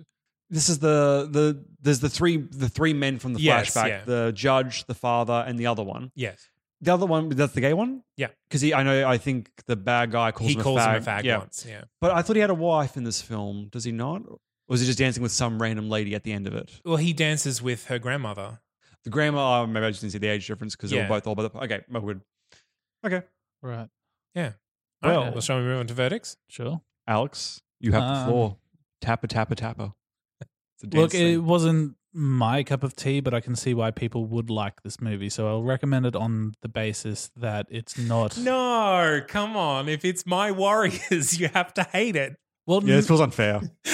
This 0.49 0.69
is 0.69 0.79
the 0.79 1.27
the 1.29 1.63
there's 1.81 1.99
the 1.99 2.09
three 2.09 2.37
the 2.37 2.69
three 2.69 2.93
men 2.93 3.19
from 3.19 3.33
the 3.33 3.41
Yes, 3.41 3.73
flashback: 3.73 3.87
yeah. 3.87 4.03
the 4.05 4.31
judge, 4.33 4.85
the 4.85 4.93
father, 4.93 5.43
and 5.45 5.59
the 5.59 5.67
other 5.67 5.83
one. 5.83 6.11
yes 6.15 6.49
The 6.81 6.93
other 6.93 7.05
one, 7.05 7.29
that's 7.29 7.53
the 7.53 7.61
gay 7.61 7.73
one. 7.73 8.03
Yeah. 8.15 8.27
because 8.47 8.61
he, 8.61 8.73
I 8.73 8.83
know, 8.83 9.07
I 9.07 9.17
think 9.17 9.49
the 9.65 9.75
bad 9.75 10.11
guy 10.11 10.31
calls 10.31 10.49
he 10.49 10.55
him 10.55 10.61
calls 10.63 10.79
a 10.79 10.83
fag. 10.83 10.95
him 10.95 11.03
a 11.03 11.05
fag 11.05 11.23
yeah. 11.23 11.37
once 11.39 11.65
yeah 11.67 11.83
But 11.99 12.11
I 12.11 12.21
thought 12.21 12.35
he 12.35 12.41
had 12.41 12.51
a 12.51 12.55
wife 12.71 12.95
in 12.95 13.03
this 13.03 13.21
film. 13.21 13.67
Does 13.71 13.83
he 13.83 13.91
not? 13.91 14.21
Or 14.67 14.73
was 14.73 14.81
he 14.81 14.87
just 14.87 14.97
dancing 14.99 15.21
with 15.23 15.31
some 15.31 15.61
random 15.61 15.89
lady 15.89 16.15
at 16.15 16.23
the 16.23 16.31
end 16.33 16.47
of 16.47 16.53
it? 16.55 16.81
well 16.83 16.97
he 16.97 17.13
dances 17.13 17.61
with 17.61 17.85
her 17.87 17.99
grandmother 17.99 18.59
The 19.03 19.09
grandma, 19.11 19.61
oh, 19.61 19.67
maybe 19.67 19.85
I 19.85 19.89
just 19.91 20.01
didn't 20.01 20.13
see 20.13 20.17
the 20.17 20.27
age 20.27 20.47
difference 20.47 20.75
because 20.75 20.89
they 20.89 20.97
Yeah. 20.97 21.03
were 21.03 21.15
both 21.15 21.27
all 21.27 21.35
by 21.35 21.43
the. 21.43 21.57
Okay, 21.59 21.81
well, 21.89 22.01
good. 22.01 22.21
Okay, 23.05 23.21
Right. 23.61 23.87
yeah 24.33 24.53
all 25.03 25.09
right 25.11 25.17
Well- 25.19 25.31
well 25.33 25.41
shall 25.41 25.57
we 25.57 25.63
move 25.63 25.79
on 25.79 25.87
to 25.87 25.93
verdicts 25.93 26.37
Sure. 26.49 26.81
Alex, 27.07 27.61
you 27.79 27.91
have 27.91 28.01
the 28.01 28.07
Um, 28.21 28.27
floor. 28.27 28.57
Tapper, 29.01 29.27
tapper, 29.27 29.53
tapper. 29.55 29.93
It's 30.41 30.83
a 30.83 30.85
Look, 30.87 31.11
dance 31.11 31.13
it 31.13 31.17
thing. 31.17 31.45
wasn't 31.45 31.97
my 32.13 32.63
cup 32.63 32.81
of 32.81 32.95
tea, 32.95 33.19
but 33.19 33.33
I 33.33 33.41
can 33.41 33.55
see 33.55 33.73
why 33.75 33.91
people 33.91 34.25
would 34.25 34.49
like 34.49 34.81
this 34.81 34.99
movie. 34.99 35.29
So 35.29 35.47
I'll 35.47 35.63
recommend 35.63 36.05
it 36.07 36.15
on 36.15 36.53
the 36.61 36.67
basis 36.69 37.29
that 37.35 37.67
it's 37.69 37.97
not. 37.97 38.37
No, 38.39 39.21
come 39.27 39.55
on. 39.55 39.87
If 39.87 40.03
it's 40.03 40.25
my 40.25 40.49
Warriors, 40.51 41.37
you 41.39 41.49
have 41.49 41.73
to 41.75 41.83
hate 41.83 42.15
it. 42.15 42.37
Well, 42.65 42.83
yeah, 42.83 42.95
this 42.95 43.07
feels 43.07 43.21
unfair. 43.21 43.61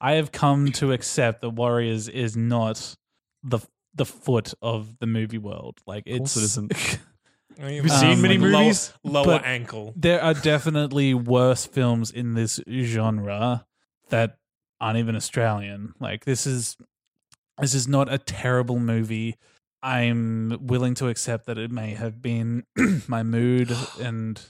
I 0.00 0.14
have 0.14 0.32
come 0.32 0.72
to 0.72 0.92
accept 0.92 1.40
that 1.42 1.50
Warriors 1.50 2.08
is 2.08 2.36
not 2.36 2.96
the 3.42 3.60
the 3.94 4.04
foot 4.04 4.52
of 4.60 4.98
the 4.98 5.06
movie 5.06 5.38
world. 5.38 5.78
Like 5.86 6.06
Of 6.08 6.18
course 6.18 6.36
it's 6.36 6.36
it 6.36 6.44
isn't. 6.44 6.98
Have 7.58 7.70
you 7.70 7.82
um, 7.82 7.88
seen 7.88 8.20
many 8.20 8.36
movies? 8.36 8.92
Lower, 9.04 9.24
lower 9.24 9.38
But- 9.38 9.44
ankle. 9.46 9.92
there 9.96 10.20
are 10.20 10.34
definitely 10.34 11.14
worse 11.14 11.66
films 11.66 12.10
in 12.10 12.34
this 12.34 12.58
genre 12.68 13.64
that 14.08 14.38
aren't 14.80 14.98
even 14.98 15.14
Australian. 15.14 15.94
Like 16.00 16.24
this 16.24 16.46
is 16.46 16.76
this 17.60 17.74
is 17.74 17.86
not 17.86 18.12
a 18.12 18.18
terrible 18.18 18.80
movie. 18.80 19.36
I'm 19.82 20.58
willing 20.62 20.94
to 20.94 21.08
accept 21.08 21.46
that 21.46 21.58
it 21.58 21.70
may 21.70 21.90
have 21.94 22.20
been 22.20 22.64
my 23.06 23.22
mood 23.22 23.74
and 24.00 24.40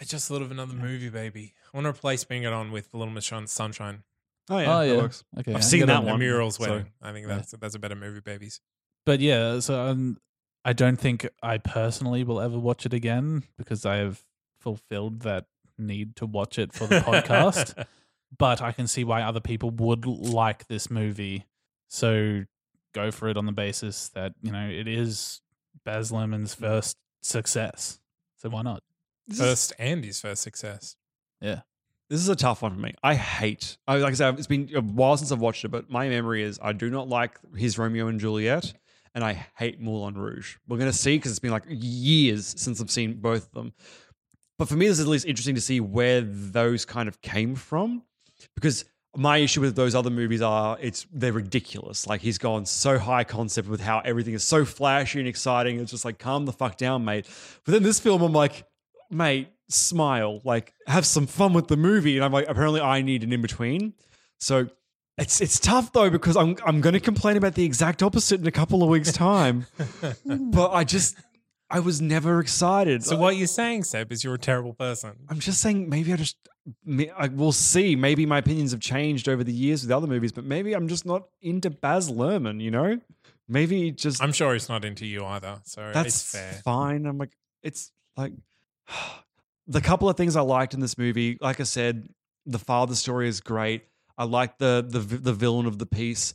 I 0.00 0.04
just 0.04 0.26
thought 0.28 0.42
of 0.42 0.50
another 0.50 0.74
movie, 0.74 1.10
baby. 1.10 1.52
I 1.74 1.78
want 1.78 1.86
to 1.86 1.90
replace 1.90 2.22
Bring 2.22 2.44
It 2.44 2.52
On 2.52 2.70
with 2.70 2.94
Little 2.94 3.12
Miss 3.12 3.26
Sunshine. 3.46 4.04
Oh 4.48 4.58
yeah, 4.58 4.76
oh 4.76 4.78
that 4.80 4.86
yeah, 4.94 4.96
works. 5.02 5.24
okay. 5.40 5.54
I've 5.54 5.64
seen 5.64 5.86
that 5.86 6.02
it. 6.02 6.04
The 6.04 6.10
one. 6.12 6.20
Muriel's 6.20 6.56
so- 6.56 6.62
Wedding. 6.70 6.86
I 7.02 7.12
think 7.12 7.26
Yeah. 7.26 7.36
that's 7.36 7.50
that's 7.52 7.74
a 7.74 7.78
better 7.78 7.96
movie, 7.96 8.20
babies. 8.20 8.60
But 9.04 9.20
yeah, 9.20 9.58
so 9.58 9.80
um, 9.88 10.18
I 10.64 10.72
don't 10.72 10.96
think 10.98 11.28
I 11.42 11.58
personally 11.58 12.22
will 12.24 12.40
ever 12.40 12.58
watch 12.58 12.86
it 12.86 12.94
again 12.94 13.42
because 13.58 13.84
I 13.84 13.96
have 13.96 14.22
fulfilled 14.60 15.20
that 15.20 15.46
need 15.76 16.14
to 16.16 16.26
watch 16.26 16.58
it 16.58 16.72
for 16.72 16.86
the 16.86 17.00
podcast. 17.00 17.84
But 18.36 18.60
I 18.60 18.72
can 18.72 18.88
see 18.88 19.04
why 19.04 19.22
other 19.22 19.38
people 19.38 19.70
would 19.70 20.06
like 20.06 20.66
this 20.66 20.90
movie. 20.90 21.44
So 21.88 22.42
go 22.92 23.12
for 23.12 23.28
it 23.28 23.36
on 23.36 23.46
the 23.46 23.52
basis 23.52 24.08
that, 24.08 24.32
you 24.42 24.50
know, 24.50 24.68
it 24.68 24.88
is 24.88 25.40
Baz 25.84 26.10
Luhrmann's 26.10 26.52
first 26.52 26.96
success. 27.22 28.00
So 28.38 28.48
why 28.48 28.62
not? 28.62 28.82
First 29.32 29.72
and 29.78 30.04
his 30.04 30.20
first 30.20 30.42
success. 30.42 30.96
This 31.40 32.20
is 32.20 32.28
a 32.28 32.36
tough 32.36 32.62
one 32.62 32.74
for 32.74 32.80
me. 32.80 32.94
I 33.02 33.14
hate. 33.14 33.78
I, 33.88 33.96
like 33.96 34.12
I 34.12 34.14
said, 34.14 34.38
it's 34.38 34.46
been 34.46 34.70
a 34.74 34.80
while 34.80 35.16
since 35.16 35.32
I've 35.32 35.40
watched 35.40 35.64
it, 35.64 35.70
but 35.70 35.90
my 35.90 36.08
memory 36.08 36.42
is 36.42 36.60
I 36.62 36.72
do 36.72 36.90
not 36.90 37.08
like 37.08 37.38
his 37.56 37.78
Romeo 37.78 38.08
and 38.08 38.20
Juliet, 38.20 38.74
and 39.14 39.24
I 39.24 39.46
hate 39.56 39.80
Moulin 39.80 40.14
Rouge. 40.14 40.56
We're 40.68 40.76
gonna 40.76 40.92
see 40.92 41.16
because 41.16 41.30
it's 41.30 41.40
been 41.40 41.50
like 41.50 41.64
years 41.68 42.54
since 42.58 42.80
I've 42.80 42.90
seen 42.90 43.14
both 43.14 43.46
of 43.46 43.52
them. 43.52 43.72
But 44.58 44.68
for 44.68 44.76
me, 44.76 44.86
this 44.86 44.98
is 44.98 45.06
at 45.06 45.10
least 45.10 45.26
interesting 45.26 45.54
to 45.54 45.60
see 45.60 45.80
where 45.80 46.20
those 46.20 46.84
kind 46.84 47.08
of 47.08 47.20
came 47.22 47.54
from, 47.54 48.02
because 48.54 48.84
my 49.16 49.38
issue 49.38 49.60
with 49.60 49.74
those 49.74 49.94
other 49.94 50.10
movies 50.10 50.42
are 50.42 50.76
it's 50.80 51.06
they're 51.12 51.32
ridiculous. 51.32 52.06
Like 52.06 52.20
he's 52.20 52.38
gone 52.38 52.66
so 52.66 52.98
high 52.98 53.24
concept 53.24 53.68
with 53.68 53.80
how 53.80 54.00
everything 54.00 54.34
is 54.34 54.44
so 54.44 54.64
flashy 54.64 55.20
and 55.20 55.28
exciting. 55.28 55.80
It's 55.80 55.90
just 55.90 56.04
like 56.04 56.18
calm 56.18 56.44
the 56.44 56.52
fuck 56.52 56.76
down, 56.76 57.04
mate. 57.04 57.26
But 57.64 57.72
then 57.72 57.82
this 57.82 57.98
film, 57.98 58.22
I'm 58.22 58.32
like, 58.32 58.66
mate, 59.10 59.48
smile, 59.68 60.40
like 60.44 60.72
have 60.86 61.06
some 61.06 61.26
fun 61.26 61.52
with 61.52 61.68
the 61.68 61.76
movie. 61.76 62.16
And 62.16 62.24
I'm 62.24 62.32
like, 62.32 62.46
apparently 62.48 62.80
I 62.80 63.02
need 63.02 63.22
an 63.24 63.32
in 63.32 63.42
between. 63.42 63.94
So 64.38 64.68
it's 65.16 65.40
it's 65.40 65.58
tough 65.58 65.92
though 65.92 66.10
because 66.10 66.36
I'm 66.36 66.56
I'm 66.66 66.80
going 66.80 66.94
to 66.94 67.00
complain 67.00 67.36
about 67.36 67.54
the 67.54 67.64
exact 67.64 68.02
opposite 68.02 68.40
in 68.40 68.46
a 68.46 68.52
couple 68.52 68.82
of 68.82 68.88
weeks' 68.88 69.12
time. 69.12 69.66
but 70.26 70.72
I 70.72 70.84
just 70.84 71.16
I 71.70 71.80
was 71.80 72.00
never 72.00 72.40
excited. 72.40 73.04
So 73.04 73.16
what 73.16 73.36
you're 73.36 73.46
saying, 73.46 73.84
Seb, 73.84 74.12
is 74.12 74.22
you're 74.22 74.34
a 74.34 74.38
terrible 74.38 74.74
person. 74.74 75.12
I'm 75.28 75.40
just 75.40 75.60
saying 75.60 75.88
maybe 75.88 76.12
I 76.12 76.16
just 76.16 76.36
I, 77.18 77.28
we'll 77.28 77.52
see. 77.52 77.94
Maybe 77.94 78.26
my 78.26 78.38
opinions 78.38 78.72
have 78.72 78.80
changed 78.80 79.28
over 79.28 79.44
the 79.44 79.52
years 79.52 79.82
with 79.82 79.90
other 79.90 80.06
movies, 80.06 80.32
but 80.32 80.44
maybe 80.44 80.74
I'm 80.74 80.88
just 80.88 81.06
not 81.06 81.24
into 81.42 81.70
Baz 81.70 82.10
Luhrmann. 82.10 82.60
You 82.60 82.70
know, 82.70 83.00
maybe 83.48 83.90
just 83.90 84.22
I'm 84.22 84.32
sure 84.32 84.52
he's 84.52 84.68
not 84.68 84.84
into 84.84 85.06
you 85.06 85.24
either. 85.24 85.60
So 85.64 85.90
that's 85.92 86.08
it's 86.08 86.32
fair. 86.32 86.52
fine. 86.64 87.06
I'm 87.06 87.18
like, 87.18 87.36
it's 87.62 87.92
like 88.16 88.32
the 89.66 89.80
couple 89.80 90.08
of 90.08 90.16
things 90.16 90.36
I 90.36 90.40
liked 90.42 90.74
in 90.74 90.80
this 90.80 90.98
movie. 90.98 91.38
Like 91.40 91.60
I 91.60 91.64
said, 91.64 92.08
the 92.46 92.58
father 92.58 92.94
story 92.94 93.28
is 93.28 93.40
great. 93.40 93.84
I 94.16 94.24
like 94.24 94.58
the 94.58 94.84
the 94.86 94.98
the 95.00 95.32
villain 95.32 95.66
of 95.66 95.78
the 95.78 95.86
piece. 95.86 96.34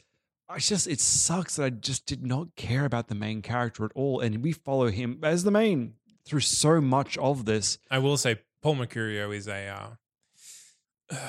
It's 0.56 0.68
just 0.68 0.88
it 0.88 1.00
sucks 1.00 1.58
that 1.58 1.64
I 1.64 1.70
just 1.70 2.06
did 2.08 2.26
not 2.26 2.56
care 2.56 2.86
about 2.86 3.08
the 3.08 3.16
main 3.16 3.42
character 3.42 3.86
at 3.86 3.92
all, 3.96 4.20
and 4.20 4.42
we 4.44 4.52
follow 4.52 4.90
him 4.90 5.20
as 5.24 5.44
the 5.44 5.52
main 5.52 5.94
through 6.26 6.40
so 6.42 6.82
much 6.82 7.18
of 7.20 7.46
this. 7.46 7.78
I 7.90 8.00
will 8.00 8.18
say 8.18 8.40
Paul 8.62 8.76
Mercurio 8.78 9.34
is 9.36 9.48
a 9.48 9.68
uh, 11.12 11.16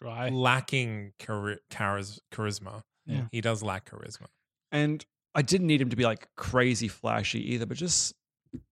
Dry. 0.00 0.30
lacking 0.30 1.12
chari- 1.18 1.58
charis- 1.70 2.20
charisma. 2.32 2.82
Yeah. 3.06 3.24
He 3.30 3.40
does 3.40 3.62
lack 3.62 3.90
charisma. 3.90 4.26
And 4.72 5.04
I 5.34 5.42
didn't 5.42 5.66
need 5.66 5.80
him 5.80 5.90
to 5.90 5.96
be 5.96 6.04
like 6.04 6.28
crazy 6.36 6.88
flashy 6.88 7.52
either, 7.54 7.66
but 7.66 7.76
just 7.76 8.14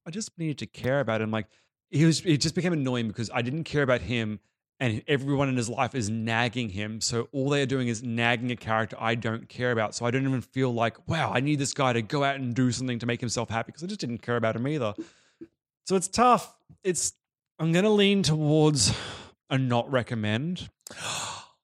I 0.06 0.10
just 0.10 0.30
needed 0.38 0.58
to 0.58 0.66
care 0.66 1.00
about 1.00 1.20
him. 1.20 1.30
Like 1.30 1.46
he 1.90 2.04
was, 2.04 2.24
it 2.24 2.38
just 2.38 2.54
became 2.54 2.72
annoying 2.72 3.08
because 3.08 3.30
I 3.32 3.42
didn't 3.42 3.64
care 3.64 3.82
about 3.82 4.00
him, 4.00 4.40
and 4.80 5.02
everyone 5.08 5.48
in 5.48 5.56
his 5.56 5.68
life 5.68 5.94
is 5.94 6.08
nagging 6.08 6.68
him. 6.70 7.00
So 7.00 7.28
all 7.32 7.48
they 7.48 7.62
are 7.62 7.66
doing 7.66 7.88
is 7.88 8.02
nagging 8.02 8.50
a 8.50 8.56
character 8.56 8.96
I 8.98 9.14
don't 9.14 9.48
care 9.48 9.72
about. 9.72 9.94
So 9.94 10.06
I 10.06 10.10
don't 10.10 10.26
even 10.26 10.40
feel 10.40 10.72
like, 10.72 11.08
wow, 11.08 11.32
I 11.32 11.40
need 11.40 11.58
this 11.58 11.74
guy 11.74 11.92
to 11.92 12.02
go 12.02 12.22
out 12.22 12.36
and 12.36 12.54
do 12.54 12.70
something 12.70 12.98
to 13.00 13.06
make 13.06 13.20
himself 13.20 13.48
happy 13.48 13.68
because 13.68 13.82
I 13.82 13.86
just 13.86 14.00
didn't 14.00 14.18
care 14.18 14.36
about 14.36 14.54
him 14.54 14.68
either. 14.68 14.94
So 15.86 15.96
it's 15.96 16.08
tough. 16.08 16.54
It's 16.84 17.14
I'm 17.58 17.72
gonna 17.72 17.90
lean 17.90 18.22
towards 18.22 18.96
a 19.50 19.58
not 19.58 19.90
recommend. 19.90 20.68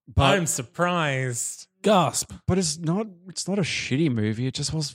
But 0.07 0.37
I'm 0.37 0.45
surprised. 0.47 1.66
Gasp. 1.81 2.31
but 2.47 2.59
it's 2.59 2.77
not 2.79 3.07
it's 3.27 3.49
not 3.49 3.59
a 3.59 3.62
shitty 3.62 4.12
movie. 4.12 4.47
It 4.47 4.53
just 4.53 4.75
was 4.75 4.93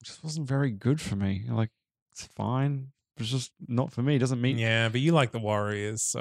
it 0.00 0.04
just 0.04 0.22
wasn't 0.22 0.46
very 0.46 0.70
good 0.70 1.00
for 1.00 1.16
me. 1.16 1.46
Like 1.48 1.70
it's 2.12 2.26
fine. 2.26 2.92
It's 3.18 3.28
just 3.30 3.52
not 3.68 3.92
for 3.92 4.02
me. 4.02 4.16
It 4.16 4.20
doesn't 4.20 4.40
mean 4.40 4.58
Yeah, 4.58 4.88
but 4.88 5.00
you 5.00 5.12
like 5.12 5.32
the 5.32 5.38
Warriors, 5.38 6.02
so 6.02 6.20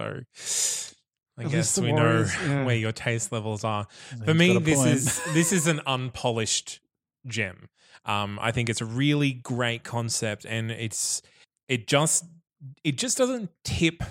I 1.38 1.44
At 1.44 1.46
least 1.46 1.52
guess 1.52 1.76
the 1.76 1.82
we 1.84 1.94
Warriors, 1.94 2.34
know 2.42 2.46
yeah. 2.48 2.66
where 2.66 2.76
your 2.76 2.92
taste 2.92 3.32
levels 3.32 3.64
are. 3.64 3.88
He's 4.12 4.24
For 4.24 4.34
me, 4.34 4.54
got 4.54 4.62
a 4.62 4.66
this 4.66 4.78
point. 4.78 4.90
is 4.90 5.22
this 5.34 5.52
is 5.52 5.68
an 5.68 5.82
unpolished 5.86 6.82
gem. 7.28 7.70
Um, 8.06 8.40
I 8.42 8.52
think 8.52 8.70
it's 8.70 8.82
a 8.82 8.86
really 8.86 9.32
great 9.32 9.84
concept, 9.84 10.46
and 10.46 10.72
it's 10.72 11.22
it 11.68 11.88
just 11.88 12.26
it 12.84 12.98
just 12.98 13.18
doesn't 13.18 13.50
tip. 13.64 14.04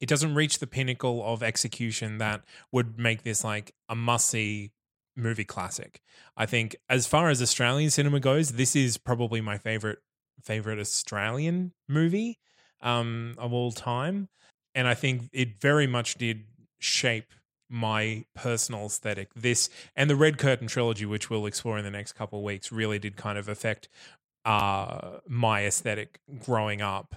It 0.00 0.08
doesn't 0.08 0.34
reach 0.34 0.58
the 0.58 0.66
pinnacle 0.66 1.24
of 1.24 1.42
execution 1.42 2.18
that 2.18 2.42
would 2.72 2.98
make 2.98 3.22
this 3.22 3.44
like 3.44 3.72
a 3.88 3.94
must 3.94 4.28
see 4.28 4.72
movie 5.16 5.44
classic. 5.44 6.00
I 6.36 6.46
think 6.46 6.74
as 6.88 7.06
far 7.06 7.28
as 7.30 7.40
Australian 7.42 7.90
cinema 7.90 8.18
goes, 8.20 8.52
this 8.52 8.74
is 8.74 8.96
probably 8.98 9.40
my 9.40 9.58
favorite 9.58 9.98
favorite 10.40 10.78
Australian 10.78 11.72
movie 11.88 12.38
um, 12.80 13.34
of 13.38 13.52
all 13.52 13.72
time, 13.72 14.28
and 14.74 14.88
I 14.88 14.94
think 14.94 15.28
it 15.32 15.60
very 15.60 15.86
much 15.86 16.16
did 16.16 16.44
shape 16.78 17.32
my 17.68 18.24
personal 18.34 18.86
aesthetic. 18.86 19.32
This 19.34 19.70
and 19.96 20.10
the 20.10 20.16
Red 20.16 20.38
Curtain 20.38 20.66
trilogy, 20.66 21.06
which 21.06 21.30
we'll 21.30 21.46
explore 21.46 21.78
in 21.78 21.84
the 21.84 21.90
next 21.90 22.12
couple 22.12 22.38
of 22.38 22.44
weeks, 22.44 22.70
really 22.72 22.98
did 22.98 23.16
kind 23.16 23.38
of 23.38 23.48
affect 23.48 23.88
uh, 24.44 25.18
my 25.28 25.64
aesthetic 25.64 26.20
growing 26.44 26.82
up, 26.82 27.16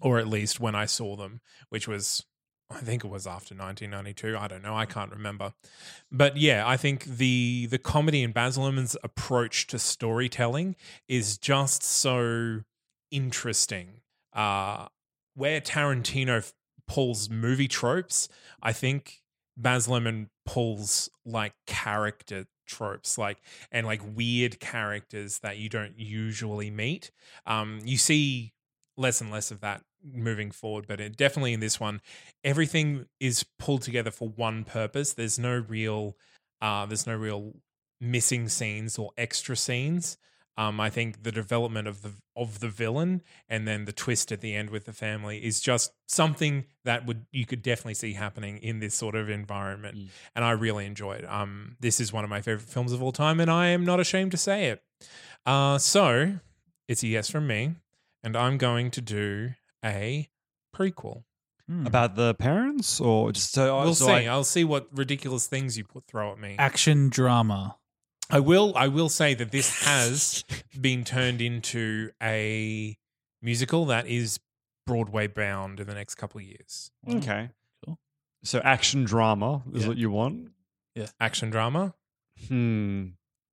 or 0.00 0.18
at 0.18 0.26
least 0.26 0.60
when 0.60 0.74
I 0.74 0.86
saw 0.86 1.16
them, 1.16 1.40
which 1.68 1.86
was. 1.86 2.24
I 2.72 2.78
think 2.78 3.04
it 3.04 3.08
was 3.08 3.26
after 3.26 3.54
1992. 3.54 4.36
I 4.36 4.48
don't 4.48 4.62
know. 4.62 4.74
I 4.74 4.86
can't 4.86 5.10
remember. 5.10 5.52
But 6.10 6.36
yeah, 6.36 6.64
I 6.66 6.76
think 6.76 7.04
the 7.04 7.66
the 7.66 7.78
comedy 7.78 8.22
and 8.22 8.34
Baz 8.34 8.56
Luhrmann's 8.56 8.96
approach 9.02 9.66
to 9.68 9.78
storytelling 9.78 10.76
is 11.08 11.38
just 11.38 11.82
so 11.82 12.60
interesting. 13.10 14.00
Uh, 14.32 14.86
where 15.34 15.60
Tarantino 15.60 16.52
pulls 16.86 17.30
movie 17.30 17.68
tropes, 17.68 18.28
I 18.62 18.72
think 18.72 19.22
Baz 19.56 19.86
Luhrmann 19.86 20.28
pulls 20.44 21.10
like 21.24 21.54
character 21.66 22.46
tropes, 22.66 23.18
like 23.18 23.38
and 23.70 23.86
like 23.86 24.00
weird 24.14 24.60
characters 24.60 25.38
that 25.40 25.58
you 25.58 25.68
don't 25.68 25.98
usually 25.98 26.70
meet. 26.70 27.10
Um, 27.46 27.80
you 27.84 27.96
see 27.96 28.52
less 28.96 29.20
and 29.20 29.30
less 29.30 29.50
of 29.50 29.60
that 29.60 29.82
moving 30.04 30.50
forward, 30.50 30.86
but 30.88 31.00
it, 31.00 31.16
definitely 31.16 31.52
in 31.52 31.60
this 31.60 31.78
one, 31.80 32.00
everything 32.44 33.06
is 33.20 33.44
pulled 33.58 33.82
together 33.82 34.10
for 34.10 34.28
one 34.28 34.64
purpose. 34.64 35.12
There's 35.14 35.38
no 35.38 35.64
real, 35.68 36.16
uh, 36.60 36.86
there's 36.86 37.06
no 37.06 37.16
real 37.16 37.54
missing 38.00 38.48
scenes 38.48 38.98
or 38.98 39.10
extra 39.16 39.56
scenes. 39.56 40.16
Um, 40.58 40.80
I 40.80 40.90
think 40.90 41.22
the 41.22 41.32
development 41.32 41.88
of 41.88 42.02
the 42.02 42.12
of 42.36 42.60
the 42.60 42.68
villain 42.68 43.22
and 43.48 43.66
then 43.66 43.86
the 43.86 43.92
twist 43.92 44.30
at 44.32 44.40
the 44.42 44.54
end 44.54 44.68
with 44.68 44.84
the 44.84 44.92
family 44.92 45.42
is 45.42 45.60
just 45.60 45.92
something 46.08 46.64
that 46.84 47.06
would 47.06 47.24
you 47.32 47.46
could 47.46 47.62
definitely 47.62 47.94
see 47.94 48.12
happening 48.12 48.58
in 48.58 48.78
this 48.80 48.94
sort 48.94 49.14
of 49.14 49.30
environment, 49.30 49.96
Mm. 49.96 50.08
and 50.34 50.44
I 50.44 50.50
really 50.50 50.84
enjoy 50.84 51.12
it. 51.14 51.24
Um, 51.26 51.76
this 51.80 52.00
is 52.00 52.12
one 52.12 52.22
of 52.22 52.28
my 52.28 52.42
favorite 52.42 52.68
films 52.68 52.92
of 52.92 53.02
all 53.02 53.12
time, 53.12 53.40
and 53.40 53.50
I 53.50 53.68
am 53.68 53.84
not 53.86 53.98
ashamed 53.98 54.30
to 54.32 54.36
say 54.36 54.66
it. 54.66 54.82
Uh, 55.46 55.78
so 55.78 56.38
it's 56.86 57.02
a 57.02 57.08
yes 57.08 57.30
from 57.30 57.46
me, 57.46 57.76
and 58.22 58.36
I'm 58.36 58.58
going 58.58 58.90
to 58.90 59.00
do 59.00 59.52
a 59.84 60.28
prequel. 60.74 61.24
Hmm. 61.68 61.86
about 61.86 62.16
the 62.16 62.34
parents 62.34 63.00
or 63.00 63.30
just 63.30 63.52
so 63.52 63.84
We'll 63.84 63.94
so 63.94 64.06
see. 64.06 64.12
I- 64.12 64.26
I'll 64.32 64.42
see 64.42 64.64
what 64.64 64.88
ridiculous 64.92 65.46
things 65.46 65.78
you 65.78 65.84
put 65.84 66.04
throw 66.08 66.32
at 66.32 66.38
me. 66.40 66.56
action 66.58 67.08
drama. 67.08 67.76
I 68.28 68.40
will. 68.40 68.72
I 68.76 68.88
will 68.88 69.08
say 69.08 69.34
that 69.34 69.52
this 69.52 69.84
has 69.84 70.42
been 70.80 71.04
turned 71.04 71.40
into 71.40 72.10
a 72.20 72.96
musical 73.40 73.84
that 73.86 74.08
is 74.08 74.40
Broadway 74.88 75.28
bound 75.28 75.78
in 75.78 75.86
the 75.86 75.94
next 75.94 76.16
couple 76.16 76.40
of 76.40 76.46
years. 76.46 76.90
okay. 77.08 77.50
Cool. 77.86 77.96
So 78.42 78.58
action 78.64 79.04
drama 79.04 79.62
is 79.72 79.82
Yeah. 79.82 79.88
what 79.88 79.96
you 79.98 80.10
want? 80.10 80.50
Yeah. 80.96 81.06
Action 81.20 81.50
drama. 81.50 81.94
Hmm. 82.48 83.10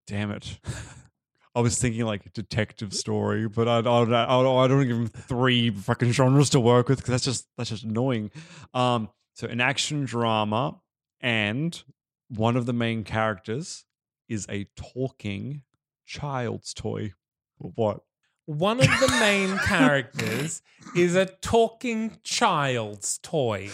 Damn 0.07 0.31
it. 0.31 0.57
I 1.55 1.61
was 1.61 1.79
thinking 1.79 2.05
like 2.05 2.25
a 2.25 2.29
detective 2.29 2.93
story, 2.93 3.47
but 3.47 3.67
I, 3.67 3.79
I, 3.79 4.03
I, 4.03 4.63
I 4.63 4.67
don't 4.67 4.87
give 4.87 4.97
him 4.97 5.07
three 5.07 5.71
fucking 5.71 6.11
genres 6.11 6.51
to 6.51 6.59
work 6.59 6.89
with 6.89 6.99
because 6.99 7.11
that's 7.11 7.25
just 7.25 7.47
that's 7.57 7.71
just 7.71 7.83
annoying. 7.83 8.31
Um, 8.73 9.09
so 9.33 9.47
an 9.47 9.59
action 9.59 10.05
drama, 10.05 10.79
and 11.21 11.81
one 12.29 12.55
of 12.55 12.65
the 12.65 12.73
main 12.73 13.03
characters 13.03 13.85
is 14.27 14.45
a 14.49 14.67
talking 14.75 15.63
child's 16.05 16.73
toy. 16.73 17.13
What? 17.57 18.01
One 18.45 18.79
of 18.79 18.87
the 18.87 19.15
main 19.19 19.57
characters 19.59 20.61
is 20.95 21.15
a 21.15 21.25
talking 21.25 22.17
child's 22.23 23.19
toy. 23.19 23.69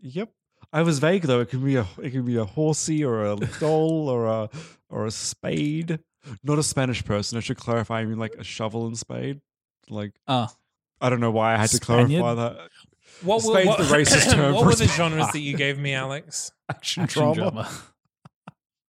Yep. 0.00 0.30
I 0.72 0.82
was 0.82 1.00
vague 1.00 1.22
though. 1.22 1.40
It 1.40 1.50
could 1.50 1.64
be 1.64 1.76
a 1.76 1.86
it 2.02 2.10
could 2.10 2.26
be 2.26 2.36
a 2.36 2.44
horsey 2.44 3.04
or 3.04 3.24
a 3.24 3.36
doll 3.58 4.08
or 4.08 4.26
a 4.26 4.50
or 4.88 5.06
a 5.06 5.10
spade. 5.10 5.98
Not 6.42 6.58
a 6.58 6.62
Spanish 6.62 7.04
person. 7.04 7.38
I 7.38 7.40
should 7.40 7.56
clarify. 7.56 8.00
I 8.00 8.04
mean 8.04 8.18
like 8.18 8.34
a 8.38 8.44
shovel 8.44 8.86
and 8.86 8.98
spade. 8.98 9.40
Like 9.88 10.12
Ah, 10.28 10.52
I 11.00 11.10
don't 11.10 11.20
know 11.20 11.30
why 11.30 11.54
I 11.54 11.56
had 11.56 11.70
to 11.70 11.80
clarify 11.80 12.34
that. 12.34 12.68
What 13.22 13.44
were, 13.44 13.64
what, 13.64 13.78
the 13.78 13.84
racist 13.96 14.32
term 14.32 14.54
what 14.54 14.64
were 14.64 14.74
the 14.74 14.86
genres 14.86 15.28
that 15.32 15.40
you 15.40 15.56
gave 15.56 15.78
me, 15.78 15.94
Alex? 15.94 16.52
Action, 16.70 17.02
action 17.02 17.20
drama. 17.22 17.34
drama. 17.34 17.70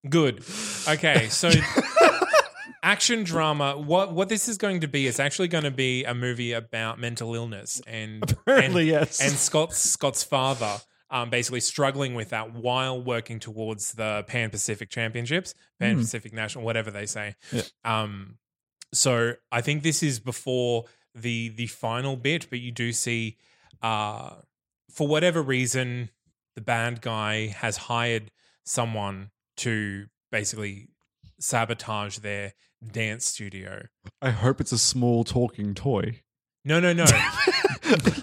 Good. 0.08 0.44
Okay, 0.88 1.28
so 1.30 1.52
action 2.84 3.24
drama. 3.24 3.78
What 3.78 4.14
what 4.14 4.30
this 4.30 4.48
is 4.48 4.58
going 4.58 4.82
to 4.82 4.88
be? 4.88 5.08
is 5.08 5.20
actually 5.20 5.48
going 5.48 5.64
to 5.64 5.72
be 5.72 6.04
a 6.04 6.14
movie 6.14 6.54
about 6.54 7.00
mental 7.00 7.34
illness 7.36 7.82
and 7.88 8.24
Apparently, 8.32 8.82
and, 8.82 9.08
yes. 9.08 9.22
and 9.22 9.32
Scott's 9.32 9.78
Scott's 9.78 10.24
father. 10.24 10.78
Um, 11.14 11.30
basically 11.30 11.59
struggling 11.59 12.14
with 12.14 12.30
that 12.30 12.53
while 12.53 13.01
working 13.01 13.38
towards 13.39 13.91
the 13.95 14.24
Pan 14.28 14.49
Pacific 14.49 14.89
Championships, 14.89 15.53
Pan 15.78 15.97
Pacific 15.97 16.32
National, 16.32 16.64
whatever 16.64 16.89
they 16.89 17.05
say. 17.05 17.36
Yeah. 17.51 17.64
Um, 17.84 18.38
so 18.93 19.34
I 19.51 19.59
think 19.59 19.84
this 19.84 20.03
is 20.03 20.22
before 20.22 20.86
the 21.14 21.49
the 21.49 21.68
final 21.68 22.16
bit, 22.16 22.47
but 22.49 22.59
you 22.59 22.72
do 22.72 22.93
see, 22.93 23.38
uh, 23.82 24.36
for 24.89 25.07
whatever 25.07 25.41
reason, 25.41 26.09
the 26.55 26.62
band 26.62 27.01
guy 27.01 27.47
has 27.47 27.78
hired 27.78 28.32
someone 28.66 29.32
to 29.57 30.05
basically 30.32 30.88
sabotage 31.39 32.20
their 32.20 32.53
dance 32.91 33.26
studio. 33.26 33.88
I 34.22 34.32
hope 34.32 34.62
it's 34.62 34.72
a 34.72 34.78
small 34.78 35.24
talking 35.24 35.74
toy. 35.74 36.22
No, 36.64 36.80
no, 36.80 36.93
no. 36.93 37.05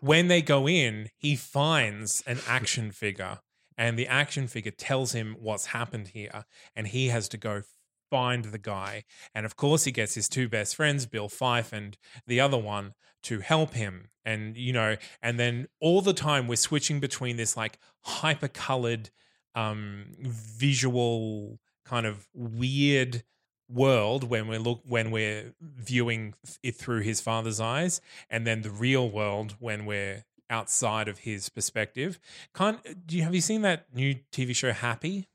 when 0.00 0.28
they 0.28 0.42
go 0.42 0.68
in, 0.68 1.10
he 1.16 1.36
finds 1.36 2.22
an 2.26 2.38
action 2.46 2.90
figure, 2.90 3.40
and 3.76 3.98
the 3.98 4.06
action 4.06 4.46
figure 4.46 4.72
tells 4.72 5.12
him 5.12 5.36
what's 5.40 5.66
happened 5.66 6.08
here, 6.08 6.44
and 6.74 6.88
he 6.88 7.08
has 7.08 7.28
to 7.30 7.36
go 7.36 7.62
find 8.10 8.46
the 8.46 8.58
guy. 8.58 9.04
And 9.34 9.46
of 9.46 9.56
course, 9.56 9.84
he 9.84 9.90
gets 9.90 10.14
his 10.14 10.28
two 10.28 10.48
best 10.48 10.76
friends, 10.76 11.06
Bill 11.06 11.30
Fife 11.30 11.72
and 11.72 11.96
the 12.26 12.40
other 12.40 12.58
one, 12.58 12.92
to 13.22 13.40
help 13.40 13.72
him. 13.72 14.10
And, 14.24 14.56
you 14.56 14.72
know, 14.72 14.96
and 15.22 15.40
then 15.40 15.68
all 15.80 16.02
the 16.02 16.12
time 16.12 16.46
we're 16.46 16.56
switching 16.56 17.00
between 17.00 17.36
this 17.36 17.56
like 17.56 17.78
hyper 18.02 18.48
colored, 18.48 19.10
um, 19.54 20.12
visual 20.20 21.58
kind 21.84 22.06
of 22.06 22.28
weird 22.34 23.24
world 23.72 24.24
when 24.24 24.48
we're 24.48 24.58
look 24.58 24.80
when 24.84 25.10
we're 25.10 25.54
viewing 25.60 26.34
it 26.62 26.76
through 26.76 27.00
his 27.00 27.20
father's 27.20 27.60
eyes 27.60 28.00
and 28.28 28.46
then 28.46 28.62
the 28.62 28.70
real 28.70 29.08
world 29.08 29.54
when 29.58 29.86
we're 29.86 30.24
outside 30.50 31.08
of 31.08 31.20
his 31.20 31.48
perspective 31.48 32.18
can't 32.54 33.06
do 33.06 33.16
you 33.16 33.22
have 33.22 33.34
you 33.34 33.40
seen 33.40 33.62
that 33.62 33.86
new 33.94 34.14
tv 34.32 34.54
show 34.54 34.72
happy 34.72 35.28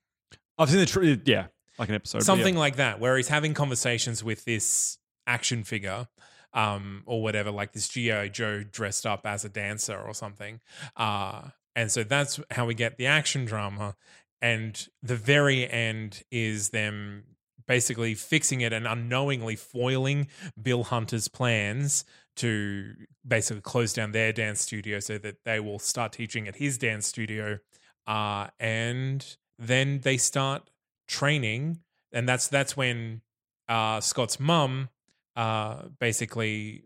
I've 0.58 0.70
seen 0.70 0.80
the 0.80 0.86
tr- 0.86 1.04
yeah, 1.04 1.48
like 1.78 1.90
an 1.90 1.96
episode. 1.96 2.24
something 2.24 2.56
yeah. 2.56 2.60
like 2.60 2.76
that 2.78 3.00
where 3.00 3.16
he's 3.18 3.28
having 3.28 3.54
conversations 3.54 4.24
with 4.24 4.46
this 4.46 4.98
action 5.26 5.64
figure 5.64 6.08
um 6.54 7.04
or 7.06 7.22
whatever 7.22 7.52
like 7.52 7.74
this 7.74 7.90
G.I. 7.90 8.30
Joe 8.30 8.64
dressed 8.64 9.06
up 9.06 9.26
as 9.26 9.44
a 9.44 9.50
dancer 9.50 9.98
or 9.98 10.14
something 10.14 10.62
uh 10.96 11.50
and 11.76 11.92
so 11.92 12.04
that's 12.04 12.40
how 12.52 12.66
we 12.66 12.74
get 12.74 12.98
the 12.98 13.06
action 13.06 13.46
drama 13.46 13.96
and 14.42 14.88
the 15.04 15.16
very 15.16 15.70
end 15.70 16.24
is 16.32 16.70
them 16.70 17.24
basically 17.68 18.16
fixing 18.16 18.62
it 18.62 18.74
and 18.74 18.88
unknowingly 18.88 19.56
foiling 19.56 20.28
Bill 20.62 20.84
Hunter's 20.84 21.28
plans 21.28 22.06
to 22.38 22.94
basically 23.28 23.62
close 23.62 23.94
down 23.94 24.12
their 24.12 24.32
dance 24.32 24.62
studio 24.62 25.00
so 25.00 25.18
that 25.18 25.44
they 25.44 25.60
will 25.60 25.80
start 25.80 26.14
teaching 26.14 26.48
at 26.48 26.56
his 26.56 26.78
dance 26.78 27.06
studio 27.08 27.60
uh 28.06 28.48
and 28.60 29.38
then 29.58 30.00
they 30.04 30.18
start 30.18 30.70
training 31.08 31.80
and 32.12 32.30
that's 32.30 32.48
that's 32.48 32.78
when 32.78 33.22
uh 33.68 34.00
Scott's 34.00 34.40
mum 34.40 34.90
uh 35.36 35.84
basically 36.00 36.84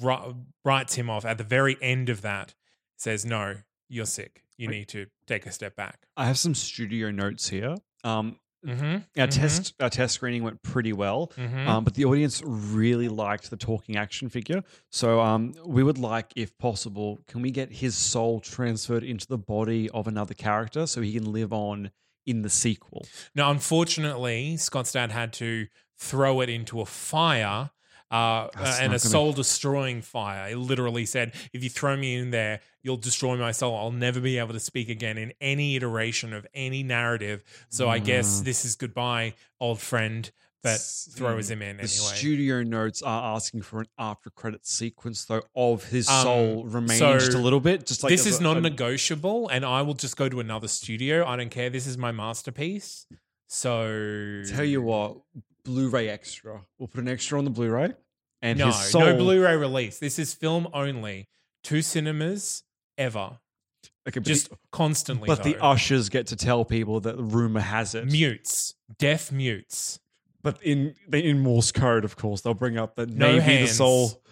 ri- 0.00 0.34
writes 0.64 0.94
him 0.94 1.08
off 1.10 1.24
at 1.24 1.38
the 1.38 1.44
very 1.44 1.76
end 1.80 2.08
of 2.08 2.20
that 2.20 2.54
says 2.96 3.24
no 3.24 3.56
you're 3.88 4.06
sick 4.06 4.44
you 4.60 4.68
need 4.68 4.88
to 4.88 5.06
take 5.26 5.46
a 5.46 5.52
step 5.52 5.74
back. 5.74 6.06
I 6.18 6.26
have 6.26 6.38
some 6.38 6.54
studio 6.54 7.10
notes 7.10 7.48
here. 7.48 7.76
Um, 8.04 8.38
Mm-hmm. 8.66 9.20
our 9.20 9.26
test 9.26 9.74
our 9.80 9.88
test 9.88 10.14
screening 10.16 10.42
went 10.42 10.62
pretty 10.62 10.92
well, 10.92 11.32
Mhm. 11.36 11.66
um, 11.66 11.84
but 11.84 11.94
the 11.94 12.04
audience 12.04 12.42
really 12.44 13.08
liked 13.08 13.48
the 13.50 13.56
talking 13.56 13.96
action 13.96 14.28
figure. 14.28 14.62
So 14.90 15.20
um, 15.20 15.54
we 15.64 15.82
would 15.82 15.96
like, 15.98 16.32
if 16.36 16.56
possible, 16.58 17.20
can 17.26 17.40
we 17.40 17.50
get 17.50 17.72
his 17.72 17.96
soul 17.96 18.38
transferred 18.40 19.02
into 19.02 19.26
the 19.26 19.38
body 19.38 19.88
of 19.90 20.06
another 20.06 20.34
character 20.34 20.86
so 20.86 21.00
he 21.00 21.12
can 21.14 21.32
live 21.32 21.52
on 21.54 21.90
in 22.26 22.42
the 22.42 22.50
sequel? 22.50 23.06
Now, 23.34 23.50
unfortunately, 23.50 24.56
Scott's 24.58 24.92
dad 24.92 25.10
had 25.10 25.32
to 25.34 25.66
throw 25.98 26.40
it 26.40 26.48
into 26.50 26.80
a 26.80 26.86
fire. 26.86 27.70
Uh, 28.10 28.48
and 28.80 28.92
a 28.92 28.98
soul 28.98 29.32
destroying 29.32 30.02
fire. 30.02 30.50
It 30.50 30.56
literally 30.56 31.06
said, 31.06 31.32
if 31.52 31.62
you 31.62 31.70
throw 31.70 31.96
me 31.96 32.16
in 32.16 32.30
there, 32.30 32.60
you'll 32.82 32.96
destroy 32.96 33.36
my 33.36 33.52
soul. 33.52 33.76
I'll 33.76 33.92
never 33.92 34.20
be 34.20 34.38
able 34.38 34.52
to 34.54 34.60
speak 34.60 34.88
again 34.88 35.16
in 35.16 35.32
any 35.40 35.76
iteration 35.76 36.32
of 36.32 36.44
any 36.52 36.82
narrative. 36.82 37.44
So 37.68 37.88
I 37.88 38.00
guess 38.00 38.40
Mm. 38.40 38.44
this 38.44 38.64
is 38.64 38.74
goodbye, 38.74 39.34
old 39.60 39.78
friend, 39.80 40.28
but 40.62 40.78
throws 41.14 41.50
him 41.50 41.62
in 41.62 41.76
The 41.76 41.84
anyway. 41.84 42.16
studio 42.16 42.62
notes 42.64 43.00
are 43.00 43.34
asking 43.36 43.62
for 43.62 43.80
an 43.82 43.86
after 43.96 44.28
credit 44.28 44.66
sequence 44.66 45.24
though 45.24 45.42
of 45.54 45.84
his 45.84 46.08
Um, 46.08 46.22
soul 46.22 46.64
remaining 46.64 46.98
so 46.98 47.16
just 47.18 47.32
a 47.32 47.38
little 47.38 47.60
bit. 47.60 47.86
Just 47.86 48.02
like 48.02 48.10
this 48.10 48.26
is 48.26 48.40
non 48.40 48.60
negotiable, 48.60 49.48
and 49.48 49.64
I 49.64 49.82
will 49.82 49.94
just 49.94 50.16
go 50.16 50.28
to 50.28 50.40
another 50.40 50.68
studio. 50.68 51.24
I 51.24 51.36
don't 51.36 51.48
care. 51.50 51.70
This 51.70 51.86
is 51.86 51.96
my 51.96 52.10
masterpiece. 52.12 53.06
So 53.46 54.42
Tell 54.48 54.64
you 54.64 54.82
what, 54.82 55.18
Blu-ray 55.64 56.08
extra. 56.08 56.62
We'll 56.78 56.88
put 56.88 57.00
an 57.00 57.08
extra 57.08 57.38
on 57.38 57.44
the 57.44 57.50
Blu-ray, 57.50 57.92
and 58.42 58.58
no, 58.58 58.66
his 58.66 58.76
soul. 58.90 59.02
no 59.02 59.16
Blu-ray 59.16 59.56
release. 59.56 59.98
This 59.98 60.18
is 60.18 60.34
film 60.34 60.68
only. 60.72 61.26
Two 61.62 61.82
cinemas 61.82 62.62
ever, 62.96 63.38
Okay, 64.08 64.20
just 64.20 64.48
the, 64.50 64.56
constantly. 64.72 65.26
but 65.26 65.42
the 65.44 65.56
ushers 65.62 66.08
get 66.08 66.26
to 66.28 66.36
tell 66.36 66.64
people 66.64 67.00
that 67.00 67.16
the 67.18 67.22
rumor 67.22 67.60
has 67.60 67.94
it. 67.94 68.06
mutes, 68.06 68.74
deaf 68.98 69.30
mutes. 69.30 70.00
But 70.42 70.62
in 70.62 70.94
in 71.12 71.40
Morse 71.40 71.70
code, 71.70 72.02
of 72.04 72.16
course, 72.16 72.40
they'll 72.40 72.54
bring 72.54 72.78
up 72.78 72.96
that 72.96 73.10
No 73.10 73.36
maybe 73.36 73.62
the 73.62 73.68
soul. 73.68 74.22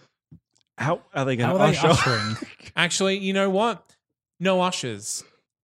How 0.79 1.03
are 1.13 1.27
they 1.27 1.37
going 1.37 1.55
to 1.75 1.89
usher? 1.89 2.47
Actually, 2.77 3.19
you 3.19 3.35
know 3.35 3.51
what? 3.51 3.95
No 4.41 4.63
ushers. 4.63 5.23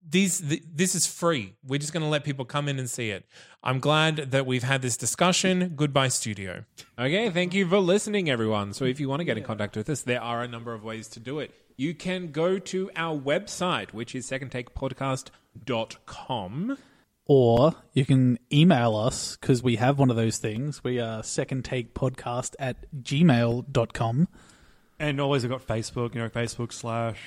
These 0.08 0.40
th- 0.40 0.62
this 0.72 0.94
is 0.94 1.06
free. 1.06 1.54
We're 1.66 1.78
just 1.78 1.92
going 1.92 2.02
to 2.02 2.08
let 2.08 2.24
people 2.24 2.44
come 2.44 2.68
in 2.68 2.78
and 2.78 2.90
see 2.90 3.10
it. 3.10 3.24
I'm 3.62 3.80
glad 3.80 4.16
that 4.32 4.46
we've 4.46 4.62
had 4.62 4.82
this 4.82 4.96
discussion. 4.96 5.72
Goodbye, 5.74 6.08
studio. 6.08 6.64
Okay, 6.98 7.30
thank 7.30 7.54
you 7.54 7.66
for 7.66 7.78
listening, 7.78 8.28
everyone. 8.28 8.74
So, 8.74 8.84
if 8.84 9.00
you 9.00 9.08
want 9.08 9.20
to 9.20 9.24
get 9.24 9.38
in 9.38 9.44
contact 9.44 9.76
with 9.76 9.88
us, 9.88 10.02
there 10.02 10.20
are 10.20 10.42
a 10.42 10.48
number 10.48 10.74
of 10.74 10.84
ways 10.84 11.08
to 11.08 11.20
do 11.20 11.38
it. 11.38 11.54
You 11.76 11.94
can 11.94 12.32
go 12.32 12.58
to 12.58 12.90
our 12.94 13.18
website, 13.18 13.92
which 13.92 14.14
is 14.14 14.30
secondtakepodcast.com. 14.30 16.78
Or 17.26 17.74
you 17.94 18.04
can 18.04 18.38
email 18.52 18.94
us 18.96 19.36
because 19.36 19.62
we 19.62 19.76
have 19.76 19.98
one 19.98 20.10
of 20.10 20.16
those 20.16 20.36
things. 20.36 20.84
We 20.84 21.00
are 21.00 21.22
second 21.22 21.64
take 21.64 21.94
podcast 21.94 22.54
at 22.58 22.84
gmail.com. 23.02 24.28
And 24.98 25.20
always 25.20 25.44
I've 25.44 25.50
got 25.50 25.66
Facebook. 25.66 26.14
You 26.14 26.20
know, 26.20 26.28
Facebook 26.28 26.72
slash 26.72 27.18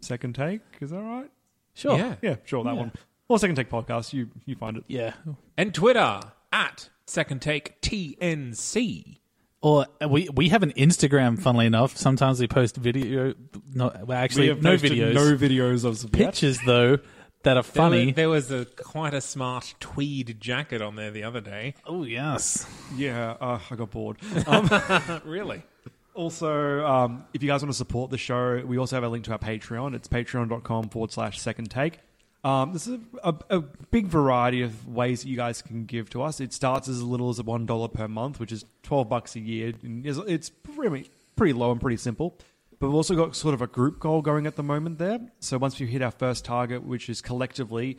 Second 0.00 0.34
Take. 0.34 0.62
Is 0.80 0.90
that 0.90 1.00
right? 1.00 1.30
Sure. 1.74 1.96
Yeah. 1.96 2.14
Yeah, 2.22 2.36
sure, 2.44 2.64
that 2.64 2.74
Yeah. 2.74 2.80
one. 2.80 2.92
Or 3.28 3.38
Second 3.38 3.56
Take 3.56 3.70
podcast. 3.70 4.12
You 4.12 4.28
you 4.44 4.56
find 4.56 4.76
it. 4.76 4.84
Yeah. 4.88 5.14
And 5.56 5.72
Twitter 5.74 6.20
at 6.52 6.90
Second 7.06 7.40
Take 7.40 7.80
TNC. 7.80 9.18
Or 9.62 9.86
uh, 10.02 10.08
we 10.08 10.28
we 10.34 10.48
have 10.48 10.62
an 10.64 10.72
Instagram, 10.72 11.38
funnily 11.40 11.66
enough. 11.66 11.96
Sometimes 11.96 12.40
we 12.40 12.48
post 12.48 12.76
video. 12.76 13.34
No, 13.72 13.92
well, 14.04 14.18
actually, 14.18 14.42
We 14.44 14.48
have 14.48 14.62
no 14.62 14.72
posted 14.72 14.92
videos. 14.92 15.14
No 15.14 15.36
videos 15.36 15.84
of 15.84 15.98
some 15.98 16.10
yet. 16.14 16.26
pictures, 16.32 16.58
though, 16.66 16.98
that 17.44 17.56
are 17.56 17.62
funny. 17.62 18.10
There, 18.10 18.28
was 18.28 18.50
a 18.50 18.64
quite 18.64 19.14
a 19.14 19.20
smart 19.20 19.74
tweed 19.78 20.38
jacket 20.40 20.82
on 20.82 20.96
there 20.96 21.12
the 21.12 21.22
other 21.22 21.40
day. 21.40 21.74
oh, 21.86 22.02
yes. 22.02 22.66
Yeah, 22.96 23.36
uh, 23.40 23.60
I 23.70 23.76
got 23.76 23.90
bored. 23.92 24.18
really? 25.24 25.62
Also, 26.14 26.84
um, 26.86 27.24
if 27.32 27.42
you 27.42 27.48
guys 27.48 27.62
want 27.62 27.72
to 27.72 27.76
support 27.76 28.10
the 28.10 28.18
show, 28.18 28.62
we 28.66 28.78
also 28.78 28.96
have 28.96 29.04
a 29.04 29.08
link 29.08 29.24
to 29.24 29.32
our 29.32 29.38
Patreon. 29.38 29.94
It's 29.94 30.08
patreon.com 30.08 30.90
forward 30.90 31.10
slash 31.10 31.40
second 31.40 31.70
take. 31.70 32.00
Um, 32.44 32.72
this 32.72 32.86
is 32.88 32.98
a, 33.22 33.34
a, 33.50 33.58
a 33.58 33.60
big 33.60 34.06
variety 34.08 34.62
of 34.62 34.88
ways 34.88 35.22
that 35.22 35.28
you 35.28 35.36
guys 35.36 35.62
can 35.62 35.84
give 35.84 36.10
to 36.10 36.22
us. 36.22 36.40
It 36.40 36.52
starts 36.52 36.88
as 36.88 37.02
little 37.02 37.30
as 37.30 37.38
$1 37.38 37.94
per 37.94 38.08
month, 38.08 38.40
which 38.40 38.52
is 38.52 38.64
12 38.82 39.08
bucks 39.08 39.36
a 39.36 39.40
year. 39.40 39.72
And 39.82 40.04
it's- 40.04 40.24
it's 40.26 40.50
pretty, 40.50 41.08
pretty 41.36 41.52
low 41.52 41.70
and 41.70 41.80
pretty 41.80 41.96
simple. 41.98 42.36
But 42.78 42.88
we've 42.88 42.96
also 42.96 43.14
got 43.14 43.36
sort 43.36 43.54
of 43.54 43.62
a 43.62 43.68
group 43.68 44.00
goal 44.00 44.22
going 44.22 44.46
at 44.46 44.56
the 44.56 44.62
moment 44.64 44.98
there. 44.98 45.20
So 45.38 45.56
once 45.56 45.78
we 45.78 45.86
hit 45.86 46.02
our 46.02 46.10
first 46.10 46.44
target, 46.44 46.82
which 46.82 47.08
is 47.08 47.20
collectively 47.22 47.98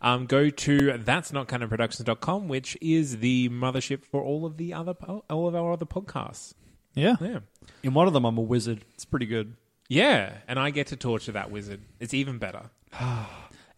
um, 0.00 0.26
go 0.26 0.50
to 0.50 0.98
that's 0.98 1.32
not 1.32 1.48
canon 1.48 1.68
productions.com, 1.68 2.48
which 2.48 2.76
is 2.80 3.18
the 3.18 3.48
mothership 3.48 4.04
for 4.04 4.22
all 4.22 4.46
of 4.46 4.56
the 4.56 4.74
other 4.74 4.94
po- 4.94 5.24
all 5.30 5.48
of 5.48 5.54
our 5.54 5.72
other 5.72 5.86
podcasts. 5.86 6.54
Yeah. 6.94 7.16
Yeah. 7.20 7.40
In 7.82 7.94
one 7.94 8.06
of 8.06 8.12
them, 8.12 8.24
I'm 8.24 8.38
a 8.38 8.42
wizard. 8.42 8.84
It's 8.94 9.04
pretty 9.04 9.26
good. 9.26 9.54
Yeah, 9.88 10.32
and 10.46 10.58
I 10.58 10.70
get 10.70 10.88
to 10.88 10.96
torture 10.96 11.32
that 11.32 11.50
wizard. 11.50 11.80
It's 12.00 12.14
even 12.14 12.38
better. 12.38 12.70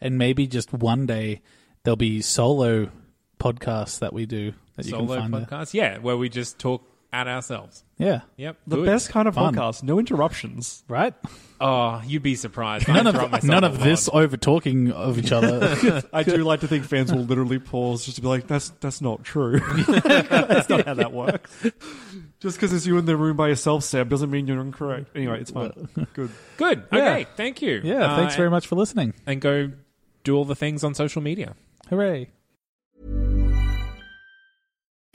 And 0.02 0.16
maybe 0.16 0.46
just 0.46 0.72
one 0.72 1.04
day 1.04 1.42
there'll 1.82 1.94
be 1.94 2.22
solo 2.22 2.90
podcasts 3.38 3.98
that 3.98 4.14
we 4.14 4.24
do 4.24 4.54
that 4.76 4.86
you 4.86 4.92
Solo 4.92 5.20
can 5.20 5.30
find. 5.30 5.46
there. 5.46 5.64
Yeah, 5.72 5.98
where 5.98 6.16
we 6.16 6.30
just 6.30 6.58
talk 6.58 6.82
at 7.12 7.26
ourselves. 7.28 7.84
Yeah. 7.98 8.20
Yep. 8.36 8.56
The 8.66 8.76
good. 8.76 8.86
best 8.86 9.08
kind 9.10 9.26
of 9.28 9.34
Fun. 9.34 9.54
podcast. 9.54 9.82
No 9.82 9.98
interruptions. 9.98 10.84
Right? 10.88 11.12
Oh, 11.60 12.00
you'd 12.06 12.22
be 12.22 12.36
surprised. 12.36 12.88
I 12.88 12.94
None 12.94 13.06
interrupt 13.08 13.24
of, 13.26 13.32
myself 13.32 13.50
none 13.50 13.64
a 13.64 13.66
of 13.66 13.78
lot. 13.78 13.84
this 13.84 14.08
over 14.12 14.36
talking 14.38 14.90
of 14.92 15.18
each 15.18 15.32
other. 15.32 16.02
I 16.12 16.22
do 16.22 16.38
like 16.38 16.60
to 16.60 16.68
think 16.68 16.84
fans 16.84 17.12
will 17.12 17.22
literally 17.24 17.58
pause 17.58 18.04
just 18.04 18.16
to 18.16 18.22
be 18.22 18.28
like, 18.28 18.46
"That's 18.46 18.70
that's 18.80 19.02
not 19.02 19.24
true. 19.24 19.60
that's 20.04 20.68
not 20.70 20.86
how 20.86 20.94
that 20.94 21.12
works." 21.12 21.66
Just 22.40 22.56
because 22.56 22.72
it's 22.72 22.86
you 22.86 22.96
in 22.96 23.04
the 23.04 23.16
room 23.16 23.36
by 23.36 23.48
yourself, 23.48 23.84
Seb, 23.84 24.08
doesn't 24.08 24.30
mean 24.30 24.46
you're 24.46 24.60
incorrect. 24.62 25.10
Anyway, 25.14 25.40
it's 25.40 25.50
fine. 25.50 25.72
Good. 26.14 26.30
Good. 26.56 26.84
Yeah. 26.90 26.98
Okay. 26.98 27.26
Thank 27.36 27.60
you. 27.60 27.82
yeah. 27.84 28.12
Uh, 28.12 28.16
thanks 28.16 28.36
very 28.36 28.48
much 28.48 28.66
for 28.66 28.76
listening. 28.76 29.12
And 29.26 29.42
go 29.42 29.72
do 30.24 30.34
all 30.36 30.46
the 30.46 30.56
things 30.56 30.82
on 30.82 30.94
social 30.94 31.20
media. 31.20 31.54
Hooray. 31.90 32.30